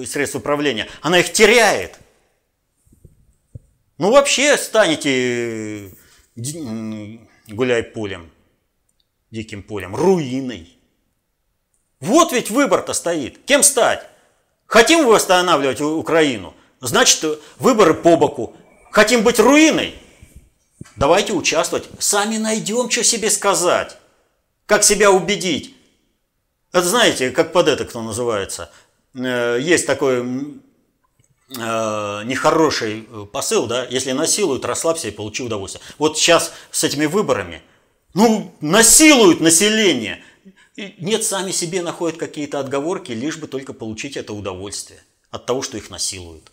средств 0.08 0.38
управления. 0.38 0.88
Она 1.02 1.20
их 1.20 1.34
теряет. 1.34 2.00
Ну, 4.04 4.12
вообще 4.12 4.58
станете 4.58 5.90
гуляй 7.48 7.84
полем, 7.84 8.30
диким 9.32 9.64
полем, 9.64 9.96
руиной. 9.96 10.78
Вот 12.02 12.34
ведь 12.34 12.52
выбор-то 12.52 12.92
стоит. 12.92 13.46
Кем 13.46 13.64
стать? 13.64 14.06
Хотим 14.66 15.08
восстанавливать 15.08 15.80
Украину? 15.80 16.54
Значит, 16.82 17.40
выборы 17.60 17.94
по 17.94 18.18
боку. 18.18 18.58
Хотим 18.92 19.24
быть 19.24 19.40
руиной? 19.40 19.96
Давайте 20.98 21.32
участвовать. 21.32 21.88
Сами 21.98 22.36
найдем, 22.36 22.90
что 22.90 23.06
себе 23.06 23.30
сказать. 23.30 23.96
Как 24.66 24.84
себя 24.84 25.12
убедить. 25.12 25.78
Это 26.74 26.86
знаете, 26.90 27.32
как 27.32 27.54
под 27.54 27.70
это 27.70 27.86
кто 27.86 28.02
называется. 28.02 28.70
Э, 29.16 29.58
есть 29.62 29.88
такой 29.88 30.62
Э, 31.56 32.24
нехороший 32.26 33.08
э, 33.08 33.26
посыл, 33.32 33.68
да, 33.68 33.86
если 33.86 34.12
насилуют, 34.12 34.66
расслабься 34.66 35.10
и 35.10 35.12
получи 35.12 35.44
удовольствие. 35.44 35.84
Вот 36.00 36.18
сейчас 36.18 36.52
с 36.72 36.84
этими 36.84 37.06
выборами, 37.06 37.62
ну, 38.14 38.52
насилуют 38.60 39.40
население. 39.40 40.24
Нет, 40.76 41.24
сами 41.24 41.52
себе 41.52 41.84
находят 41.84 42.18
какие-то 42.18 42.60
отговорки, 42.60 43.12
лишь 43.12 43.38
бы 43.38 43.48
только 43.48 43.74
получить 43.74 44.18
это 44.18 44.34
удовольствие 44.34 45.04
от 45.30 45.46
того, 45.46 45.62
что 45.62 45.78
их 45.78 45.92
насилуют. 45.92 46.52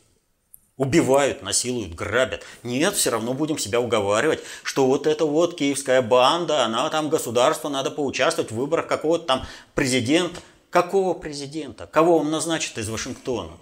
Убивают, 0.76 1.42
насилуют, 1.42 1.94
грабят. 1.94 2.42
Нет, 2.62 2.94
все 2.94 3.10
равно 3.10 3.32
будем 3.32 3.58
себя 3.58 3.80
уговаривать, 3.80 4.40
что 4.62 4.86
вот 4.86 5.06
эта 5.06 5.24
вот 5.24 5.56
киевская 5.56 6.02
банда, 6.02 6.64
она 6.64 6.88
там 6.90 7.08
государство, 7.08 7.70
надо 7.70 7.90
поучаствовать 7.90 8.50
в 8.50 8.56
выборах 8.56 8.86
какого-то 8.86 9.24
там 9.24 9.46
президента. 9.74 10.40
Какого 10.68 11.14
президента? 11.14 11.86
Кого 11.86 12.18
он 12.18 12.30
назначит 12.30 12.76
из 12.76 12.88
Вашингтона? 12.88 13.52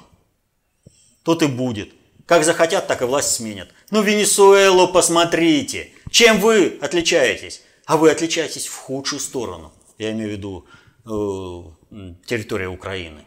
Тот 1.29 1.43
и 1.43 1.47
будет. 1.47 1.93
Как 2.25 2.43
захотят, 2.43 2.87
так 2.87 3.03
и 3.03 3.05
власть 3.05 3.33
сменят. 3.33 3.69
Ну, 3.91 4.01
Венесуэлу 4.01 4.91
посмотрите. 4.91 5.93
Чем 6.11 6.41
вы 6.41 6.79
отличаетесь? 6.81 7.61
А 7.85 7.99
вы 7.99 8.11
отличаетесь 8.11 8.67
в 8.67 8.75
худшую 8.75 9.21
сторону. 9.21 9.71
Я 9.99 10.13
имею 10.13 10.31
в 10.31 10.33
виду 10.33 10.67
э, 11.05 12.17
территория 12.25 12.69
Украины. 12.69 13.27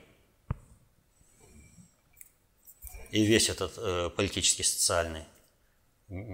И 3.12 3.24
весь 3.24 3.50
этот 3.50 3.74
э, 3.78 4.10
политический, 4.18 4.64
социальный 4.64 5.26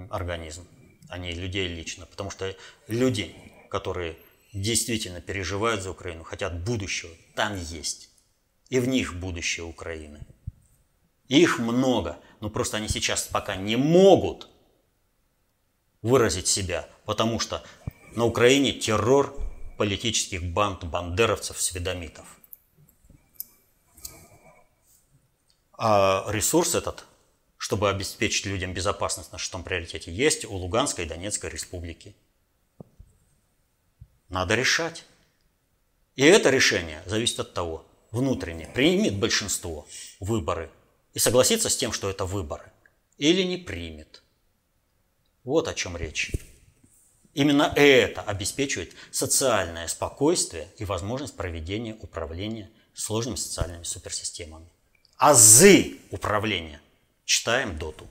организм, 0.09 0.65
а 1.09 1.18
не 1.18 1.34
людей 1.34 1.68
лично. 1.68 2.05
Потому 2.05 2.30
что 2.30 2.55
люди, 2.88 3.36
которые 3.70 4.15
действительно 4.53 5.20
переживают 5.20 5.82
за 5.84 5.91
Украину, 5.91 6.24
хотят 6.24 6.63
будущего, 6.63 7.11
там 7.36 7.57
есть. 7.57 8.09
И 8.70 8.80
в 8.80 8.88
них 8.88 9.15
будущее 9.15 9.65
Украины. 9.65 10.26
Их 11.28 11.59
много, 11.59 12.19
но 12.39 12.49
просто 12.49 12.78
они 12.78 12.88
сейчас 12.88 13.28
пока 13.28 13.55
не 13.55 13.75
могут 13.75 14.47
выразить 16.01 16.47
себя, 16.47 16.88
потому 17.05 17.39
что 17.39 17.63
на 18.15 18.25
Украине 18.25 18.71
террор 18.71 19.38
политических 19.78 20.43
банд, 20.43 20.84
бандеровцев, 20.86 21.61
сведомитов. 21.61 22.39
А 25.73 26.25
ресурс 26.30 26.73
этот, 26.73 27.05
чтобы 27.57 27.89
обеспечить 27.89 28.45
людям 28.45 28.73
безопасность 28.73 29.32
на 29.32 29.38
шестом 29.38 29.63
приоритете, 29.63 30.11
есть 30.11 30.45
у 30.45 30.53
Луганской 30.53 31.05
и 31.05 31.07
Донецкой 31.07 31.51
республики. 31.51 32.15
Надо 34.30 34.55
решать. 34.55 35.05
И 36.15 36.23
это 36.23 36.49
решение 36.49 37.03
зависит 37.05 37.39
от 37.39 37.53
того, 37.53 37.86
внутренне, 38.11 38.67
примет 38.73 39.19
большинство 39.19 39.88
выборы 40.19 40.71
и 41.18 41.20
согласится 41.20 41.70
с 41.70 41.76
тем, 41.76 41.93
что 41.93 42.11
это 42.11 42.26
выборы, 42.26 42.72
или 43.18 43.41
не 43.41 43.57
примет. 43.57 44.22
Вот 45.43 45.68
о 45.68 45.74
чем 45.74 45.97
речь. 45.97 46.32
Именно 47.34 47.74
это 47.76 48.22
обеспечивает 48.22 48.93
социальное 49.09 49.88
спокойствие 49.88 50.68
и 50.78 50.86
возможность 50.86 51.36
проведения 51.36 51.97
управления 51.99 52.70
сложными 52.93 53.36
социальными 53.36 53.82
суперсистемами. 53.82 54.70
Азы 55.18 55.97
управления. 56.11 56.80
Читаем 57.26 57.80
доту. 57.80 58.07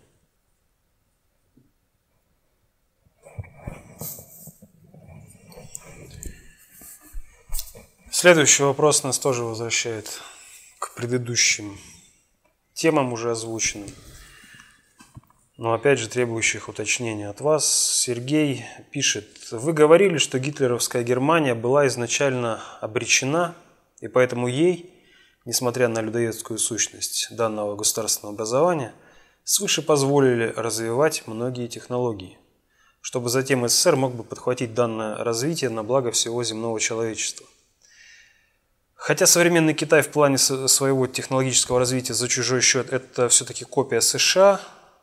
Следующий 8.10 8.64
вопрос 8.64 9.04
нас 9.04 9.20
тоже 9.20 9.44
возвращает 9.44 10.20
к 10.80 10.96
предыдущим 10.96 11.78
темам, 12.76 13.12
уже 13.12 13.30
озвученным, 13.30 13.88
но 15.56 15.72
опять 15.72 15.98
же 15.98 16.08
требующих 16.08 16.68
уточнения 16.68 17.28
от 17.28 17.40
вас. 17.40 17.66
Сергей 17.66 18.66
пишет, 18.90 19.26
вы 19.50 19.72
говорили, 19.72 20.18
что 20.18 20.38
гитлеровская 20.38 21.02
Германия 21.02 21.54
была 21.54 21.86
изначально 21.86 22.62
обречена, 22.82 23.54
и 24.00 24.08
поэтому 24.08 24.46
ей, 24.46 24.92
несмотря 25.46 25.88
на 25.88 26.00
людоедскую 26.02 26.58
сущность 26.58 27.34
данного 27.34 27.76
государственного 27.76 28.34
образования, 28.34 28.92
свыше 29.42 29.80
позволили 29.80 30.52
развивать 30.54 31.22
многие 31.26 31.68
технологии, 31.68 32.36
чтобы 33.00 33.30
затем 33.30 33.66
СССР 33.66 33.96
мог 33.96 34.14
бы 34.14 34.22
подхватить 34.22 34.74
данное 34.74 35.16
развитие 35.16 35.70
на 35.70 35.82
благо 35.82 36.10
всего 36.10 36.44
земного 36.44 36.78
человечества. 36.78 37.46
Хотя 38.96 39.26
современный 39.26 39.74
Китай 39.74 40.02
в 40.02 40.08
плане 40.08 40.38
своего 40.38 41.06
технологического 41.06 41.78
развития 41.78 42.14
за 42.14 42.28
чужой 42.28 42.60
счет 42.60 42.92
это 42.92 43.28
все-таки 43.28 43.64
копия 43.64 44.00
США, 44.00 44.60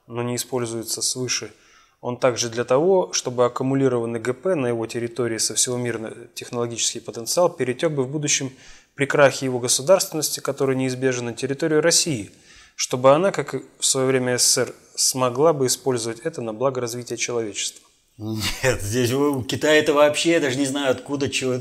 но 0.08 0.24
не 0.24 0.36
используется 0.36 1.02
свыше, 1.02 1.54
он 2.02 2.18
также 2.18 2.50
для 2.50 2.66
того, 2.66 3.14
чтобы 3.14 3.46
аккумулированный 3.46 4.20
ГП 4.20 4.48
на 4.56 4.68
его 4.68 4.86
территории 4.88 5.38
со 5.38 5.54
всего 5.54 5.78
мира 5.78 6.14
технологический 6.34 7.00
потенциал 7.00 7.50
перетек 7.50 7.92
бы 7.92 8.04
в 8.04 8.10
будущем 8.10 8.52
при 8.96 9.06
крахе 9.06 9.46
его 9.46 9.60
государственности, 9.60 10.42
который 10.42 10.76
неизбежен 10.76 11.26
на 11.28 11.34
территорию 11.34 11.82
России, 11.82 12.32
чтобы 12.76 13.14
она, 13.14 13.32
как 13.32 13.56
в 13.80 13.86
свое 13.86 14.08
время 14.08 14.38
СССР, 14.38 14.74
смогла 14.96 15.54
бы 15.54 15.68
использовать 15.68 16.20
это 16.20 16.42
на 16.42 16.52
благо 16.54 16.82
развития 16.82 17.16
человечества. 17.16 17.88
Нет, 18.18 18.82
здесь 18.82 19.12
у 19.12 19.42
Китая 19.42 19.74
это 19.80 19.94
вообще, 19.94 20.34
я 20.34 20.40
даже 20.40 20.58
не 20.58 20.68
знаю 20.68 20.92
откуда, 20.92 21.30
чего. 21.30 21.56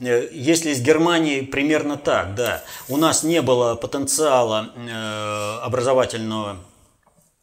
Э, 0.00 0.28
если 0.32 0.74
с 0.74 0.80
Германией 0.80 1.42
примерно 1.42 1.96
так, 1.96 2.34
да. 2.34 2.64
У 2.88 2.96
нас 2.96 3.22
не 3.22 3.40
было 3.42 3.76
потенциала 3.76 4.72
э, 4.74 5.58
образовательного 5.62 6.56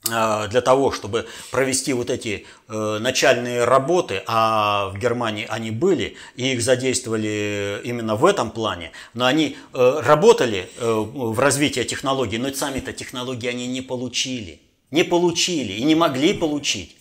э, 0.05 0.47
для 0.49 0.59
того, 0.59 0.91
чтобы 0.91 1.27
провести 1.49 1.93
вот 1.93 2.09
эти 2.09 2.45
начальные 2.67 3.63
работы, 3.63 4.21
а 4.27 4.89
в 4.89 4.99
Германии 4.99 5.45
они 5.49 5.71
были, 5.71 6.17
и 6.35 6.51
их 6.51 6.61
задействовали 6.61 7.79
именно 7.85 8.17
в 8.17 8.25
этом 8.25 8.51
плане, 8.51 8.91
но 9.13 9.25
они 9.25 9.57
работали 9.73 10.69
в 10.79 11.37
развитии 11.39 11.83
технологий, 11.83 12.37
но 12.37 12.53
сами-то 12.53 12.93
технологии 12.93 13.47
они 13.47 13.67
не 13.67 13.81
получили, 13.81 14.61
не 14.89 15.03
получили 15.03 15.73
и 15.73 15.83
не 15.83 15.95
могли 15.95 16.33
получить. 16.33 16.95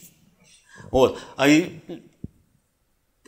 Вот. 0.91 1.19
А 1.37 1.49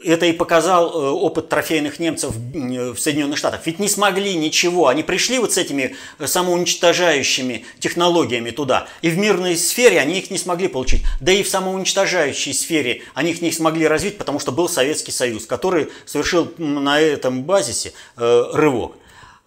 это 0.05 0.27
и 0.27 0.33
показал 0.33 0.91
э, 0.91 1.11
опыт 1.11 1.49
трофейных 1.49 1.99
немцев 1.99 2.35
в 2.35 2.97
Соединенных 2.97 3.39
Штатах. 3.39 3.61
Ведь 3.65 3.79
не 3.79 3.89
смогли 3.89 4.35
ничего. 4.35 4.89
Они 4.89 5.03
пришли 5.03 5.39
вот 5.39 5.53
с 5.53 5.59
этими 5.59 5.97
э, 6.19 6.27
самоуничтожающими 6.27 7.65
технологиями 7.79 8.51
туда. 8.51 8.89
И 9.01 9.11
в 9.11 9.19
мирной 9.19 9.57
сфере 9.57 10.01
они 10.01 10.19
их 10.19 10.31
не 10.31 10.39
смогли 10.39 10.69
получить. 10.69 11.03
Да 11.21 11.33
и 11.33 11.43
в 11.43 11.49
самоуничтожающей 11.49 12.55
сфере 12.55 13.03
они 13.15 13.33
их 13.33 13.43
не 13.43 13.53
смогли 13.53 13.87
развить, 13.87 14.19
потому 14.19 14.39
что 14.39 14.53
был 14.53 14.69
Советский 14.69 15.13
Союз, 15.13 15.47
который 15.47 15.89
совершил 16.07 16.53
на 16.59 17.01
этом 17.01 17.43
базисе 17.43 17.93
э, 18.17 18.45
рывок. 18.53 18.97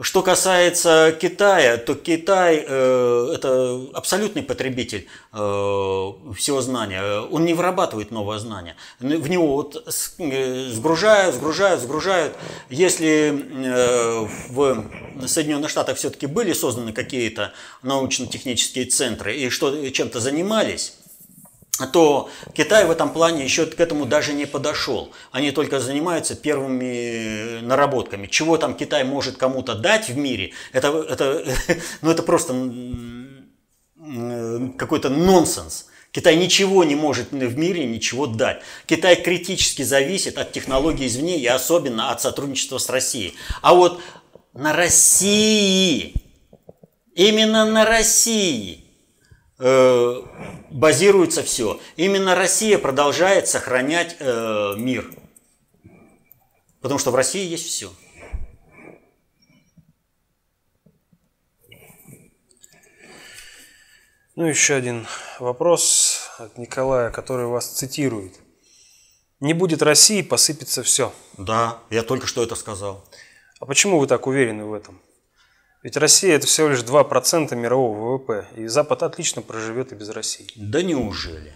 Что 0.02 0.22
касается 0.22 1.18
Китая, 1.22 1.78
то 1.78 1.96
Китай 1.96 2.66
э, 2.68 3.32
это 3.34 3.82
абсолютный 3.93 4.43
потребитель 4.43 5.08
э, 5.32 5.38
всего 5.38 6.60
знания. 6.60 7.22
Он 7.22 7.46
не 7.46 7.54
вырабатывает 7.54 8.12
новое 8.12 8.38
знание. 8.39 8.76
В 9.00 9.30
него 9.30 9.56
вот 9.56 9.82
э, 9.88 10.70
сгружают, 10.70 11.36
сгружают, 11.36 11.82
сгружают. 11.82 12.36
Если 12.70 13.41
э, 13.68 14.28
в 14.50 15.28
Соединенных 15.28 15.70
Штатах 15.70 15.98
все-таки 15.98 16.26
были 16.28 16.52
созданы 16.52 16.91
какие-то 16.91 17.54
научно-технические 17.82 18.86
центры 18.88 19.38
и 19.38 19.50
что 19.50 19.89
чем-то 19.89 20.20
занимались, 20.20 20.91
то 21.91 22.30
Китай 22.53 22.86
в 22.86 22.91
этом 22.91 23.11
плане 23.11 23.43
еще 23.43 23.65
к 23.65 23.80
этому 23.80 24.05
даже 24.05 24.34
не 24.34 24.45
подошел. 24.45 25.11
Они 25.32 25.51
только 25.51 25.80
занимаются 25.80 26.36
первыми 26.36 27.59
наработками. 27.61 28.28
Чего 28.28 28.57
там 28.57 28.76
Китай 28.76 29.03
может 29.03 29.36
кому-то 29.36 29.76
дать 29.76 30.07
в 30.07 30.17
мире, 30.17 30.53
это, 30.71 30.88
это, 31.09 31.45
ну, 32.01 32.11
это 32.11 32.23
просто 32.23 32.53
какой-то 34.78 35.09
нонсенс. 35.09 35.88
Китай 36.11 36.38
ничего 36.38 36.86
не 36.86 36.95
может 36.95 37.32
в 37.32 37.57
мире 37.57 37.86
ничего 37.86 38.26
дать. 38.26 38.61
Китай 38.86 39.21
критически 39.21 39.82
зависит 39.82 40.38
от 40.38 40.53
технологий 40.53 41.07
извне 41.07 41.38
и 41.38 41.45
особенно 41.45 42.11
от 42.11 42.21
сотрудничества 42.21 42.78
с 42.78 42.89
Россией. 42.89 43.36
А 43.61 43.73
вот 43.73 43.99
на 44.53 44.71
России, 44.71 46.13
именно 47.15 47.65
на 47.65 47.84
России– 47.84 48.84
Э, 49.58 50.22
базируется 50.70 51.41
все. 51.43 51.80
Именно 51.95 52.36
Россия 52.36 52.78
продолжает 52.78 53.47
сохранять 53.47 54.18
э, 54.20 54.74
мир. 54.78 55.10
Потому 56.82 56.99
что 56.99 57.12
в 57.12 57.16
России 57.16 57.47
есть 57.47 57.68
все. 57.68 57.91
Ну, 64.36 64.45
еще 64.45 64.76
один 64.76 65.07
вопрос 65.40 66.30
от 66.38 66.57
Николая, 66.57 67.10
который 67.10 67.45
вас 67.45 67.68
цитирует. 67.68 68.34
Не 69.40 69.53
будет 69.53 69.82
России, 69.82 70.22
посыпется 70.22 70.84
все. 70.84 71.14
Да, 71.38 71.80
я 71.90 72.03
только 72.03 72.27
что 72.27 72.44
это 72.44 72.56
сказал. 72.56 73.06
А 73.61 73.65
почему 73.65 73.98
вы 73.98 74.07
так 74.07 74.27
уверены 74.27 74.65
в 74.65 74.73
этом? 74.73 75.02
Ведь 75.86 75.98
Россия 75.98 76.36
это 76.36 76.48
всего 76.48 76.70
лишь 76.70 76.80
2% 76.80 77.53
мирового 77.53 78.18
ВВП, 78.18 78.48
и 78.56 78.66
Запад 78.66 79.03
отлично 79.03 79.44
проживет 79.44 79.91
и 79.91 79.95
без 79.95 80.10
России. 80.10 80.48
Да 80.56 80.82
неужели? 80.82 81.53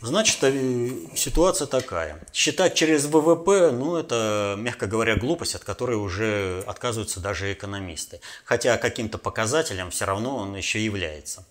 Значит, 0.00 0.38
э, 0.40 0.90
ситуация 1.14 1.66
такая. 1.66 2.26
Считать 2.32 2.74
через 2.74 3.04
ВВП, 3.04 3.72
ну, 3.72 3.96
это, 3.96 4.54
мягко 4.56 4.86
говоря, 4.86 5.16
глупость, 5.16 5.54
от 5.54 5.64
которой 5.64 5.98
уже 5.98 6.64
отказываются 6.66 7.20
даже 7.20 7.52
экономисты. 7.52 8.22
Хотя 8.46 8.78
каким-то 8.78 9.18
показателем 9.18 9.90
все 9.90 10.06
равно 10.06 10.34
он 10.38 10.56
еще 10.56 10.82
является. 10.82 11.46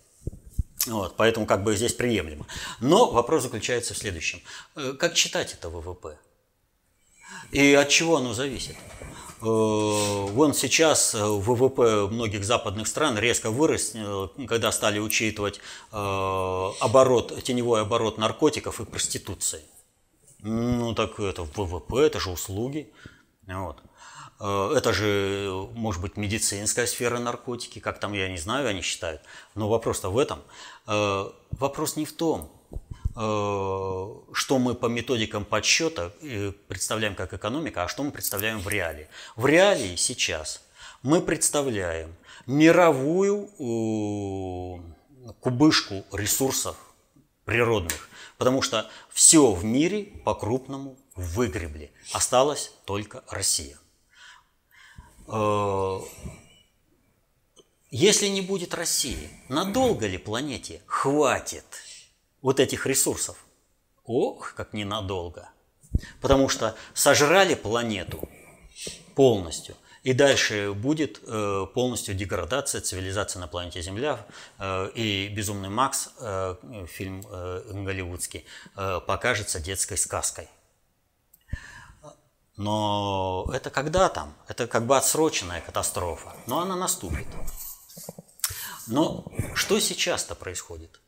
Вот, 0.88 1.14
поэтому 1.16 1.46
как 1.46 1.62
бы 1.62 1.76
здесь 1.76 1.92
приемлемо. 1.92 2.48
Но 2.80 3.12
вопрос 3.12 3.44
заключается 3.44 3.94
в 3.94 3.98
следующем. 3.98 4.42
Э, 4.74 4.94
как 4.98 5.14
читать 5.14 5.52
это 5.52 5.68
ВВП? 5.68 6.18
И 7.52 7.74
от 7.74 7.88
чего 7.90 8.16
оно 8.16 8.34
зависит? 8.34 8.74
Э, 9.42 9.44
вон 9.44 10.54
сейчас 10.54 11.14
э, 11.14 11.22
ВВП 11.22 12.08
многих 12.08 12.44
западных 12.44 12.88
стран 12.88 13.18
резко 13.18 13.50
вырос, 13.50 13.92
э, 13.94 14.28
когда 14.48 14.72
стали 14.72 14.98
учитывать 14.98 15.60
оборот, 15.90 17.42
теневой 17.42 17.82
оборот 17.82 18.18
наркотиков 18.18 18.80
и 18.80 18.84
проституции. 18.84 19.62
Ну 20.40 20.94
так 20.94 21.20
это 21.20 21.42
ВВП, 21.42 21.98
это 21.98 22.18
же 22.20 22.30
услуги. 22.30 22.92
Вот. 23.46 23.82
Это 24.38 24.92
же, 24.92 25.66
может 25.72 26.02
быть, 26.02 26.18
медицинская 26.18 26.86
сфера 26.86 27.18
наркотики, 27.18 27.78
как 27.78 27.98
там, 27.98 28.12
я 28.12 28.28
не 28.28 28.36
знаю, 28.36 28.68
они 28.68 28.82
считают. 28.82 29.22
Но 29.54 29.68
вопрос-то 29.68 30.10
в 30.10 30.18
этом. 30.18 30.42
Вопрос 31.52 31.96
не 31.96 32.04
в 32.04 32.12
том, 32.12 32.52
что 33.16 34.58
мы 34.58 34.74
по 34.74 34.86
методикам 34.86 35.46
подсчета 35.46 36.12
э, 36.20 36.52
представляем 36.68 37.14
как 37.14 37.32
экономика, 37.32 37.84
а 37.84 37.88
что 37.88 38.02
мы 38.02 38.10
представляем 38.10 38.60
в 38.60 38.68
реалии. 38.68 39.08
В 39.36 39.46
реалии 39.46 39.96
сейчас 39.96 40.62
мы 41.02 41.22
представляем 41.22 42.14
мировую 42.44 43.48
э, 43.58 45.32
кубышку 45.40 46.04
ресурсов 46.12 46.76
природных, 47.46 48.10
потому 48.36 48.60
что 48.60 48.86
все 49.10 49.50
в 49.50 49.64
мире 49.64 50.04
по-крупному 50.24 50.98
выгребли. 51.14 51.92
Осталась 52.12 52.72
только 52.84 53.24
Россия. 53.30 53.78
если 57.90 58.26
не 58.26 58.42
будет 58.42 58.74
России, 58.74 59.30
надолго 59.48 60.06
ли 60.06 60.18
планете 60.18 60.82
хватит 60.86 61.64
вот 62.46 62.60
этих 62.60 62.86
ресурсов? 62.86 63.36
Ох, 64.04 64.54
как 64.54 64.72
ненадолго. 64.72 65.48
Потому 66.20 66.48
что 66.48 66.76
сожрали 66.94 67.54
планету 67.54 68.28
полностью– 69.14 69.74
и 70.06 70.12
дальше 70.12 70.72
будет 70.72 71.20
э, 71.24 71.66
полностью 71.74 72.14
деградация 72.14 72.80
цивилизации 72.80 73.40
на 73.40 73.48
планете 73.48 73.82
Земля. 73.82 74.24
Э, 74.56 74.88
и 74.94 75.26
«Безумный 75.36 75.68
Макс», 75.68 76.10
э, 76.20 76.54
фильм 76.86 77.22
голливудский, 77.84 78.44
покажется 78.74 79.58
детской 79.58 79.98
сказкой. 79.98 80.48
Но 82.56 83.50
это 83.52 83.70
когда 83.70 84.08
там? 84.08 84.32
Это 84.46 84.68
как 84.68 84.86
бы 84.86 84.96
отсроченная 84.96 85.60
катастрофа. 85.60 86.36
Но 86.46 86.60
она 86.60 86.76
наступит. 86.76 87.26
Но 88.86 89.24
что 89.54 89.80
сейчас-то 89.80 90.36
происходит? 90.36 91.00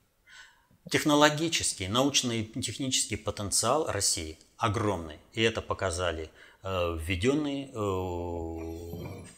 Технологический, 0.90 1.88
научный 1.88 2.44
технический 2.44 3.16
потенциал 3.16 3.86
России 3.90 4.38
огромный. 4.56 5.18
И 5.32 5.42
это 5.42 5.60
показали 5.60 6.30
Э, 6.64 6.98
введенные 7.00 7.70
э, 7.72 7.74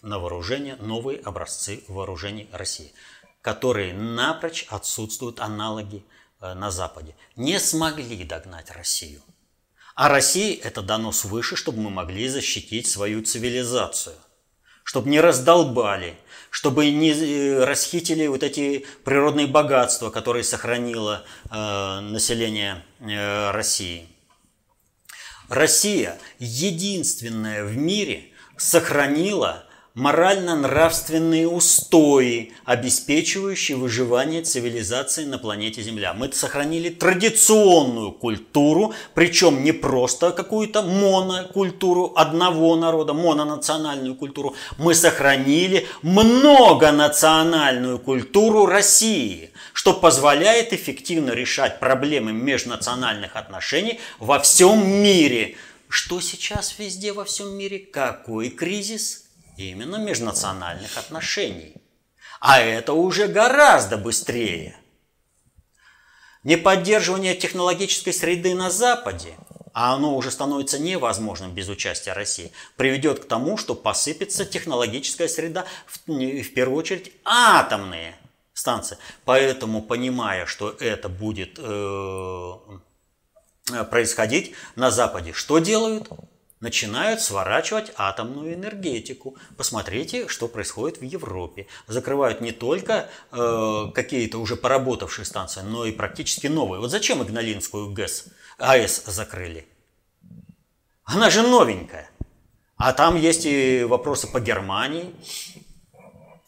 на 0.02 0.18
вооружение 0.18 0.77
новые 0.77 1.20
образцы 1.20 1.85
вооружений 1.86 2.48
России, 2.51 2.94
которые 3.43 3.93
напрочь 3.93 4.64
отсутствуют 4.70 5.39
аналоги 5.39 6.02
э, 6.40 6.55
на 6.55 6.70
Западе. 6.70 7.14
Не 7.36 7.60
смогли 7.60 8.24
догнать 8.24 8.70
Россию. 8.70 9.20
А 9.94 10.09
России 10.09 10.56
это 10.56 10.81
дано 10.81 11.12
свыше, 11.12 11.56
чтобы 11.56 11.82
мы 11.82 11.90
могли 11.90 12.27
защитить 12.27 12.86
свою 12.86 13.22
цивилизацию. 13.22 14.16
Чтобы 14.82 15.10
не 15.10 15.20
раздолбали, 15.20 16.16
чтобы 16.51 16.90
не 16.90 17.64
расхитили 17.64 18.27
вот 18.27 18.43
эти 18.43 18.85
природные 19.05 19.47
богатства, 19.47 20.10
которые 20.10 20.44
сохранило 20.44 21.24
э, 21.51 22.01
население 22.01 22.85
э, 22.98 23.51
России. 23.52 24.09
Россия 25.48 26.18
единственная 26.39 27.64
в 27.64 27.77
мире 27.77 28.32
сохранила 28.56 29.64
морально-нравственные 29.95 31.49
устои, 31.49 32.53
обеспечивающие 32.65 33.77
выживание 33.77 34.43
цивилизации 34.43 35.25
на 35.25 35.39
планете 35.39 35.83
Земля. 35.83 36.15
Мы 36.15 36.33
сохранили 36.33 36.91
традиционную 36.91 38.12
культуру, 38.12 38.95
причем 39.15 39.65
не 39.65 39.73
просто 39.73 40.31
какую-то 40.31 40.83
монокультуру 40.83 42.12
одного 42.15 42.77
народа, 42.77 43.15
мононациональную 43.15 44.15
культуру. 44.15 44.55
Мы 44.79 44.95
сохранили 44.95 45.87
многонациональную 46.03 47.99
культуру 47.99 48.67
России, 48.67 49.51
что 49.73 49.93
позволяет 49.93 50.73
эффективно 50.73 51.33
решать 51.33 51.81
проблемы 51.81 52.33
межнациональных 52.33 53.37
отношений 53.37 53.99
во 54.19 54.39
всем 54.39 54.87
мире. 54.87 55.57
Что 55.89 56.21
сейчас 56.21 56.77
везде 56.79 57.12
во 57.12 57.25
всем 57.25 57.57
мире? 57.57 57.81
Какой 57.81 58.51
кризис? 58.51 59.25
Именно 59.69 59.97
межнациональных 59.97 60.97
отношений. 60.97 61.74
А 62.41 62.61
это 62.61 62.95
уже 62.95 63.28
гораздо 63.28 63.99
быстрее. 63.99 64.77
Неподдерживание 66.43 67.35
технологической 67.35 68.15
среды 68.15 68.55
на 68.55 68.70
Западе, 68.70 69.37
а 69.74 69.95
оно 69.95 70.16
уже 70.16 70.31
становится 70.31 70.78
невозможным 70.78 71.53
без 71.53 71.69
участия 71.69 72.15
России, 72.15 72.51
приведет 72.77 73.20
к 73.20 73.28
тому, 73.28 73.59
что 73.59 73.74
посыпется 73.74 74.47
технологическая 74.47 75.28
среда, 75.28 75.66
в, 75.87 75.99
в 76.07 76.55
первую 76.55 76.78
очередь 76.78 77.12
атомные 77.24 78.16
станции. 78.55 78.97
Поэтому, 79.24 79.82
понимая, 79.82 80.47
что 80.47 80.70
это 80.70 81.11
будет 81.11 81.59
э, 81.59 82.53
происходить 83.91 84.55
на 84.77 84.91
Западе, 84.91 85.32
что 85.35 85.59
делают? 85.59 86.09
Начинают 86.61 87.20
сворачивать 87.20 87.91
атомную 87.97 88.55
энергетику. 88.55 89.37
Посмотрите, 89.57 90.28
что 90.28 90.47
происходит 90.47 90.99
в 90.99 91.03
Европе. 91.03 91.66
Закрывают 91.89 92.41
не 92.41 92.53
только 92.53 93.09
э, 93.32 93.87
какие-то 93.95 94.39
уже 94.39 94.57
поработавшие 94.57 95.24
станции, 95.24 95.62
но 95.62 95.87
и 95.87 95.93
практически 95.93 96.47
новые. 96.47 96.81
Вот 96.81 96.91
зачем 96.91 97.23
Игналинскую 97.23 97.91
ГЭС, 97.91 98.27
АЭС 98.59 99.05
закрыли? 99.07 99.66
Она 101.05 101.31
же 101.31 101.43
новенькая. 101.43 102.11
А 102.77 102.93
там 102.93 103.16
есть 103.16 103.45
и 103.45 103.85
вопросы 103.85 104.27
по 104.27 104.41
Германии. 104.41 105.15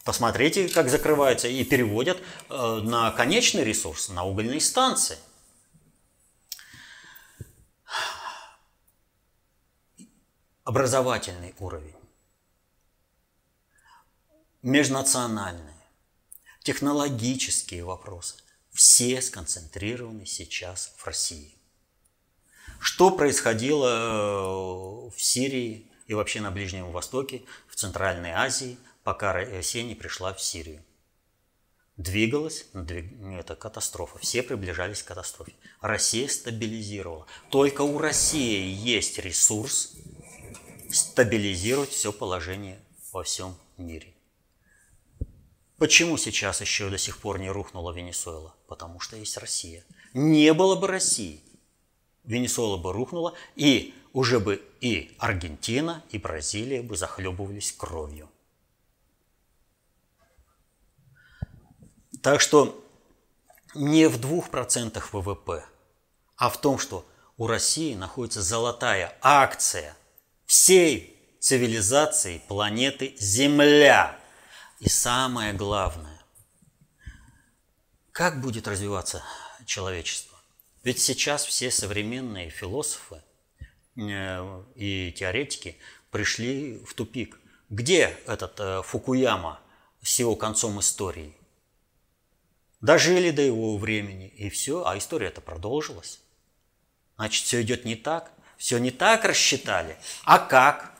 Посмотрите, 0.05 0.67
как 0.67 0.89
закрываются 0.89 1.47
и 1.47 1.63
переводят 1.63 2.17
э, 2.49 2.81
на 2.83 3.11
конечный 3.11 3.63
ресурс, 3.63 4.09
на 4.09 4.23
угольные 4.25 4.61
станции. 4.61 5.17
Образовательный 10.63 11.53
уровень, 11.59 11.95
межнациональные, 14.61 15.75
технологические 16.63 17.83
вопросы, 17.83 18.35
все 18.71 19.21
сконцентрированы 19.21 20.25
сейчас 20.25 20.93
в 20.95 21.05
России. 21.05 21.53
Что 22.79 23.11
происходило 23.11 23.87
э, 23.87 25.09
в 25.09 25.21
Сирии 25.21 25.91
и 26.07 26.13
вообще 26.13 26.39
на 26.39 26.49
Ближнем 26.49 26.91
Востоке, 26.91 27.43
в 27.67 27.75
Центральной 27.75 28.31
Азии, 28.31 28.77
пока 29.03 29.33
Россия 29.33 29.83
не 29.83 29.95
пришла 29.95 30.33
в 30.33 30.41
Сирию? 30.41 30.83
Двигалась, 31.97 32.65
это 32.73 33.55
катастрофа, 33.55 34.17
все 34.17 34.41
приближались 34.41 35.03
к 35.03 35.07
катастрофе. 35.07 35.53
Россия 35.79 36.27
стабилизировала. 36.27 37.27
Только 37.51 37.81
у 37.81 37.99
России 37.99 38.65
есть 38.65 39.19
ресурс 39.19 39.93
стабилизировать 40.93 41.89
все 41.89 42.13
положение 42.13 42.79
во 43.11 43.23
всем 43.23 43.55
мире. 43.77 44.13
Почему 45.77 46.17
сейчас 46.17 46.61
еще 46.61 46.89
до 46.89 46.97
сих 46.97 47.17
пор 47.17 47.39
не 47.39 47.49
рухнула 47.49 47.91
Венесуэла? 47.91 48.55
Потому 48.67 48.99
что 48.99 49.17
есть 49.17 49.37
Россия. 49.37 49.83
Не 50.13 50.53
было 50.53 50.75
бы 50.75 50.87
России, 50.87 51.41
Венесуэла 52.23 52.77
бы 52.77 52.93
рухнула, 52.93 53.33
и 53.55 53.93
уже 54.13 54.39
бы 54.39 54.63
и 54.79 55.15
Аргентина, 55.17 56.03
и 56.11 56.17
Бразилия 56.17 56.81
бы 56.81 56.95
захлебывались 56.95 57.71
кровью. 57.71 58.29
Так 62.21 62.39
что 62.39 62.81
не 63.73 64.07
в 64.07 64.21
2% 64.21 65.03
ВВП, 65.11 65.65
а 66.37 66.49
в 66.49 66.61
том, 66.61 66.77
что 66.77 67.05
у 67.37 67.47
России 67.47 67.95
находится 67.95 68.41
золотая 68.41 69.17
акция– 69.21 69.97
всей 70.45 71.13
цивилизации 71.39 72.41
планеты 72.47 73.15
Земля. 73.17 74.17
И 74.79 74.89
самое 74.89 75.53
главное, 75.53 76.21
как 78.11 78.41
будет 78.41 78.67
развиваться 78.67 79.23
человечество? 79.65 80.37
Ведь 80.83 80.99
сейчас 80.99 81.45
все 81.45 81.71
современные 81.71 82.49
философы 82.49 83.21
э, 83.95 84.63
и 84.75 85.13
теоретики 85.13 85.77
пришли 86.11 86.77
в 86.85 86.93
тупик. 86.93 87.39
Где 87.69 88.17
этот 88.27 88.59
э, 88.59 88.81
Фукуяма 88.83 89.61
с 90.01 90.19
его 90.19 90.35
концом 90.35 90.79
истории? 90.79 91.35
Дожили 92.81 93.31
до 93.31 93.41
его 93.41 93.77
времени, 93.77 94.27
и 94.27 94.49
все, 94.49 94.85
а 94.85 94.97
история 94.97 95.27
это 95.27 95.39
продолжилась. 95.39 96.19
Значит, 97.15 97.45
все 97.45 97.61
идет 97.61 97.85
не 97.85 97.95
так– 97.95 98.31
все 98.63 98.77
не 98.77 98.91
так 98.91 99.25
рассчитали, 99.25 99.97
а 100.23 100.39
как? 100.39 100.93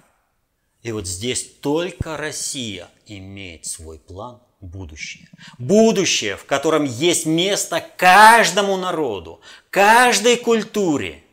И 0.82 0.92
вот 0.92 1.08
здесь 1.08 1.46
только 1.62 2.18
Россия 2.18 2.90
имеет 3.06 3.66
свой 3.66 4.00
план 4.00 4.42
будущее. 4.60 5.30
Будущее, 5.60 6.36
в 6.36 6.44
котором 6.44 6.84
есть 6.84 7.26
место 7.26 7.80
каждому 7.96 8.76
народу, 8.76 9.40
каждой 9.70 10.36
культуре. 10.36 11.24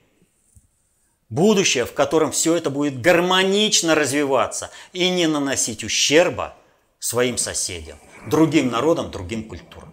Будущее, 1.31 1.85
в 1.85 1.95
котором 1.95 2.31
все 2.31 2.55
это 2.55 2.71
будет 2.71 3.01
гармонично 3.01 3.97
развиваться 3.97 4.71
и 4.93 5.11
не 5.11 5.27
наносить 5.27 5.83
ущерба 5.83 6.55
своим 7.01 7.39
соседям, 7.39 7.99
другим 8.29 8.71
народам, 8.71 9.11
другим 9.11 9.49
культурам. 9.49 9.93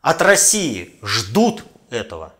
От 0.00 0.20
России 0.20 0.96
ждут 1.00 1.62
этого– 1.90 2.34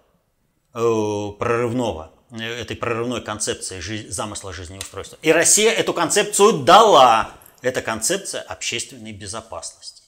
прорывного, 0.73 2.13
э, 2.31 2.61
этой 2.61 2.77
прорывной 2.77 3.23
концепции 3.23 3.81
замысла 4.09 4.53
жизнеустройства. 4.53 5.19
И 5.23 5.33
Россия 5.33 5.73
эту 5.73 5.93
концепцию 5.93 6.53
дала. 6.65 7.33
Это 7.63 7.83
концепция 7.83 8.41
общественной 8.41 9.13
безопасности. 9.13 10.03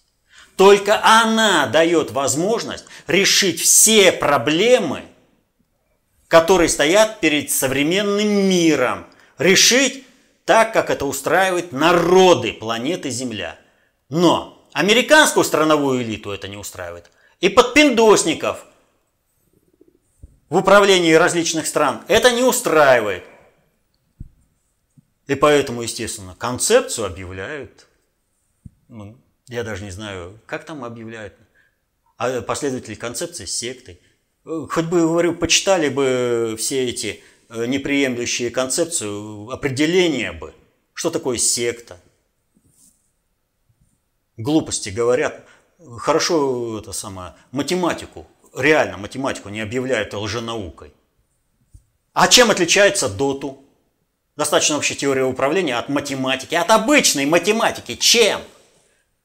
Только 0.56 1.04
она 1.04 1.66
дает 1.66 2.10
возможность 2.10 2.84
решить 3.06 3.60
все 3.60 4.12
проблемы, 4.12 5.02
которые 6.28 6.68
стоят 6.68 7.20
перед 7.20 7.50
современным 7.50 8.28
миром. 8.48 9.06
Решить 9.38 10.06
так, 10.44 10.72
как 10.72 10.90
это 10.90 11.04
устраивает 11.04 11.72
народы 11.72 12.52
планеты 12.52 13.10
Земля. 13.10 13.58
Но 14.08 14.66
американскую 14.72 15.44
страновую 15.44 16.02
элиту 16.02 16.30
это 16.30 16.48
не 16.48 16.56
устраивает. 16.56 17.10
И 17.40 17.48
подпиндосников 17.48 18.64
в 20.52 20.56
управлении 20.56 21.14
различных 21.14 21.66
стран 21.66 22.04
это 22.08 22.30
не 22.30 22.42
устраивает. 22.42 23.24
И 25.26 25.34
поэтому, 25.34 25.80
естественно, 25.80 26.34
концепцию 26.34 27.06
объявляют, 27.06 27.86
ну, 28.88 29.16
я 29.48 29.64
даже 29.64 29.82
не 29.82 29.90
знаю, 29.90 30.38
как 30.44 30.66
там 30.66 30.84
объявляют, 30.84 31.32
а 32.18 32.42
последователи 32.42 32.94
концепции 32.94 33.46
сектой. 33.46 33.98
Хоть 34.44 34.84
бы, 34.84 35.00
говорю, 35.00 35.34
почитали 35.34 35.88
бы 35.88 36.54
все 36.58 36.86
эти 36.86 37.24
э, 37.48 37.64
неприемлющие 37.64 38.50
концепцию, 38.50 39.48
определения 39.48 40.32
бы, 40.32 40.52
что 40.92 41.08
такое 41.08 41.38
секта. 41.38 41.98
Глупости 44.36 44.90
говорят. 44.90 45.46
Хорошо 45.96 46.78
это 46.78 46.92
самое, 46.92 47.36
математику, 47.52 48.26
реально 48.54 48.98
математику 48.98 49.48
не 49.48 49.60
объявляют 49.60 50.14
лженаукой. 50.14 50.92
А 52.12 52.28
чем 52.28 52.50
отличается 52.50 53.08
доту? 53.08 53.64
Достаточно 54.36 54.76
общая 54.76 54.94
теория 54.94 55.24
управления 55.24 55.76
от 55.76 55.88
математики, 55.88 56.54
от 56.54 56.70
обычной 56.70 57.26
математики. 57.26 57.96
Чем? 57.96 58.40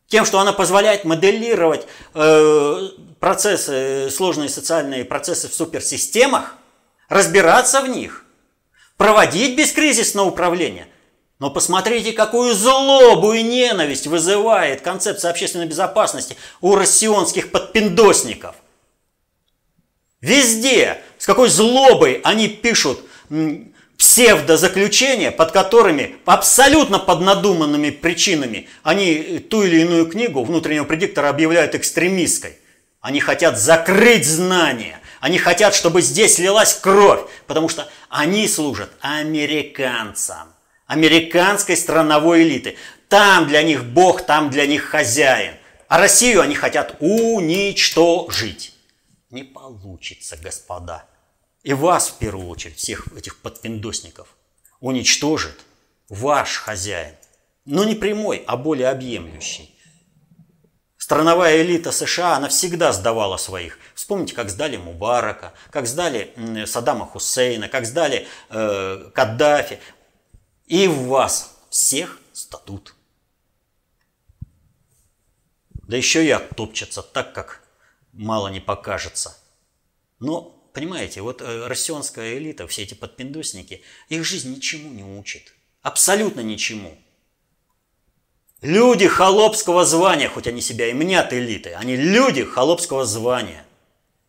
Тем, 0.08 0.26
что 0.26 0.40
она 0.40 0.54
позволяет 0.54 1.04
моделировать 1.04 1.86
э, 2.14 2.90
процессы, 3.20 4.10
сложные 4.10 4.50
социальные 4.50 5.06
процессы 5.06 5.50
в 5.50 5.54
суперсистемах, 5.54 6.56
разбираться 7.10 7.82
в 7.82 7.90
них, 7.90 8.26
проводить 8.96 9.58
бескризисное 9.58 10.24
управление. 10.24 10.88
Но 11.40 11.52
посмотрите, 11.52 12.14
какую 12.14 12.54
злобу 12.54 13.34
и 13.34 13.44
ненависть 13.44 14.08
вызывает 14.08 14.82
концепция 14.82 15.30
общественной 15.30 15.68
безопасности 15.68 16.36
у 16.62 16.76
россионских 16.76 17.52
подпиндосников. 17.52 18.56
Везде, 20.22 21.02
с 21.18 21.26
какой 21.26 21.50
злобой 21.50 22.22
они 22.24 22.48
пишут 22.48 23.02
псевдозаключения, 23.98 25.32
под 25.32 25.52
которыми 25.52 26.16
абсолютно 26.26 27.00
под 27.00 27.22
надуманными 27.22 27.90
причинами 27.90 28.68
они 28.84 29.40
ту 29.50 29.64
или 29.64 29.82
иную 29.82 30.08
книгу 30.08 30.44
внутреннего 30.44 30.86
предиктора 30.86 31.30
объявляют 31.30 31.76
экстремистской. 31.76 32.58
Они 33.02 33.20
хотят 33.20 33.60
закрыть 33.60 34.26
знания. 34.26 35.00
Они 35.20 35.38
хотят, 35.40 35.74
чтобы 35.74 36.02
здесь 36.02 36.38
лилась 36.38 36.76
кровь, 36.76 37.22
потому 37.48 37.70
что 37.70 37.90
они 38.10 38.48
служат 38.48 38.92
американцам, 39.02 40.54
американской 40.86 41.76
страновой 41.76 42.44
элиты. 42.44 42.76
Там 43.08 43.48
для 43.48 43.64
них 43.64 43.84
Бог, 43.84 44.26
там 44.26 44.50
для 44.50 44.68
них 44.68 44.84
хозяин. 44.84 45.54
А 45.88 45.98
Россию 46.00 46.42
они 46.42 46.54
хотят 46.54 46.98
уничтожить. 47.00 48.77
Не 49.30 49.44
получится, 49.44 50.38
господа 50.38 51.08
и 51.68 51.74
вас 51.74 52.08
в 52.08 52.18
первую 52.18 52.48
очередь, 52.48 52.78
всех 52.78 53.12
этих 53.12 53.42
подпиндосников, 53.42 54.38
уничтожит 54.80 55.66
ваш 56.08 56.56
хозяин. 56.60 57.14
Но 57.66 57.84
не 57.84 57.94
прямой, 57.94 58.42
а 58.48 58.56
более 58.56 58.88
объемлющий. 58.88 59.78
Страновая 60.98 61.62
элита 61.62 61.92
США, 61.92 62.38
она 62.38 62.48
всегда 62.48 62.94
сдавала 62.94 63.36
своих. 63.36 63.80
Вспомните, 63.96 64.34
как 64.34 64.50
сдали 64.50 64.78
Мубарака, 64.78 65.52
как 65.70 65.88
сдали 65.88 66.34
Саддама 66.66 67.06
Хусейна, 67.06 67.68
как 67.68 67.86
сдали 67.86 68.28
э, 68.50 69.12
Каддафи. 69.14 69.80
И 70.68 70.88
вас 70.88 71.58
всех 71.70 72.18
статут. 72.32 72.96
Да 75.72 75.98
еще 75.98 76.26
и 76.26 76.30
оттопчется 76.30 77.02
так, 77.02 77.34
как 77.34 77.67
мало 78.18 78.50
не 78.50 78.60
покажется. 78.60 79.38
Но 80.20 80.58
Понимаете, 80.78 81.22
вот 81.22 81.42
э, 81.42 81.66
россионская 81.66 82.38
элита, 82.38 82.68
все 82.68 82.84
эти 82.84 82.94
подпиндосники, 82.94 83.82
их 84.10 84.24
жизнь 84.24 84.54
ничему 84.54 84.94
не 84.94 85.04
учит. 85.04 85.56
Абсолютно 85.82 86.42
ничему. 86.42 86.96
Люди 88.62 89.08
холопского 89.08 89.86
звания, 89.86 90.30
хоть 90.30 90.46
они 90.46 90.62
себя 90.62 90.88
и 90.88 90.94
мнят 90.94 91.34
элитой, 91.34 91.74
они 91.74 91.96
люди 91.96 92.44
холопского 92.44 93.06
звания. 93.06 93.66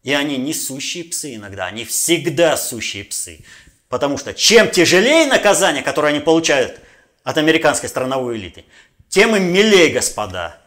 И 0.02 0.14
они 0.14 0.38
не 0.38 0.54
сущие 0.54 1.04
псы 1.04 1.34
иногда, 1.34 1.66
они 1.66 1.84
всегда 1.84 2.56
сущие 2.56 3.04
псы. 3.04 3.44
Потому 3.90 4.16
что 4.16 4.32
чем 4.32 4.70
тяжелее 4.70 5.26
наказание, 5.26 5.82
которое 5.82 6.14
они 6.14 6.20
получают 6.20 6.80
от 7.24 7.36
американской 7.36 7.90
страновой 7.90 8.38
элиты, 8.38 8.64
тем 9.10 9.36
им 9.36 9.52
милее, 9.52 9.90
господа. 9.90 10.58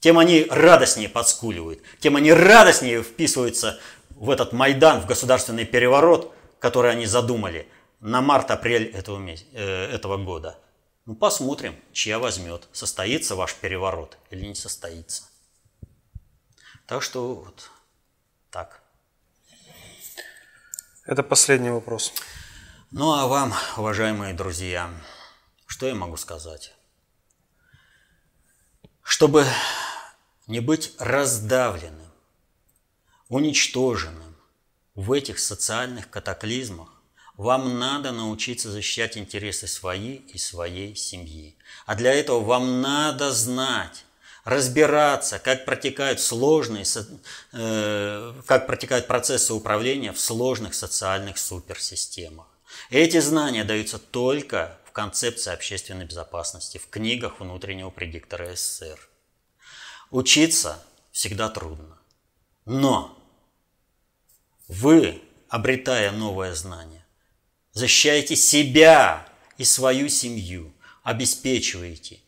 Тем 0.00 0.18
они 0.18 0.46
радостнее 0.50 1.08
подскуливают, 1.08 1.80
тем 1.98 2.16
они 2.16 2.32
радостнее 2.32 3.02
вписываются 3.02 3.78
в 4.10 4.30
этот 4.30 4.52
Майдан, 4.52 5.00
в 5.00 5.06
государственный 5.06 5.66
переворот, 5.66 6.34
который 6.58 6.90
они 6.90 7.06
задумали 7.06 7.68
на 8.00 8.22
март-апрель 8.22 8.84
этого, 8.84 9.20
э, 9.28 9.86
этого 9.92 10.16
года. 10.16 10.58
Ну, 11.06 11.14
посмотрим, 11.14 11.78
чья 11.92 12.18
возьмет, 12.18 12.68
состоится 12.72 13.34
ваш 13.34 13.54
переворот 13.54 14.16
или 14.30 14.46
не 14.46 14.54
состоится. 14.54 15.24
Так 16.86 17.02
что 17.02 17.34
вот 17.34 17.70
так. 18.50 18.80
Это 21.04 21.22
последний 21.22 21.70
вопрос. 21.70 22.12
Ну 22.90 23.12
а 23.12 23.26
вам, 23.26 23.54
уважаемые 23.76 24.34
друзья, 24.34 24.90
что 25.66 25.86
я 25.86 25.94
могу 25.94 26.16
сказать? 26.16 26.74
Чтобы 29.02 29.44
не 30.50 30.60
быть 30.60 30.92
раздавленным, 30.98 32.10
уничтоженным 33.28 34.36
в 34.94 35.12
этих 35.12 35.38
социальных 35.38 36.10
катаклизмах, 36.10 36.88
вам 37.36 37.78
надо 37.78 38.12
научиться 38.12 38.70
защищать 38.70 39.16
интересы 39.16 39.66
свои 39.66 40.16
и 40.16 40.36
своей 40.36 40.94
семьи. 40.96 41.56
А 41.86 41.94
для 41.94 42.12
этого 42.12 42.40
вам 42.40 42.82
надо 42.82 43.32
знать, 43.32 44.04
разбираться, 44.44 45.38
как 45.38 45.64
протекают 45.64 46.20
сложные, 46.20 46.84
э, 47.52 48.34
как 48.44 48.66
протекают 48.66 49.06
процессы 49.06 49.54
управления 49.54 50.12
в 50.12 50.20
сложных 50.20 50.74
социальных 50.74 51.38
суперсистемах. 51.38 52.46
Эти 52.90 53.20
знания 53.20 53.64
даются 53.64 53.98
только 53.98 54.78
в 54.84 54.92
концепции 54.92 55.52
общественной 55.52 56.06
безопасности, 56.06 56.78
в 56.78 56.88
книгах 56.88 57.38
внутреннего 57.38 57.90
предиктора 57.90 58.54
СССР. 58.56 59.09
Учиться 60.10 60.84
всегда 61.12 61.48
трудно. 61.48 61.98
Но 62.64 63.16
вы, 64.66 65.22
обретая 65.48 66.10
новое 66.10 66.54
знание, 66.54 67.04
защищаете 67.72 68.36
себя 68.36 69.28
и 69.56 69.64
свою 69.64 70.08
семью, 70.08 70.72
обеспечиваете 71.02 72.20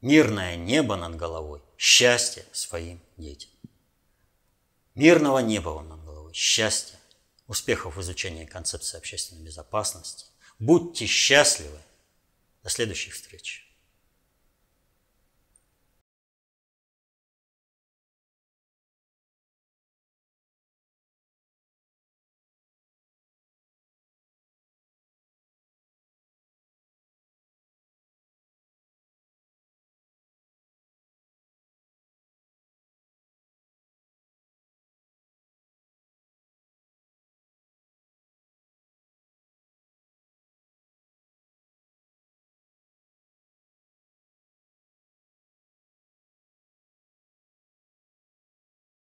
мирное 0.00 0.56
небо 0.56 0.96
над 0.96 1.16
головой, 1.16 1.62
счастье 1.78 2.44
своим 2.52 3.00
детям. 3.16 3.50
Мирного 4.94 5.38
неба 5.38 5.80
над 5.80 6.04
головой, 6.04 6.34
счастья, 6.34 6.98
успехов 7.46 7.96
в 7.96 8.00
изучении 8.02 8.44
концепции 8.44 8.98
общественной 8.98 9.42
безопасности. 9.42 10.26
Будьте 10.58 11.06
счастливы. 11.06 11.78
До 12.62 12.70
следующих 12.70 13.14
встреч. 13.14 13.61